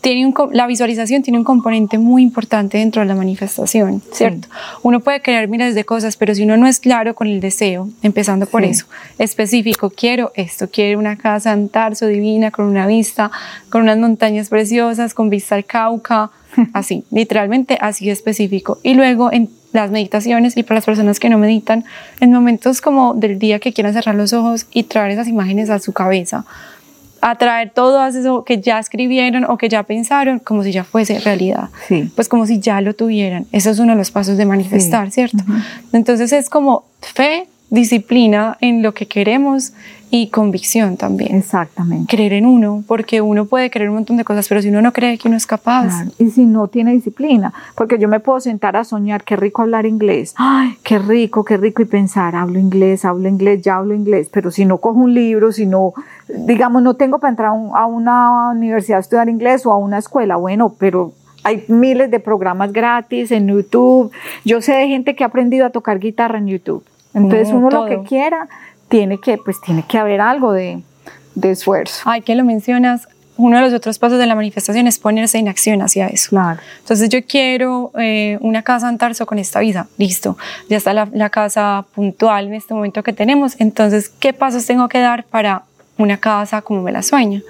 tiene 0.00 0.26
un, 0.26 0.34
la 0.52 0.66
visualización 0.66 1.22
tiene 1.22 1.38
un 1.38 1.44
componente 1.44 1.98
muy 1.98 2.22
importante 2.22 2.78
dentro 2.78 3.02
de 3.02 3.06
la 3.08 3.14
manifestación, 3.14 4.00
¿cierto? 4.12 4.48
Uno 4.82 5.00
puede 5.00 5.20
querer 5.20 5.48
miles 5.48 5.74
de 5.74 5.84
cosas, 5.84 6.16
pero 6.16 6.34
si 6.34 6.44
uno 6.44 6.56
no 6.56 6.66
es 6.68 6.78
claro 6.78 7.14
con 7.14 7.26
el 7.26 7.40
deseo, 7.40 7.88
empezando 8.02 8.46
por 8.46 8.62
Sí. 8.62 8.70
eso, 8.70 8.86
específico, 9.18 9.90
quiero 9.90 10.30
esto, 10.34 10.68
quiero 10.70 10.98
una 10.98 11.16
casa 11.16 11.52
en 11.52 11.68
Tarso 11.68 12.06
divina, 12.06 12.50
con 12.50 12.66
una 12.66 12.86
vista, 12.86 13.30
con 13.70 13.82
unas 13.82 13.98
montañas 13.98 14.48
preciosas, 14.48 15.14
con 15.14 15.30
vista 15.30 15.56
al 15.56 15.64
Cauca, 15.64 16.30
así, 16.72 17.04
literalmente 17.10 17.76
así 17.80 18.08
específico. 18.08 18.78
Y 18.82 18.94
luego 18.94 19.32
en 19.32 19.50
las 19.72 19.90
meditaciones 19.90 20.56
y 20.56 20.62
para 20.62 20.76
las 20.76 20.86
personas 20.86 21.20
que 21.20 21.28
no 21.28 21.38
meditan, 21.38 21.84
en 22.20 22.32
momentos 22.32 22.80
como 22.80 23.14
del 23.14 23.38
día 23.38 23.58
que 23.58 23.72
quieran 23.72 23.92
cerrar 23.92 24.14
los 24.14 24.32
ojos 24.32 24.66
y 24.72 24.84
traer 24.84 25.10
esas 25.10 25.28
imágenes 25.28 25.68
a 25.70 25.78
su 25.78 25.92
cabeza, 25.92 26.46
atraer 27.20 27.70
todo 27.70 28.04
eso 28.06 28.44
que 28.44 28.60
ya 28.60 28.78
escribieron 28.78 29.44
o 29.44 29.58
que 29.58 29.68
ya 29.68 29.82
pensaron 29.82 30.38
como 30.38 30.62
si 30.62 30.72
ya 30.72 30.84
fuese 30.84 31.18
realidad. 31.20 31.68
sí. 31.88 32.10
Pues 32.14 32.28
como 32.28 32.46
si 32.46 32.60
ya 32.60 32.80
lo 32.80 32.94
tuvieran. 32.94 33.46
Eso 33.52 33.70
es 33.70 33.78
uno 33.78 33.92
de 33.92 33.98
los 33.98 34.10
pasos 34.10 34.36
de 34.36 34.44
manifestar, 34.44 35.10
¿cierto? 35.10 35.38
Entonces 35.92 36.32
es 36.32 36.48
como 36.50 36.84
fe, 37.00 37.46
disciplina 37.70 38.56
en 38.60 38.82
lo 38.82 38.94
que 38.94 39.06
queremos 39.06 39.72
y 40.10 40.28
convicción 40.28 40.96
también. 40.96 41.36
Exactamente. 41.36 42.06
Creer 42.08 42.32
en 42.32 42.46
uno, 42.46 42.82
porque 42.86 43.20
uno 43.20 43.44
puede 43.44 43.70
creer 43.70 43.90
un 43.90 43.96
montón 43.96 44.16
de 44.16 44.24
cosas, 44.24 44.48
pero 44.48 44.62
si 44.62 44.68
uno 44.68 44.80
no 44.80 44.92
cree 44.92 45.18
que 45.18 45.28
uno 45.28 45.36
es 45.36 45.46
capaz. 45.46 46.06
Y 46.18 46.30
si 46.30 46.46
no 46.46 46.68
tiene 46.68 46.92
disciplina, 46.92 47.52
porque 47.74 47.98
yo 47.98 48.08
me 48.08 48.20
puedo 48.20 48.40
sentar 48.40 48.76
a 48.76 48.84
soñar, 48.84 49.24
qué 49.24 49.36
rico 49.36 49.62
hablar 49.62 49.84
inglés, 49.84 50.34
ay, 50.36 50.76
qué 50.82 50.98
rico, 50.98 51.44
qué 51.44 51.58
rico, 51.58 51.82
y 51.82 51.84
pensar, 51.84 52.36
hablo 52.36 52.58
inglés, 52.58 53.04
hablo 53.04 53.28
inglés, 53.28 53.60
ya 53.62 53.76
hablo 53.76 53.94
inglés, 53.94 54.30
pero 54.32 54.50
si 54.50 54.64
no 54.64 54.78
cojo 54.78 55.00
un 55.00 55.12
libro, 55.12 55.52
si 55.52 55.66
no, 55.66 55.92
digamos, 56.28 56.82
no 56.82 56.94
tengo 56.94 57.18
para 57.18 57.30
entrar 57.30 57.48
a 57.48 57.86
una 57.86 58.50
universidad 58.50 58.98
a 58.98 59.00
estudiar 59.00 59.28
inglés 59.28 59.66
o 59.66 59.72
a 59.72 59.76
una 59.76 59.98
escuela, 59.98 60.36
bueno, 60.36 60.74
pero 60.78 61.12
hay 61.44 61.64
miles 61.68 62.10
de 62.10 62.20
programas 62.20 62.72
gratis 62.72 63.30
en 63.30 63.48
YouTube. 63.48 64.10
Yo 64.44 64.60
sé 64.60 64.72
de 64.72 64.88
gente 64.88 65.14
que 65.14 65.24
ha 65.24 65.28
aprendido 65.28 65.66
a 65.66 65.70
tocar 65.70 65.98
guitarra 65.98 66.38
en 66.38 66.48
YouTube. 66.48 66.84
Entonces 67.14 67.48
uno 67.52 67.70
lo 67.70 67.86
que 67.86 68.02
quiera 68.02 68.48
tiene 68.88 69.18
que, 69.18 69.38
pues 69.38 69.60
tiene 69.60 69.84
que 69.86 69.98
haber 69.98 70.20
algo 70.20 70.52
de, 70.52 70.82
de 71.34 71.50
esfuerzo. 71.50 72.02
Ay, 72.04 72.22
que 72.22 72.34
lo 72.34 72.44
mencionas, 72.44 73.08
uno 73.36 73.56
de 73.56 73.62
los 73.62 73.72
otros 73.72 73.98
pasos 73.98 74.18
de 74.18 74.26
la 74.26 74.34
manifestación 74.34 74.86
es 74.86 74.98
ponerse 74.98 75.38
en 75.38 75.48
acción 75.48 75.80
hacia 75.80 76.08
eso. 76.08 76.30
Claro. 76.30 76.60
Entonces 76.80 77.08
yo 77.08 77.24
quiero 77.24 77.92
eh, 77.96 78.36
una 78.40 78.62
casa 78.62 78.88
en 78.88 78.98
Tarso 78.98 79.26
con 79.26 79.38
esta 79.38 79.60
visa, 79.60 79.86
listo, 79.96 80.36
ya 80.68 80.76
está 80.76 80.92
la, 80.92 81.08
la, 81.12 81.30
casa 81.30 81.86
puntual 81.94 82.48
en 82.48 82.54
este 82.54 82.74
momento 82.74 83.02
que 83.02 83.12
tenemos, 83.12 83.54
entonces, 83.60 84.08
¿qué 84.08 84.32
pasos 84.32 84.66
tengo 84.66 84.88
que 84.88 84.98
dar 84.98 85.24
para 85.24 85.62
una 85.98 86.16
casa 86.16 86.62
como 86.62 86.82
me 86.82 86.92
la 86.92 87.02
sueño. 87.02 87.42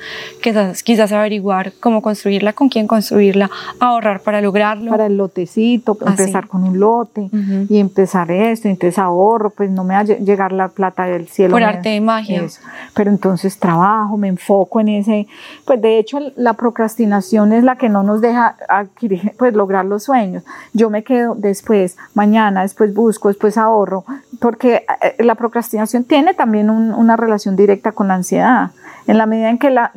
Quizás, 0.42 0.82
quizás 0.82 1.12
averiguar 1.12 1.72
cómo 1.80 2.02
construirla, 2.02 2.54
con 2.54 2.68
quién 2.68 2.86
construirla, 2.86 3.50
ahorrar 3.78 4.20
para 4.20 4.40
lograrlo. 4.40 4.90
Para 4.90 5.06
el 5.06 5.16
lotecito, 5.16 5.96
empezar 6.04 6.48
con 6.48 6.64
un 6.64 6.80
lote 6.80 7.30
y 7.68 7.78
empezar 7.78 8.30
esto, 8.30 8.68
entonces 8.68 8.98
ahorro, 8.98 9.50
pues 9.50 9.70
no 9.70 9.84
me 9.84 9.94
va 9.94 10.00
a 10.00 10.04
llegar 10.04 10.52
la 10.52 10.68
plata 10.68 11.04
del 11.04 11.28
cielo. 11.28 11.52
Por 11.52 11.62
arte 11.62 11.90
de 11.90 12.00
magia. 12.00 12.46
Pero 12.94 13.10
entonces 13.10 13.58
trabajo, 13.58 14.16
me 14.16 14.28
enfoco 14.28 14.80
en 14.80 14.88
ese, 14.88 15.26
pues 15.64 15.80
de 15.80 15.98
hecho 15.98 16.18
la 16.36 16.54
procrastinación 16.54 17.52
es 17.52 17.64
la 17.64 17.76
que 17.76 17.88
no 17.88 18.02
nos 18.02 18.20
deja 18.20 18.56
adquirir, 18.68 19.32
pues 19.38 19.54
lograr 19.54 19.84
los 19.84 20.04
sueños. 20.04 20.42
Yo 20.72 20.88
me 20.90 21.04
quedo 21.04 21.34
después, 21.34 21.96
mañana, 22.14 22.62
después 22.62 22.94
busco, 22.94 23.28
después 23.28 23.58
ahorro, 23.58 24.04
porque 24.40 24.86
eh, 25.02 25.22
la 25.22 25.34
procrastinación 25.34 26.04
tiene 26.04 26.34
también 26.34 26.70
una 26.70 27.16
relación 27.16 27.56
directa 27.56 27.92
con 27.92 28.08
la 28.08 28.14
ansiedad. 28.14 28.37
En 29.06 29.16
la 29.16 29.24
medida 29.24 29.48
en 29.48 29.56
que 29.56 29.70
la, 29.70 29.90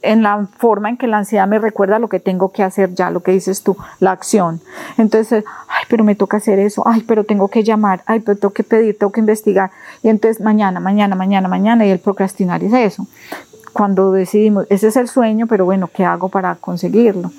en 0.00 0.22
la 0.22 0.46
forma 0.56 0.88
en 0.88 0.96
que 0.96 1.06
la 1.06 1.18
ansiedad 1.18 1.46
me 1.46 1.58
recuerda 1.58 1.98
lo 1.98 2.08
que 2.08 2.20
tengo 2.20 2.52
que 2.52 2.62
hacer 2.62 2.94
ya, 2.94 3.10
lo 3.10 3.20
que 3.20 3.32
dices 3.32 3.62
tú, 3.62 3.76
la 4.00 4.12
acción. 4.12 4.62
Entonces, 4.96 5.44
ay, 5.68 5.84
pero 5.90 6.04
me 6.04 6.14
toca 6.14 6.38
hacer 6.38 6.58
eso, 6.58 6.82
ay, 6.86 7.04
pero 7.06 7.24
tengo 7.24 7.48
que 7.48 7.62
llamar, 7.62 8.02
ay, 8.06 8.20
pero 8.20 8.38
tengo 8.38 8.54
que 8.54 8.62
pedir, 8.62 8.96
tengo 8.98 9.12
que 9.12 9.20
investigar. 9.20 9.70
Y 10.02 10.08
entonces 10.08 10.42
mañana, 10.42 10.80
mañana, 10.80 11.14
mañana, 11.14 11.48
mañana, 11.48 11.84
y 11.86 11.90
el 11.90 11.98
procrastinar 11.98 12.64
es 12.64 12.72
eso. 12.72 13.06
Cuando 13.74 14.10
decidimos, 14.12 14.66
ese 14.70 14.88
es 14.88 14.96
el 14.96 15.08
sueño, 15.08 15.46
pero 15.46 15.66
bueno, 15.66 15.90
¿qué 15.92 16.06
hago 16.06 16.30
para 16.30 16.54
conseguirlo? 16.54 17.30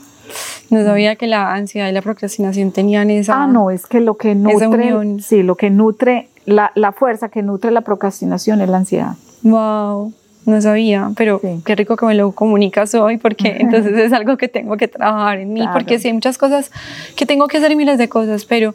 No 0.70 0.84
sabía 0.84 1.16
que 1.16 1.28
la 1.28 1.54
ansiedad 1.54 1.88
y 1.88 1.94
la 1.94 2.02
procrastinación 2.02 2.72
tenían 2.72 3.10
esa. 3.10 3.44
Ah, 3.44 3.48
no, 3.48 3.72
es 3.72 3.86
que 3.86 4.02
lo 4.02 4.18
que 4.18 4.36
nutre, 4.36 4.94
sí, 5.20 5.42
lo 5.42 5.56
que 5.56 5.70
nutre 5.70 6.30
la, 6.46 6.72
la, 6.76 6.92
fuerza 6.92 7.30
que 7.30 7.42
nutre 7.42 7.72
la 7.72 7.82
procrastinación 7.82 8.62
es 8.62 8.70
la 8.70 8.78
ansiedad. 8.78 9.16
Wow, 9.44 10.14
no 10.48 10.62
sabía, 10.62 11.12
pero 11.16 11.42
qué 11.66 11.76
rico 11.76 11.98
que 11.98 12.06
me 12.06 12.16
lo 12.16 12.32
comunicas 12.32 12.96
hoy, 12.96 13.18
porque 13.18 13.58
entonces 13.60 13.94
es 13.98 14.14
algo 14.14 14.38
que 14.38 14.48
tengo 14.48 14.78
que 14.78 14.88
trabajar 14.88 15.40
en 15.40 15.54
mí, 15.54 15.64
porque 15.74 16.00
sí 16.00 16.08
hay 16.08 16.14
muchas 16.14 16.38
cosas 16.38 16.72
que 17.16 17.26
tengo 17.26 17.48
que 17.48 17.58
hacer 17.58 17.72
y 17.72 17.76
miles 17.76 17.98
de 17.98 18.10
cosas, 18.10 18.46
pero 18.46 18.74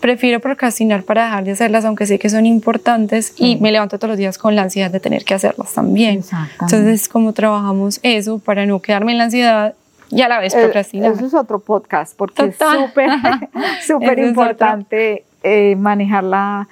prefiero 0.00 0.40
procrastinar 0.40 1.04
para 1.04 1.24
dejar 1.24 1.44
de 1.44 1.52
hacerlas, 1.52 1.84
aunque 1.84 2.06
sé 2.06 2.18
que 2.18 2.28
son 2.28 2.44
importantes, 2.44 3.34
y 3.36 3.56
me 3.56 3.70
levanto 3.70 3.98
todos 3.98 4.10
los 4.10 4.18
días 4.18 4.36
con 4.36 4.56
la 4.56 4.62
ansiedad 4.62 4.90
de 4.90 4.98
tener 4.98 5.24
que 5.24 5.34
hacerlas 5.34 5.72
también. 5.72 6.24
Entonces, 6.60 7.08
¿cómo 7.08 7.32
trabajamos 7.32 8.00
eso 8.02 8.40
para 8.40 8.66
no 8.66 8.82
quedarme 8.82 9.12
en 9.12 9.18
la 9.18 9.24
ansiedad 9.24 9.74
y 10.10 10.22
a 10.22 10.28
la 10.28 10.40
vez 10.40 10.54
eh, 10.54 10.62
procrastinar? 10.62 11.12
Eso 11.12 11.26
es 11.26 11.34
otro 11.34 11.60
podcast, 11.60 12.16
porque 12.16 12.46
es 12.46 12.56
súper, 12.56 13.10
súper 13.86 14.18
importante 14.18 15.24
eh, 15.44 15.76
manejarla, 15.76 16.68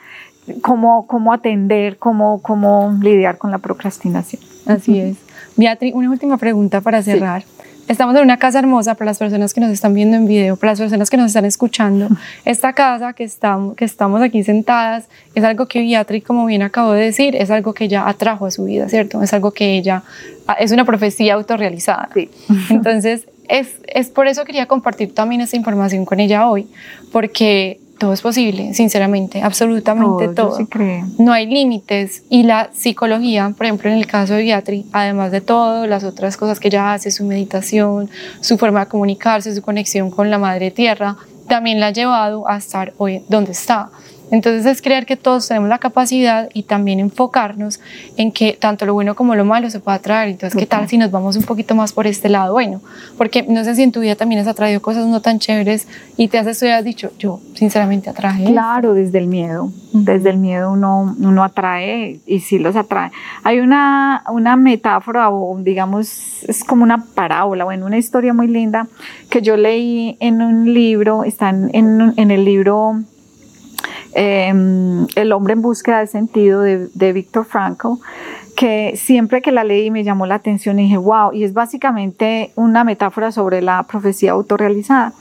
cómo, 0.60 1.06
cómo 1.06 1.32
atender, 1.32 1.96
cómo, 1.98 2.40
cómo 2.42 2.96
lidiar 3.00 3.38
con 3.38 3.50
la 3.50 3.58
procrastinación. 3.58 4.42
Así 4.66 4.98
es. 4.98 5.16
Beatriz, 5.56 5.94
una 5.94 6.10
última 6.10 6.36
pregunta 6.36 6.80
para 6.80 7.02
cerrar. 7.02 7.44
Estamos 7.88 8.14
en 8.14 8.22
una 8.22 8.36
casa 8.36 8.60
hermosa 8.60 8.94
para 8.94 9.10
las 9.10 9.18
personas 9.18 9.52
que 9.52 9.60
nos 9.60 9.70
están 9.70 9.94
viendo 9.94 10.16
en 10.16 10.24
video, 10.24 10.56
para 10.56 10.72
las 10.72 10.78
personas 10.78 11.10
que 11.10 11.16
nos 11.16 11.26
están 11.26 11.44
escuchando. 11.44 12.08
Esta 12.44 12.72
casa 12.72 13.14
que 13.14 13.24
estamos, 13.24 13.74
que 13.74 13.84
estamos 13.84 14.22
aquí 14.22 14.44
sentadas 14.44 15.08
es 15.34 15.42
algo 15.42 15.66
que 15.66 15.80
Beatriz, 15.80 16.22
como 16.22 16.46
bien 16.46 16.62
acabo 16.62 16.92
de 16.92 17.06
decir, 17.06 17.34
es 17.34 17.50
algo 17.50 17.74
que 17.74 17.86
ella 17.86 18.08
atrajo 18.08 18.46
a 18.46 18.52
su 18.52 18.64
vida, 18.64 18.88
¿cierto? 18.88 19.20
Es 19.24 19.32
algo 19.32 19.50
que 19.50 19.76
ella, 19.76 20.04
ah, 20.46 20.52
es 20.60 20.70
una 20.70 20.84
profecía 20.84 21.34
autorrealizada. 21.34 22.08
Sí. 22.14 22.30
Entonces, 22.70 23.26
es, 23.48 23.74
es 23.88 24.08
por 24.08 24.28
eso 24.28 24.44
quería 24.44 24.66
compartir 24.66 25.12
también 25.12 25.40
esta 25.40 25.56
información 25.56 26.04
con 26.04 26.20
ella 26.20 26.48
hoy, 26.48 26.68
porque 27.10 27.80
todo 28.00 28.14
es 28.14 28.22
posible, 28.22 28.72
sinceramente, 28.72 29.42
absolutamente 29.42 30.28
todo. 30.28 30.58
No 31.18 31.32
hay 31.32 31.46
límites 31.46 32.22
y 32.30 32.44
la 32.44 32.70
psicología, 32.72 33.52
por 33.54 33.66
ejemplo, 33.66 33.90
en 33.90 33.98
el 33.98 34.06
caso 34.06 34.32
de 34.34 34.42
Beatriz, 34.42 34.86
además 34.90 35.30
de 35.30 35.42
todo, 35.42 35.86
las 35.86 36.02
otras 36.02 36.38
cosas 36.38 36.58
que 36.58 36.68
ella 36.68 36.94
hace, 36.94 37.10
su 37.10 37.24
meditación, 37.24 38.08
su 38.40 38.56
forma 38.56 38.80
de 38.80 38.86
comunicarse, 38.86 39.54
su 39.54 39.60
conexión 39.60 40.10
con 40.10 40.30
la 40.30 40.38
madre 40.38 40.70
tierra, 40.70 41.18
también 41.46 41.78
la 41.78 41.88
ha 41.88 41.92
llevado 41.92 42.48
a 42.48 42.56
estar 42.56 42.94
hoy 42.96 43.22
donde 43.28 43.52
está. 43.52 43.90
Entonces 44.30 44.66
es 44.66 44.82
creer 44.82 45.06
que 45.06 45.16
todos 45.16 45.48
tenemos 45.48 45.68
la 45.68 45.78
capacidad 45.78 46.48
y 46.54 46.62
también 46.62 47.00
enfocarnos 47.00 47.80
en 48.16 48.32
que 48.32 48.56
tanto 48.58 48.86
lo 48.86 48.94
bueno 48.94 49.14
como 49.14 49.34
lo 49.34 49.44
malo 49.44 49.70
se 49.70 49.80
pueda 49.80 49.98
traer. 49.98 50.28
Entonces, 50.28 50.58
¿qué 50.58 50.66
tal 50.66 50.88
si 50.88 50.98
nos 50.98 51.10
vamos 51.10 51.36
un 51.36 51.42
poquito 51.42 51.74
más 51.74 51.92
por 51.92 52.06
este 52.06 52.28
lado 52.28 52.52
bueno? 52.52 52.80
Porque 53.18 53.42
no 53.42 53.64
sé 53.64 53.74
si 53.74 53.82
en 53.82 53.92
tu 53.92 54.00
vida 54.00 54.14
también 54.16 54.40
has 54.40 54.46
atraído 54.46 54.80
cosas 54.80 55.06
no 55.06 55.20
tan 55.20 55.38
chéveres 55.38 55.88
y 56.16 56.28
te 56.28 56.38
has 56.38 56.46
estudiado, 56.46 56.78
has 56.78 56.84
dicho, 56.84 57.10
yo 57.18 57.40
sinceramente 57.54 58.10
atraje. 58.10 58.44
Claro, 58.44 58.94
desde 58.94 59.18
el 59.18 59.26
miedo. 59.26 59.72
Desde 59.92 60.30
el 60.30 60.38
miedo 60.38 60.72
uno, 60.72 61.16
uno 61.18 61.42
atrae 61.42 62.20
y 62.24 62.40
sí 62.40 62.58
los 62.58 62.76
atrae. 62.76 63.10
Hay 63.42 63.58
una, 63.58 64.22
una 64.28 64.56
metáfora 64.56 65.30
o 65.30 65.58
digamos, 65.58 66.44
es 66.44 66.62
como 66.64 66.84
una 66.84 67.04
parábola, 67.14 67.64
bueno, 67.64 67.86
una 67.86 67.98
historia 67.98 68.32
muy 68.32 68.46
linda 68.46 68.86
que 69.28 69.42
yo 69.42 69.56
leí 69.56 70.16
en 70.20 70.42
un 70.42 70.72
libro, 70.72 71.24
está 71.24 71.50
en, 71.50 71.70
en, 71.72 72.14
en 72.16 72.30
el 72.30 72.44
libro 72.44 73.02
Em, 74.12 75.06
el 75.14 75.32
hombre 75.32 75.52
en 75.52 75.62
búsqueda 75.62 76.00
de 76.00 76.06
sentido 76.08 76.62
de, 76.62 76.88
de 76.94 77.12
Víctor 77.12 77.44
Frankl, 77.44 77.94
que 78.56 78.94
siempre 78.96 79.40
que 79.40 79.52
la 79.52 79.64
leí 79.64 79.90
me 79.90 80.04
llamó 80.04 80.26
la 80.26 80.34
atención 80.34 80.78
y 80.78 80.82
dije, 80.82 80.96
wow, 80.96 81.32
y 81.32 81.44
es 81.44 81.54
básicamente 81.54 82.50
una 82.56 82.84
metáfora 82.84 83.32
sobre 83.32 83.62
la 83.62 83.84
profecía 83.84 84.32
autorrealizada. 84.32 85.14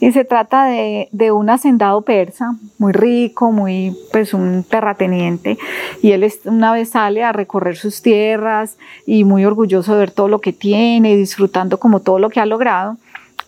Y 0.00 0.12
se 0.12 0.24
trata 0.24 0.64
de, 0.66 1.08
de 1.12 1.32
un 1.32 1.50
hacendado 1.50 2.02
persa, 2.02 2.54
muy 2.78 2.92
rico, 2.92 3.50
muy, 3.50 3.96
pues 4.12 4.32
un 4.32 4.64
terrateniente, 4.64 5.58
y 6.00 6.12
él 6.12 6.32
una 6.44 6.72
vez 6.72 6.90
sale 6.90 7.24
a 7.24 7.32
recorrer 7.32 7.76
sus 7.76 8.00
tierras 8.02 8.78
y 9.04 9.24
muy 9.24 9.44
orgulloso 9.44 9.94
de 9.94 10.00
ver 10.00 10.10
todo 10.12 10.28
lo 10.28 10.40
que 10.40 10.52
tiene 10.52 11.16
disfrutando 11.16 11.78
como 11.78 12.00
todo 12.00 12.18
lo 12.18 12.30
que 12.30 12.40
ha 12.40 12.46
logrado 12.46 12.96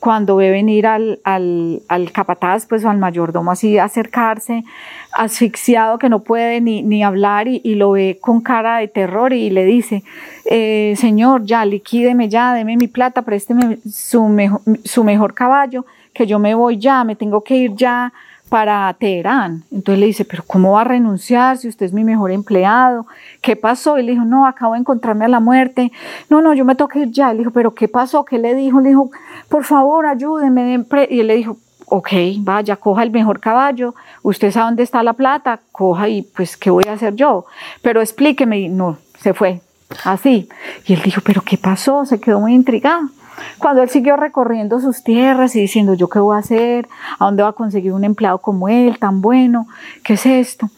cuando 0.00 0.36
ve 0.36 0.50
venir 0.50 0.86
al, 0.86 1.20
al, 1.24 1.82
al, 1.88 2.10
capataz, 2.10 2.66
pues 2.66 2.84
o 2.84 2.90
al 2.90 2.96
mayordomo 2.96 3.52
así 3.52 3.78
acercarse, 3.78 4.64
asfixiado 5.12 5.98
que 5.98 6.08
no 6.08 6.20
puede 6.20 6.62
ni, 6.62 6.82
ni 6.82 7.04
hablar 7.04 7.46
y, 7.46 7.60
y, 7.62 7.74
lo 7.74 7.92
ve 7.92 8.18
con 8.18 8.40
cara 8.40 8.78
de 8.78 8.88
terror 8.88 9.34
y 9.34 9.50
le 9.50 9.66
dice, 9.66 10.02
eh, 10.46 10.94
señor, 10.96 11.44
ya 11.44 11.66
liquídeme 11.66 12.30
ya, 12.30 12.54
deme 12.54 12.78
mi 12.78 12.88
plata, 12.88 13.22
présteme 13.22 13.78
su 13.88 14.24
mejor, 14.24 14.62
su 14.84 15.04
mejor 15.04 15.34
caballo, 15.34 15.84
que 16.14 16.26
yo 16.26 16.38
me 16.38 16.54
voy 16.54 16.78
ya, 16.78 17.04
me 17.04 17.14
tengo 17.14 17.44
que 17.44 17.56
ir 17.56 17.74
ya 17.76 18.12
para 18.50 18.92
Teherán. 18.94 19.64
Entonces 19.70 20.00
le 20.00 20.06
dice, 20.06 20.24
pero 20.26 20.42
¿cómo 20.46 20.72
va 20.72 20.82
a 20.82 20.84
renunciar 20.84 21.56
si 21.56 21.68
usted 21.68 21.86
es 21.86 21.92
mi 21.92 22.04
mejor 22.04 22.32
empleado? 22.32 23.06
¿Qué 23.40 23.56
pasó? 23.56 23.96
Y 23.96 24.02
le 24.02 24.12
dijo, 24.12 24.24
no, 24.24 24.44
acabo 24.44 24.74
de 24.74 24.80
encontrarme 24.80 25.24
a 25.24 25.28
la 25.28 25.40
muerte. 25.40 25.92
No, 26.28 26.42
no, 26.42 26.52
yo 26.52 26.64
me 26.64 26.74
tengo 26.74 26.88
que 26.88 26.98
ir 26.98 27.10
ya. 27.10 27.30
Y 27.30 27.34
le 27.34 27.38
dijo, 27.38 27.52
pero 27.52 27.72
¿qué 27.72 27.88
pasó? 27.88 28.24
¿Qué 28.24 28.38
le 28.38 28.54
dijo? 28.54 28.80
Le 28.80 28.90
dijo, 28.90 29.10
por 29.48 29.64
favor, 29.64 30.04
ayúdeme. 30.04 30.84
Y 31.08 31.20
él 31.20 31.28
le 31.28 31.36
dijo, 31.36 31.56
ok, 31.86 32.08
vaya, 32.38 32.76
coja 32.76 33.04
el 33.04 33.10
mejor 33.10 33.40
caballo, 33.40 33.94
usted 34.22 34.50
sabe 34.50 34.66
dónde 34.66 34.82
está 34.82 35.02
la 35.02 35.12
plata, 35.12 35.60
coja 35.72 36.08
y 36.08 36.22
pues, 36.22 36.56
¿qué 36.56 36.70
voy 36.70 36.84
a 36.88 36.94
hacer 36.94 37.14
yo? 37.14 37.46
Pero 37.82 38.00
explíqueme. 38.00 38.58
Y 38.58 38.68
no, 38.68 38.98
se 39.18 39.32
fue, 39.32 39.60
así. 40.04 40.48
Y 40.86 40.94
él 40.94 41.02
dijo, 41.02 41.20
pero 41.24 41.42
¿qué 41.42 41.56
pasó? 41.56 42.04
Se 42.04 42.20
quedó 42.20 42.40
muy 42.40 42.54
intrigado. 42.54 43.08
Cuando 43.58 43.82
él 43.82 43.90
siguió 43.90 44.16
recorriendo 44.16 44.80
sus 44.80 45.02
tierras 45.02 45.54
y 45.56 45.60
diciendo, 45.60 45.94
¿yo 45.94 46.08
qué 46.08 46.18
voy 46.18 46.36
a 46.36 46.40
hacer? 46.40 46.88
¿A 47.18 47.26
dónde 47.26 47.42
va 47.42 47.50
a 47.50 47.52
conseguir 47.52 47.92
un 47.92 48.04
empleado 48.04 48.38
como 48.38 48.68
él, 48.68 48.98
tan 48.98 49.20
bueno? 49.20 49.66
¿Qué 50.02 50.14
es 50.14 50.26
esto? 50.26 50.68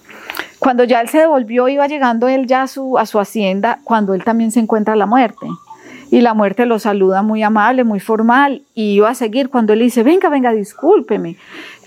Cuando 0.58 0.84
ya 0.84 1.00
él 1.00 1.08
se 1.08 1.18
devolvió, 1.18 1.68
iba 1.68 1.86
llegando 1.86 2.28
él 2.28 2.46
ya 2.46 2.62
a 2.62 2.66
su, 2.68 2.98
a 2.98 3.06
su 3.06 3.18
hacienda, 3.18 3.80
cuando 3.84 4.14
él 4.14 4.24
también 4.24 4.52
se 4.52 4.60
encuentra 4.60 4.94
la 4.94 5.06
muerte. 5.06 5.46
Y 6.12 6.20
la 6.20 6.34
muerte 6.34 6.66
lo 6.66 6.78
saluda 6.78 7.22
muy 7.22 7.42
amable, 7.42 7.84
muy 7.84 7.98
formal, 7.98 8.60
y 8.74 8.96
iba 8.96 9.08
a 9.08 9.14
seguir 9.14 9.48
cuando 9.48 9.72
él 9.72 9.78
dice, 9.78 10.02
venga, 10.02 10.28
venga, 10.28 10.52
discúlpeme. 10.52 11.36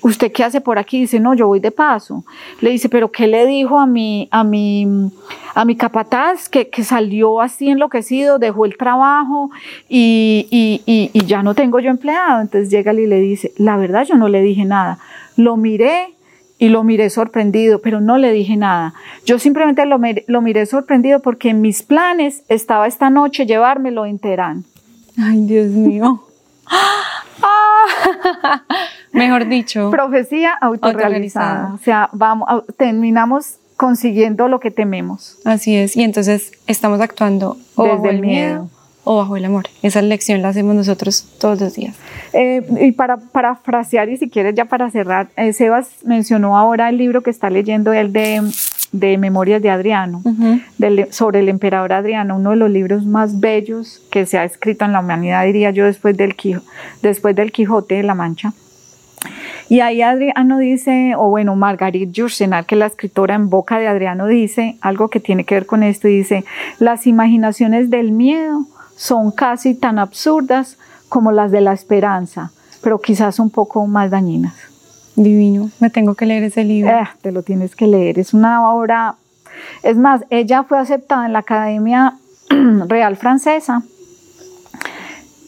¿Usted 0.02 0.32
qué 0.32 0.44
hace 0.44 0.62
por 0.62 0.80
aquí? 0.80 1.02
Dice, 1.02 1.20
no, 1.20 1.36
yo 1.36 1.46
voy 1.46 1.60
de 1.60 1.70
paso. 1.70 2.24
Le 2.60 2.72
dice, 2.72 2.90
pero 2.90 3.12
¿qué 3.12 3.28
le 3.28 3.46
dijo 3.46 3.80
a 3.80 3.86
mi, 3.86 4.28
a 4.32 4.44
mi, 4.44 5.12
a 5.54 5.64
mi 5.64 5.76
capataz 5.76 6.50
que, 6.50 6.70
que 6.70 6.84
salió 6.84 7.40
así 7.40 7.70
enloquecido, 7.70 8.40
dejó 8.40 8.66
el 8.66 8.78
trabajo 8.78 9.52
y, 9.88 10.48
y, 10.50 10.82
y, 10.92 11.12
y 11.14 11.26
ya 11.28 11.44
no 11.44 11.54
tengo 11.54 11.80
yo 11.80 11.92
empleado? 11.92 12.42
Entonces 12.42 12.72
llega 12.72 12.90
él 12.90 13.02
y 13.02 13.06
le 13.06 13.20
dice, 13.20 13.52
la 13.58 13.78
verdad 13.78 14.06
yo 14.06 14.16
no 14.16 14.28
le 14.28 14.42
dije 14.42 14.66
nada. 14.66 14.98
Lo 15.38 15.56
miré 15.56 16.15
y 16.58 16.70
lo 16.70 16.84
miré 16.84 17.10
sorprendido, 17.10 17.82
pero 17.82 18.00
no 18.00 18.18
le 18.18 18.32
dije 18.32 18.56
nada. 18.56 18.94
Yo 19.26 19.40
simplemente 19.40 19.86
lo, 19.86 20.00
lo 20.28 20.42
miré 20.42 20.66
sorprendido 20.66 21.20
porque 21.22 21.50
en 21.50 21.62
mis 21.62 21.84
planes 21.84 22.44
estaba 22.48 22.88
esta 22.88 23.10
noche 23.10 23.46
llevármelo 23.46 24.06
en 24.06 24.20
Teherán. 24.20 24.66
Ay, 25.18 25.46
Dios 25.46 25.68
mío. 25.68 26.24
Ah, 27.42 28.64
mejor 29.12 29.48
dicho. 29.48 29.92
Profecía 29.92 30.54
autorrealizada. 30.54 31.74
O 31.74 31.78
sea, 31.78 32.10
vamos, 32.14 32.48
terminamos 32.78 33.58
consiguiendo 33.76 34.48
lo 34.48 34.60
que 34.62 34.72
tememos. 34.72 35.38
Así 35.44 35.76
es. 35.76 35.96
Y 35.98 36.04
entonces 36.04 36.54
estamos 36.66 37.02
actuando 37.02 37.58
desde 37.78 38.10
el 38.10 38.22
miedo 38.22 38.70
o 39.06 39.16
bajo 39.16 39.38
el 39.38 39.46
amor. 39.46 39.66
Esa 39.82 40.02
lección 40.02 40.42
la 40.42 40.50
hacemos 40.50 40.76
nosotros 40.76 41.26
todos 41.40 41.62
los 41.62 41.76
días. 41.76 41.96
Eh, 42.34 42.62
y 42.82 42.92
para 42.92 43.18
parafrasear, 43.18 44.10
y 44.10 44.18
si 44.18 44.30
quieres 44.30 44.56
ya 44.56 44.66
para 44.66 44.90
cerrar, 44.92 45.30
eh, 45.38 45.54
Sebas 45.54 45.88
mencionó 46.04 46.58
ahora 46.58 46.90
el 46.90 46.98
libro 46.98 47.22
que 47.22 47.30
está 47.30 47.50
leyendo 47.50 47.94
él 47.94 48.12
de, 48.12 48.42
de 48.92 49.18
Memorias 49.18 49.62
de 49.62 49.70
Adriano, 49.70 50.22
sobre 51.12 51.40
el 51.40 51.50
emperador 51.50 51.94
Adriano, 51.94 52.36
uno 52.36 52.50
de 52.50 52.56
los 52.58 52.70
libros 52.70 53.06
más 53.06 53.40
bellos 53.40 54.02
que 54.10 54.26
se 54.26 54.38
ha 54.38 54.44
escrito 54.44 54.84
en 54.84 54.92
la 54.92 55.00
humanidad, 55.00 55.46
diría 55.46 55.70
yo, 55.70 55.86
después 55.86 56.18
del, 56.18 56.36
después 57.02 57.36
del 57.36 57.52
Quijote 57.52 57.96
de 57.96 58.04
la 58.04 58.16
Mancha. 58.16 58.54
Y 59.68 59.80
ahí 59.80 60.02
Adriano 60.04 60.60
dice, 60.60 61.14
o 61.18 61.30
bueno, 61.30 61.56
Margarit 61.56 62.12
Yourcenar, 62.12 62.66
que 62.66 62.76
es 62.76 62.80
la 62.80 62.86
escritora 62.86 63.34
en 63.34 63.50
boca 63.50 63.80
de 63.80 63.88
Adriano, 63.88 64.28
dice 64.28 64.78
algo 64.82 65.10
que 65.10 65.20
tiene 65.20 65.44
que 65.44 65.56
ver 65.56 65.66
con 65.66 65.82
esto, 65.82 66.08
y 66.08 66.18
dice, 66.18 66.46
las 66.80 67.08
imaginaciones 67.08 67.90
del 67.90 68.12
miedo 68.12 68.68
son 68.96 69.32
casi 69.32 69.76
tan 69.76 70.00
absurdas 70.00 70.78
como 71.10 71.32
las 71.32 71.52
de 71.52 71.62
la 71.62 71.74
esperanza, 71.74 72.52
pero 72.82 73.00
quizás 73.00 73.40
un 73.40 73.50
poco 73.50 73.86
más 73.88 74.12
dañinas. 74.12 74.54
Divino, 75.16 75.70
me 75.80 75.90
tengo 75.90 76.16
que 76.16 76.26
leer 76.26 76.44
ese 76.44 76.64
libro. 76.64 76.92
Eh, 76.92 77.08
te 77.22 77.32
lo 77.32 77.42
tienes 77.42 77.76
que 77.76 77.88
leer, 77.88 78.20
es 78.20 78.34
una 78.34 78.70
obra, 78.70 79.16
es 79.84 79.98
más, 79.98 80.26
ella 80.30 80.64
fue 80.64 80.78
aceptada 80.78 81.26
en 81.26 81.34
la 81.34 81.40
Academia 81.40 82.16
Real 82.88 83.16
Francesa 83.16 83.84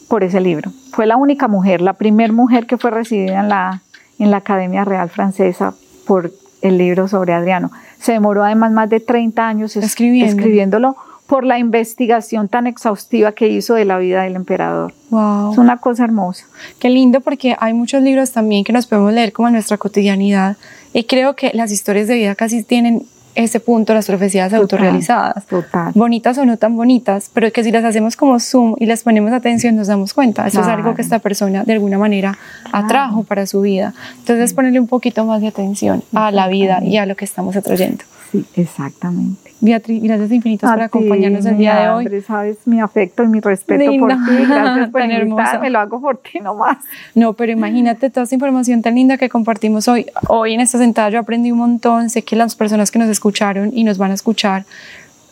por 0.08 0.24
ese 0.24 0.40
libro. 0.40 0.70
Fue 0.92 1.06
la 1.06 1.16
única 1.16 1.48
mujer, 1.48 1.80
la 1.80 1.92
primera 1.92 2.32
mujer 2.32 2.66
que 2.66 2.78
fue 2.78 2.90
recibida 2.90 3.40
en 3.40 3.48
la, 3.48 3.82
en 4.18 4.30
la 4.30 4.38
Academia 4.38 4.84
Real 4.84 5.10
Francesa 5.10 5.74
por 6.06 6.32
el 6.62 6.78
libro 6.78 7.08
sobre 7.08 7.34
Adriano. 7.34 7.70
Se 8.00 8.12
demoró 8.12 8.44
además 8.44 8.72
más 8.72 8.88
de 8.88 9.00
30 9.00 9.46
años 9.46 9.76
escribiéndolo 9.76 10.96
por 11.28 11.44
la 11.44 11.58
investigación 11.58 12.48
tan 12.48 12.66
exhaustiva 12.66 13.32
que 13.32 13.48
hizo 13.48 13.74
de 13.74 13.84
la 13.84 13.98
vida 13.98 14.22
del 14.22 14.34
emperador. 14.34 14.94
Wow. 15.10 15.52
Es 15.52 15.58
una 15.58 15.76
cosa 15.76 16.04
hermosa. 16.04 16.46
Qué 16.78 16.88
lindo 16.88 17.20
porque 17.20 17.54
hay 17.60 17.74
muchos 17.74 18.02
libros 18.02 18.32
también 18.32 18.64
que 18.64 18.72
nos 18.72 18.86
podemos 18.86 19.12
leer 19.12 19.32
como 19.32 19.48
en 19.48 19.54
nuestra 19.54 19.76
cotidianidad 19.76 20.56
y 20.94 21.04
creo 21.04 21.36
que 21.36 21.50
las 21.52 21.70
historias 21.70 22.08
de 22.08 22.14
vida 22.14 22.34
casi 22.34 22.62
tienen 22.62 23.02
ese 23.34 23.60
punto, 23.60 23.92
las 23.92 24.06
profecías 24.06 24.54
autorrealizadas. 24.54 25.46
Total. 25.46 25.92
Bonitas 25.94 26.38
o 26.38 26.46
no 26.46 26.56
tan 26.56 26.74
bonitas, 26.76 27.30
pero 27.32 27.52
que 27.52 27.62
si 27.62 27.70
las 27.70 27.84
hacemos 27.84 28.16
como 28.16 28.40
zoom 28.40 28.74
y 28.78 28.86
les 28.86 29.02
ponemos 29.02 29.30
atención 29.32 29.76
nos 29.76 29.86
damos 29.86 30.14
cuenta. 30.14 30.46
Eso 30.46 30.62
es 30.62 30.66
algo 30.66 30.94
que 30.94 31.02
esta 31.02 31.18
persona 31.18 31.62
de 31.62 31.74
alguna 31.74 31.98
manera 31.98 32.38
atrajo 32.72 33.22
para 33.22 33.46
su 33.46 33.60
vida. 33.60 33.92
Entonces 34.18 34.54
ponerle 34.54 34.80
un 34.80 34.88
poquito 34.88 35.26
más 35.26 35.42
de 35.42 35.48
atención 35.48 36.02
a 36.14 36.30
la 36.30 36.48
vida 36.48 36.82
y 36.82 36.96
a 36.96 37.04
lo 37.04 37.16
que 37.16 37.26
estamos 37.26 37.54
atrayendo. 37.54 38.04
Sí, 38.30 38.44
exactamente. 38.54 39.52
Beatriz, 39.60 40.02
gracias 40.02 40.30
infinitas 40.30 40.70
por 40.70 40.82
acompañarnos 40.82 41.44
el 41.46 41.56
día 41.56 41.80
de 41.80 41.88
hoy. 41.88 42.20
sabes 42.20 42.58
mi 42.66 42.80
afecto 42.80 43.24
y 43.24 43.28
mi 43.28 43.40
respeto 43.40 43.90
por 43.98 44.10
ti. 44.10 44.44
Gracias 44.46 44.90
por 44.92 45.02
invitarme, 45.02 45.70
lo 45.70 45.78
hago 45.78 46.00
por 46.00 46.18
ti 46.18 46.38
nomás. 46.40 46.78
No, 47.14 47.32
pero 47.32 47.52
imagínate 47.52 48.10
toda 48.10 48.24
esta 48.24 48.34
información 48.34 48.82
tan 48.82 48.94
linda 48.94 49.16
que 49.16 49.28
compartimos 49.28 49.88
hoy. 49.88 50.06
Hoy 50.28 50.54
en 50.54 50.60
esta 50.60 50.78
sentada 50.78 51.10
yo 51.10 51.18
aprendí 51.18 51.50
un 51.50 51.58
montón. 51.58 52.10
Sé 52.10 52.22
que 52.22 52.36
las 52.36 52.54
personas 52.54 52.90
que 52.90 52.98
nos 52.98 53.08
escucharon 53.08 53.70
y 53.72 53.84
nos 53.84 53.98
van 53.98 54.10
a 54.10 54.14
escuchar 54.14 54.64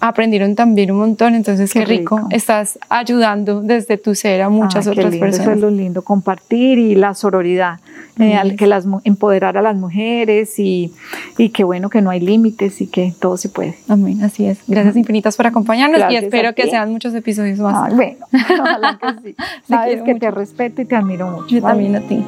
aprendieron 0.00 0.54
también 0.54 0.90
un 0.90 0.98
montón, 0.98 1.34
entonces 1.34 1.72
qué, 1.72 1.84
rico. 1.84 2.28
estás 2.30 2.78
ayudando 2.88 3.62
desde 3.62 3.96
tu 3.96 4.14
ser 4.14 4.42
a 4.42 4.48
muchas 4.48 4.86
otras 4.86 5.16
personas. 5.16 5.40
Eso 5.40 5.52
es 5.52 5.60
lo 5.60 5.70
lindo, 5.70 6.02
compartir 6.02 6.78
y 6.78 6.94
la 6.94 7.14
sororidad, 7.14 7.80
eh, 8.18 8.34
al 8.34 8.56
que 8.56 8.66
las, 8.66 8.86
empoderar 9.04 9.58
a 9.58 9.62
las 9.62 9.76
mujeres 9.76 10.58
y, 10.58 10.92
y 11.36 11.50
que 11.50 11.64
bueno 11.64 11.90
que 11.90 12.00
no 12.00 12.08
hay 12.08 12.20
límites 12.20 12.80
y 12.80 12.86
que 12.86 13.12
todo 13.20 13.36
se 13.36 13.50
puede. 13.50 13.76
Amén, 13.88 14.22
así 14.24 14.46
es. 14.46 14.58
Gracias 14.66 14.96
infinitas 14.96 15.36
por 15.36 15.46
acompañarnos 15.46 16.00
y 16.10 16.16
espero 16.16 16.54
que 16.54 16.70
sean 16.70 16.90
muchos 16.90 17.14
episodios 17.14 17.58
más. 17.58 17.94
Bueno, 17.94 18.26
ojalá 18.32 18.98
que 18.98 19.30
sí. 19.30 19.36
Sabes 19.68 20.02
que 20.02 20.14
mucho. 20.14 20.20
te 20.20 20.30
respeto 20.30 20.82
y 20.82 20.86
te 20.86 20.96
admiro 20.96 21.30
mucho. 21.30 21.48
Yo 21.48 21.60
también 21.60 21.96
a 21.96 22.00
ti. 22.00 22.24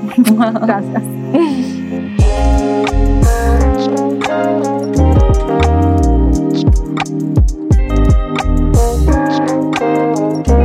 Gracias. 0.61 1.03
Thank. 9.89 10.49